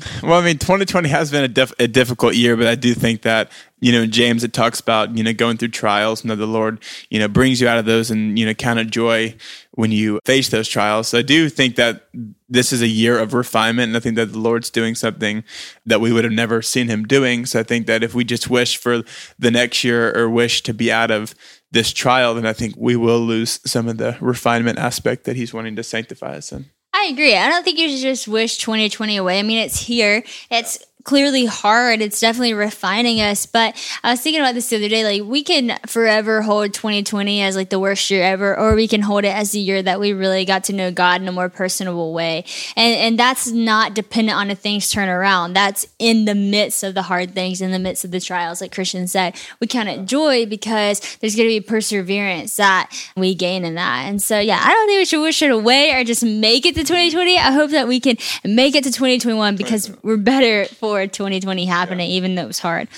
well, 0.22 0.40
I 0.40 0.44
mean, 0.44 0.59
2020 0.59 1.09
has 1.09 1.30
been 1.30 1.44
a, 1.44 1.48
dif- 1.48 1.74
a 1.78 1.88
difficult 1.88 2.34
year, 2.34 2.57
but 2.57 2.66
I 2.66 2.74
do 2.74 2.94
think 2.94 3.22
that 3.22 3.51
you 3.80 3.92
know, 3.92 4.07
James, 4.07 4.44
it 4.44 4.53
talks 4.53 4.78
about, 4.78 5.16
you 5.16 5.24
know, 5.24 5.32
going 5.32 5.57
through 5.57 5.68
trials 5.68 6.20
and 6.20 6.30
that 6.30 6.36
the 6.36 6.46
Lord, 6.46 6.82
you 7.09 7.18
know, 7.18 7.28
brings 7.28 7.61
you 7.61 7.68
out 7.68 7.78
of 7.78 7.86
those 7.86 8.11
and, 8.11 8.38
you 8.38 8.44
know, 8.44 8.53
count 8.53 8.78
of 8.78 8.90
joy 8.90 9.34
when 9.72 9.90
you 9.90 10.20
face 10.26 10.51
those 10.51 10.68
trials. 10.68 11.09
So 11.09 11.18
I 11.18 11.22
do 11.22 11.48
think 11.48 11.76
that 11.76 12.07
this 12.48 12.72
is 12.72 12.82
a 12.82 12.88
year 12.88 13.18
of 13.18 13.32
refinement. 13.32 13.88
And 13.88 13.96
I 13.96 14.01
think 14.01 14.16
that 14.16 14.32
the 14.32 14.38
Lord's 14.38 14.68
doing 14.68 14.94
something 14.94 15.44
that 15.86 16.01
we 16.01 16.12
would 16.12 16.24
have 16.24 16.32
never 16.32 16.61
seen 16.61 16.88
him 16.88 17.05
doing. 17.05 17.46
So 17.46 17.61
I 17.61 17.62
think 17.62 17.86
that 17.86 18.03
if 18.03 18.14
we 18.14 18.22
just 18.22 18.51
wish 18.51 18.76
for 18.76 19.03
the 19.38 19.51
next 19.51 19.82
year 19.82 20.14
or 20.16 20.28
wish 20.28 20.62
to 20.64 20.74
be 20.74 20.92
out 20.92 21.11
of 21.11 21.34
this 21.72 21.90
trial, 21.92 22.34
then 22.34 22.44
I 22.44 22.53
think 22.53 22.74
we 22.76 22.96
will 22.96 23.20
lose 23.20 23.61
some 23.64 23.88
of 23.88 23.96
the 23.96 24.18
refinement 24.20 24.78
aspect 24.78 25.24
that 25.24 25.36
he's 25.36 25.55
wanting 25.55 25.76
to 25.76 25.82
sanctify 25.82 26.36
us 26.36 26.53
in. 26.53 26.66
I 27.01 27.09
agree. 27.12 27.34
I 27.34 27.48
don't 27.48 27.64
think 27.64 27.78
you 27.78 27.88
should 27.88 28.03
just 28.03 28.28
wish 28.28 28.59
2020 28.59 29.16
away. 29.16 29.38
I 29.38 29.42
mean, 29.42 29.59
it's 29.59 29.80
here. 29.80 30.22
It's 30.51 30.78
clearly 31.11 31.44
hard. 31.44 32.00
It's 32.00 32.20
definitely 32.20 32.54
refining 32.54 33.20
us. 33.20 33.44
But 33.44 33.74
I 34.04 34.12
was 34.12 34.20
thinking 34.20 34.40
about 34.40 34.54
this 34.54 34.68
the 34.68 34.76
other 34.76 34.88
day. 34.88 35.02
Like 35.02 35.28
we 35.28 35.42
can 35.42 35.76
forever 35.88 36.40
hold 36.40 36.72
2020 36.72 37.42
as 37.42 37.56
like 37.56 37.68
the 37.68 37.80
worst 37.80 38.08
year 38.12 38.22
ever, 38.22 38.56
or 38.56 38.76
we 38.76 38.86
can 38.86 39.02
hold 39.02 39.24
it 39.24 39.34
as 39.34 39.50
the 39.50 39.58
year 39.58 39.82
that 39.82 39.98
we 39.98 40.12
really 40.12 40.44
got 40.44 40.62
to 40.64 40.72
know 40.72 40.92
God 40.92 41.20
in 41.20 41.26
a 41.26 41.32
more 41.32 41.48
personable 41.48 42.14
way. 42.14 42.44
And 42.76 42.94
and 42.94 43.18
that's 43.18 43.50
not 43.50 43.92
dependent 43.92 44.38
on 44.38 44.52
if 44.52 44.61
things 44.61 44.88
turn 44.88 45.08
around. 45.08 45.54
That's 45.54 45.84
in 45.98 46.26
the 46.26 46.34
midst 46.36 46.84
of 46.84 46.94
the 46.94 47.02
hard 47.02 47.34
things, 47.34 47.61
in 47.61 47.72
the 47.72 47.80
midst 47.80 48.04
of 48.04 48.12
the 48.12 48.20
trials, 48.20 48.61
like 48.61 48.72
Christian 48.72 49.08
said. 49.08 49.34
We 49.58 49.66
count 49.66 49.88
it 49.88 50.06
joy 50.06 50.46
because 50.46 51.00
there's 51.16 51.34
gonna 51.34 51.48
be 51.48 51.61
perseverance 51.61 52.54
that 52.54 52.88
we 53.16 53.34
gain 53.34 53.64
in 53.64 53.74
that. 53.74 54.04
And 54.04 54.22
so 54.22 54.38
yeah, 54.38 54.61
I 54.62 54.72
don't 54.72 54.86
think 54.86 55.00
we 55.00 55.04
should 55.06 55.22
wish 55.22 55.42
it 55.42 55.50
away 55.50 55.92
or 55.92 56.04
just 56.04 56.22
make 56.22 56.66
it 56.66 56.76
to 56.76 56.82
2020. 56.82 57.36
I 57.36 57.50
hope 57.50 57.72
that 57.72 57.88
we 57.88 57.98
can 57.98 58.16
make 58.44 58.76
it 58.76 58.84
to 58.84 58.92
2021 58.92 59.56
because 59.56 59.90
we're 60.04 60.16
better 60.16 60.66
for 60.66 60.99
forward 61.01 61.12
2020 61.12 61.64
happening, 61.64 62.11
yeah. 62.11 62.16
even 62.16 62.34
though 62.34 62.42
it 62.42 62.48
was 62.48 62.59
hard. 62.59 62.88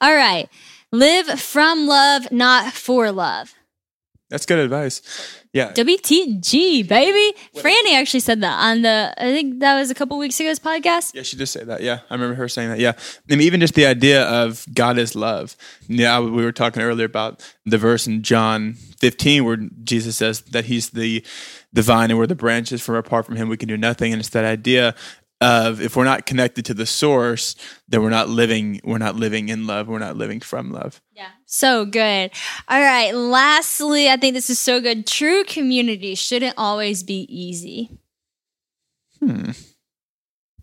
All 0.00 0.14
right. 0.14 0.48
Live 0.90 1.40
from 1.40 1.86
love, 1.86 2.30
not 2.30 2.72
for 2.72 3.10
love. 3.12 3.54
That's 4.28 4.46
good 4.46 4.58
advice. 4.58 5.02
Yeah. 5.52 5.72
WTG, 5.72 6.88
baby. 6.88 7.38
Franny 7.54 7.92
actually 7.92 8.20
said 8.20 8.40
that 8.40 8.58
on 8.58 8.80
the, 8.80 9.14
I 9.18 9.24
think 9.24 9.60
that 9.60 9.78
was 9.78 9.90
a 9.90 9.94
couple 9.94 10.16
weeks 10.16 10.40
ago's 10.40 10.58
podcast. 10.58 11.14
Yeah, 11.14 11.22
she 11.22 11.36
did 11.36 11.46
say 11.46 11.64
that. 11.64 11.82
Yeah. 11.82 12.00
I 12.08 12.14
remember 12.14 12.36
her 12.36 12.48
saying 12.48 12.70
that. 12.70 12.78
Yeah. 12.78 12.92
And 13.28 13.42
even 13.42 13.60
just 13.60 13.74
the 13.74 13.84
idea 13.84 14.24
of 14.24 14.64
God 14.72 14.98
is 14.98 15.14
love. 15.14 15.54
Yeah. 15.86 16.18
We 16.20 16.42
were 16.42 16.52
talking 16.52 16.82
earlier 16.82 17.04
about 17.04 17.46
the 17.66 17.76
verse 17.76 18.06
in 18.06 18.22
John 18.22 18.74
15 19.00 19.44
where 19.44 19.58
Jesus 19.84 20.16
says 20.16 20.40
that 20.40 20.64
he's 20.64 20.90
the, 20.90 21.22
the 21.74 21.82
vine 21.82 22.10
and 22.10 22.18
we're 22.18 22.26
the 22.26 22.34
branches 22.34 22.80
from 22.80 22.94
apart 22.94 23.26
from 23.26 23.36
him 23.36 23.50
we 23.50 23.58
can 23.58 23.68
do 23.68 23.76
nothing 23.76 24.12
and 24.12 24.20
it's 24.20 24.30
that 24.30 24.44
idea 24.44 24.94
of 25.42 25.80
if 25.80 25.96
we're 25.96 26.04
not 26.04 26.24
connected 26.24 26.64
to 26.66 26.74
the 26.74 26.86
source 26.86 27.56
then 27.88 28.00
we're 28.02 28.10
not 28.10 28.28
living 28.28 28.80
we're 28.84 28.98
not 28.98 29.16
living 29.16 29.48
in 29.48 29.66
love 29.66 29.88
we're 29.88 29.98
not 29.98 30.16
living 30.16 30.40
from 30.40 30.70
love. 30.70 31.00
Yeah. 31.12 31.28
So 31.46 31.84
good. 31.84 32.30
All 32.68 32.80
right. 32.80 33.12
Lastly 33.12 34.08
i 34.08 34.16
think 34.16 34.34
this 34.34 34.48
is 34.48 34.60
so 34.60 34.80
good. 34.80 35.06
True 35.06 35.44
community 35.44 36.14
shouldn't 36.14 36.54
always 36.56 37.02
be 37.02 37.26
easy. 37.28 37.90
Hmm. 39.18 39.50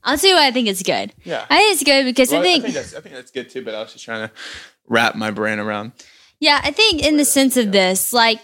I'll 0.02 0.18
tell 0.18 0.30
you 0.30 0.36
why 0.36 0.48
i 0.48 0.52
think 0.52 0.68
it's 0.68 0.84
good. 0.84 1.14
Yeah. 1.24 1.46
I 1.50 1.58
think 1.58 1.74
it's 1.74 1.84
good 1.84 2.06
because 2.06 2.32
well, 2.32 2.40
I, 2.40 2.44
think, 2.44 2.64
I 2.64 2.72
think 2.72 2.76
that's 2.76 2.96
i 2.96 3.02
think 3.02 3.16
that's 3.16 3.32
good 3.32 3.50
too 3.50 3.64
but 3.64 3.76
i 3.76 3.82
was 3.82 3.92
just 3.94 4.06
trying 4.06 4.28
to 4.28 4.34
wrap 4.88 5.16
my 5.16 5.32
brain 5.32 5.60
around. 5.60 5.92
Yeah, 6.42 6.62
I 6.64 6.72
think 6.72 7.06
in 7.06 7.18
the 7.18 7.26
sense 7.26 7.58
of 7.58 7.74
this, 7.74 8.14
like 8.14 8.40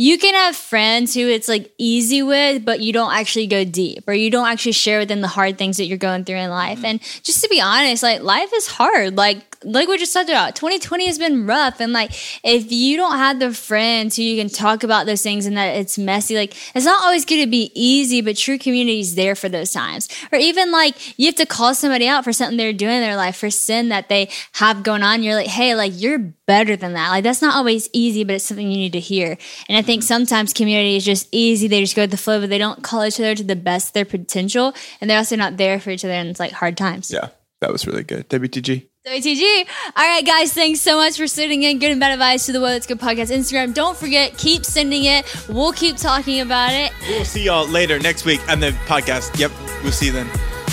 you 0.00 0.16
can 0.16 0.32
have 0.32 0.56
friends 0.56 1.12
who 1.12 1.28
it's 1.28 1.46
like 1.46 1.74
easy 1.76 2.22
with, 2.22 2.64
but 2.64 2.80
you 2.80 2.90
don't 2.90 3.12
actually 3.12 3.46
go 3.46 3.64
deep 3.64 4.08
or 4.08 4.14
you 4.14 4.30
don't 4.30 4.48
actually 4.48 4.72
share 4.72 4.98
with 4.98 5.08
them 5.08 5.20
the 5.20 5.28
hard 5.28 5.58
things 5.58 5.76
that 5.76 5.84
you're 5.84 5.98
going 5.98 6.24
through 6.24 6.36
in 6.36 6.48
life. 6.48 6.78
Mm-hmm. 6.78 6.86
And 6.86 7.00
just 7.22 7.42
to 7.42 7.50
be 7.50 7.60
honest, 7.60 8.02
like 8.02 8.22
life 8.22 8.50
is 8.54 8.66
hard. 8.66 9.18
Like 9.18 9.50
like 9.64 9.88
we 9.88 9.98
just 9.98 10.14
talked 10.14 10.30
about, 10.30 10.56
2020 10.56 11.06
has 11.06 11.18
been 11.18 11.46
rough. 11.46 11.80
And 11.80 11.92
like, 11.92 12.12
if 12.42 12.72
you 12.72 12.96
don't 12.96 13.16
have 13.16 13.38
the 13.38 13.52
friends 13.52 14.16
who 14.16 14.22
you 14.22 14.40
can 14.40 14.48
talk 14.48 14.84
about 14.84 15.04
those 15.04 15.22
things 15.22 15.44
and 15.44 15.56
that 15.56 15.76
it's 15.76 15.98
messy, 15.98 16.34
like, 16.34 16.54
it's 16.74 16.86
not 16.86 17.02
always 17.04 17.26
going 17.26 17.42
to 17.42 17.50
be 17.50 17.70
easy, 17.74 18.22
but 18.22 18.36
true 18.36 18.58
community 18.58 19.00
is 19.00 19.16
there 19.16 19.34
for 19.34 19.48
those 19.48 19.70
times. 19.70 20.08
Or 20.32 20.38
even 20.38 20.72
like, 20.72 21.18
you 21.18 21.26
have 21.26 21.34
to 21.36 21.46
call 21.46 21.74
somebody 21.74 22.08
out 22.08 22.24
for 22.24 22.32
something 22.32 22.56
they're 22.56 22.72
doing 22.72 22.96
in 22.96 23.02
their 23.02 23.16
life, 23.16 23.36
for 23.36 23.50
sin 23.50 23.90
that 23.90 24.08
they 24.08 24.30
have 24.52 24.82
going 24.82 25.02
on. 25.02 25.22
You're 25.22 25.34
like, 25.34 25.46
hey, 25.46 25.74
like, 25.74 25.92
you're 25.94 26.18
better 26.18 26.74
than 26.74 26.94
that. 26.94 27.10
Like, 27.10 27.24
that's 27.24 27.42
not 27.42 27.54
always 27.54 27.90
easy, 27.92 28.24
but 28.24 28.36
it's 28.36 28.44
something 28.44 28.70
you 28.70 28.78
need 28.78 28.92
to 28.92 29.00
hear. 29.00 29.36
And 29.68 29.76
I 29.76 29.82
think 29.82 29.89
sometimes 29.98 30.52
community 30.52 30.96
is 30.96 31.04
just 31.04 31.28
easy. 31.32 31.68
They 31.68 31.80
just 31.80 31.96
go 31.96 32.02
with 32.02 32.10
the 32.10 32.16
flow, 32.16 32.40
but 32.40 32.48
they 32.48 32.58
don't 32.58 32.82
call 32.82 33.04
each 33.04 33.18
other 33.18 33.34
to 33.34 33.44
the 33.44 33.56
best 33.56 33.88
of 33.88 33.92
their 33.94 34.04
potential. 34.04 34.72
And 35.00 35.10
they're 35.10 35.18
also 35.18 35.36
not 35.36 35.56
there 35.56 35.80
for 35.80 35.90
each 35.90 36.04
other. 36.04 36.14
And 36.14 36.28
it's 36.28 36.40
like 36.40 36.52
hard 36.52 36.76
times. 36.76 37.10
Yeah. 37.10 37.28
That 37.60 37.72
was 37.72 37.86
really 37.86 38.04
good. 38.04 38.28
WTG. 38.30 38.86
WTG. 39.06 39.66
All 39.96 40.04
right, 40.04 40.24
guys, 40.24 40.52
thanks 40.52 40.80
so 40.80 40.96
much 40.96 41.16
for 41.16 41.26
sending 41.26 41.62
in 41.62 41.78
good 41.78 41.90
and 41.90 42.00
bad 42.00 42.12
advice 42.12 42.46
to 42.46 42.52
the 42.52 42.60
Whoa 42.60 42.68
That's 42.68 42.86
Good 42.86 43.00
podcast 43.00 43.30
Instagram. 43.30 43.74
Don't 43.74 43.96
forget, 43.96 44.36
keep 44.38 44.64
sending 44.64 45.04
it. 45.04 45.26
We'll 45.48 45.72
keep 45.72 45.96
talking 45.96 46.40
about 46.40 46.72
it. 46.72 46.92
We'll 47.08 47.24
see 47.24 47.44
y'all 47.44 47.66
later 47.66 47.98
next 47.98 48.24
week 48.24 48.40
on 48.50 48.60
the 48.60 48.70
podcast. 48.86 49.38
Yep, 49.38 49.52
we'll 49.82 49.92
see 49.92 50.06
you 50.06 50.12
then. 50.12 50.28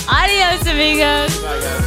Adios, 0.10 0.62
amigos. 0.68 1.42
Bye, 1.42 1.60
guys. 1.60 1.87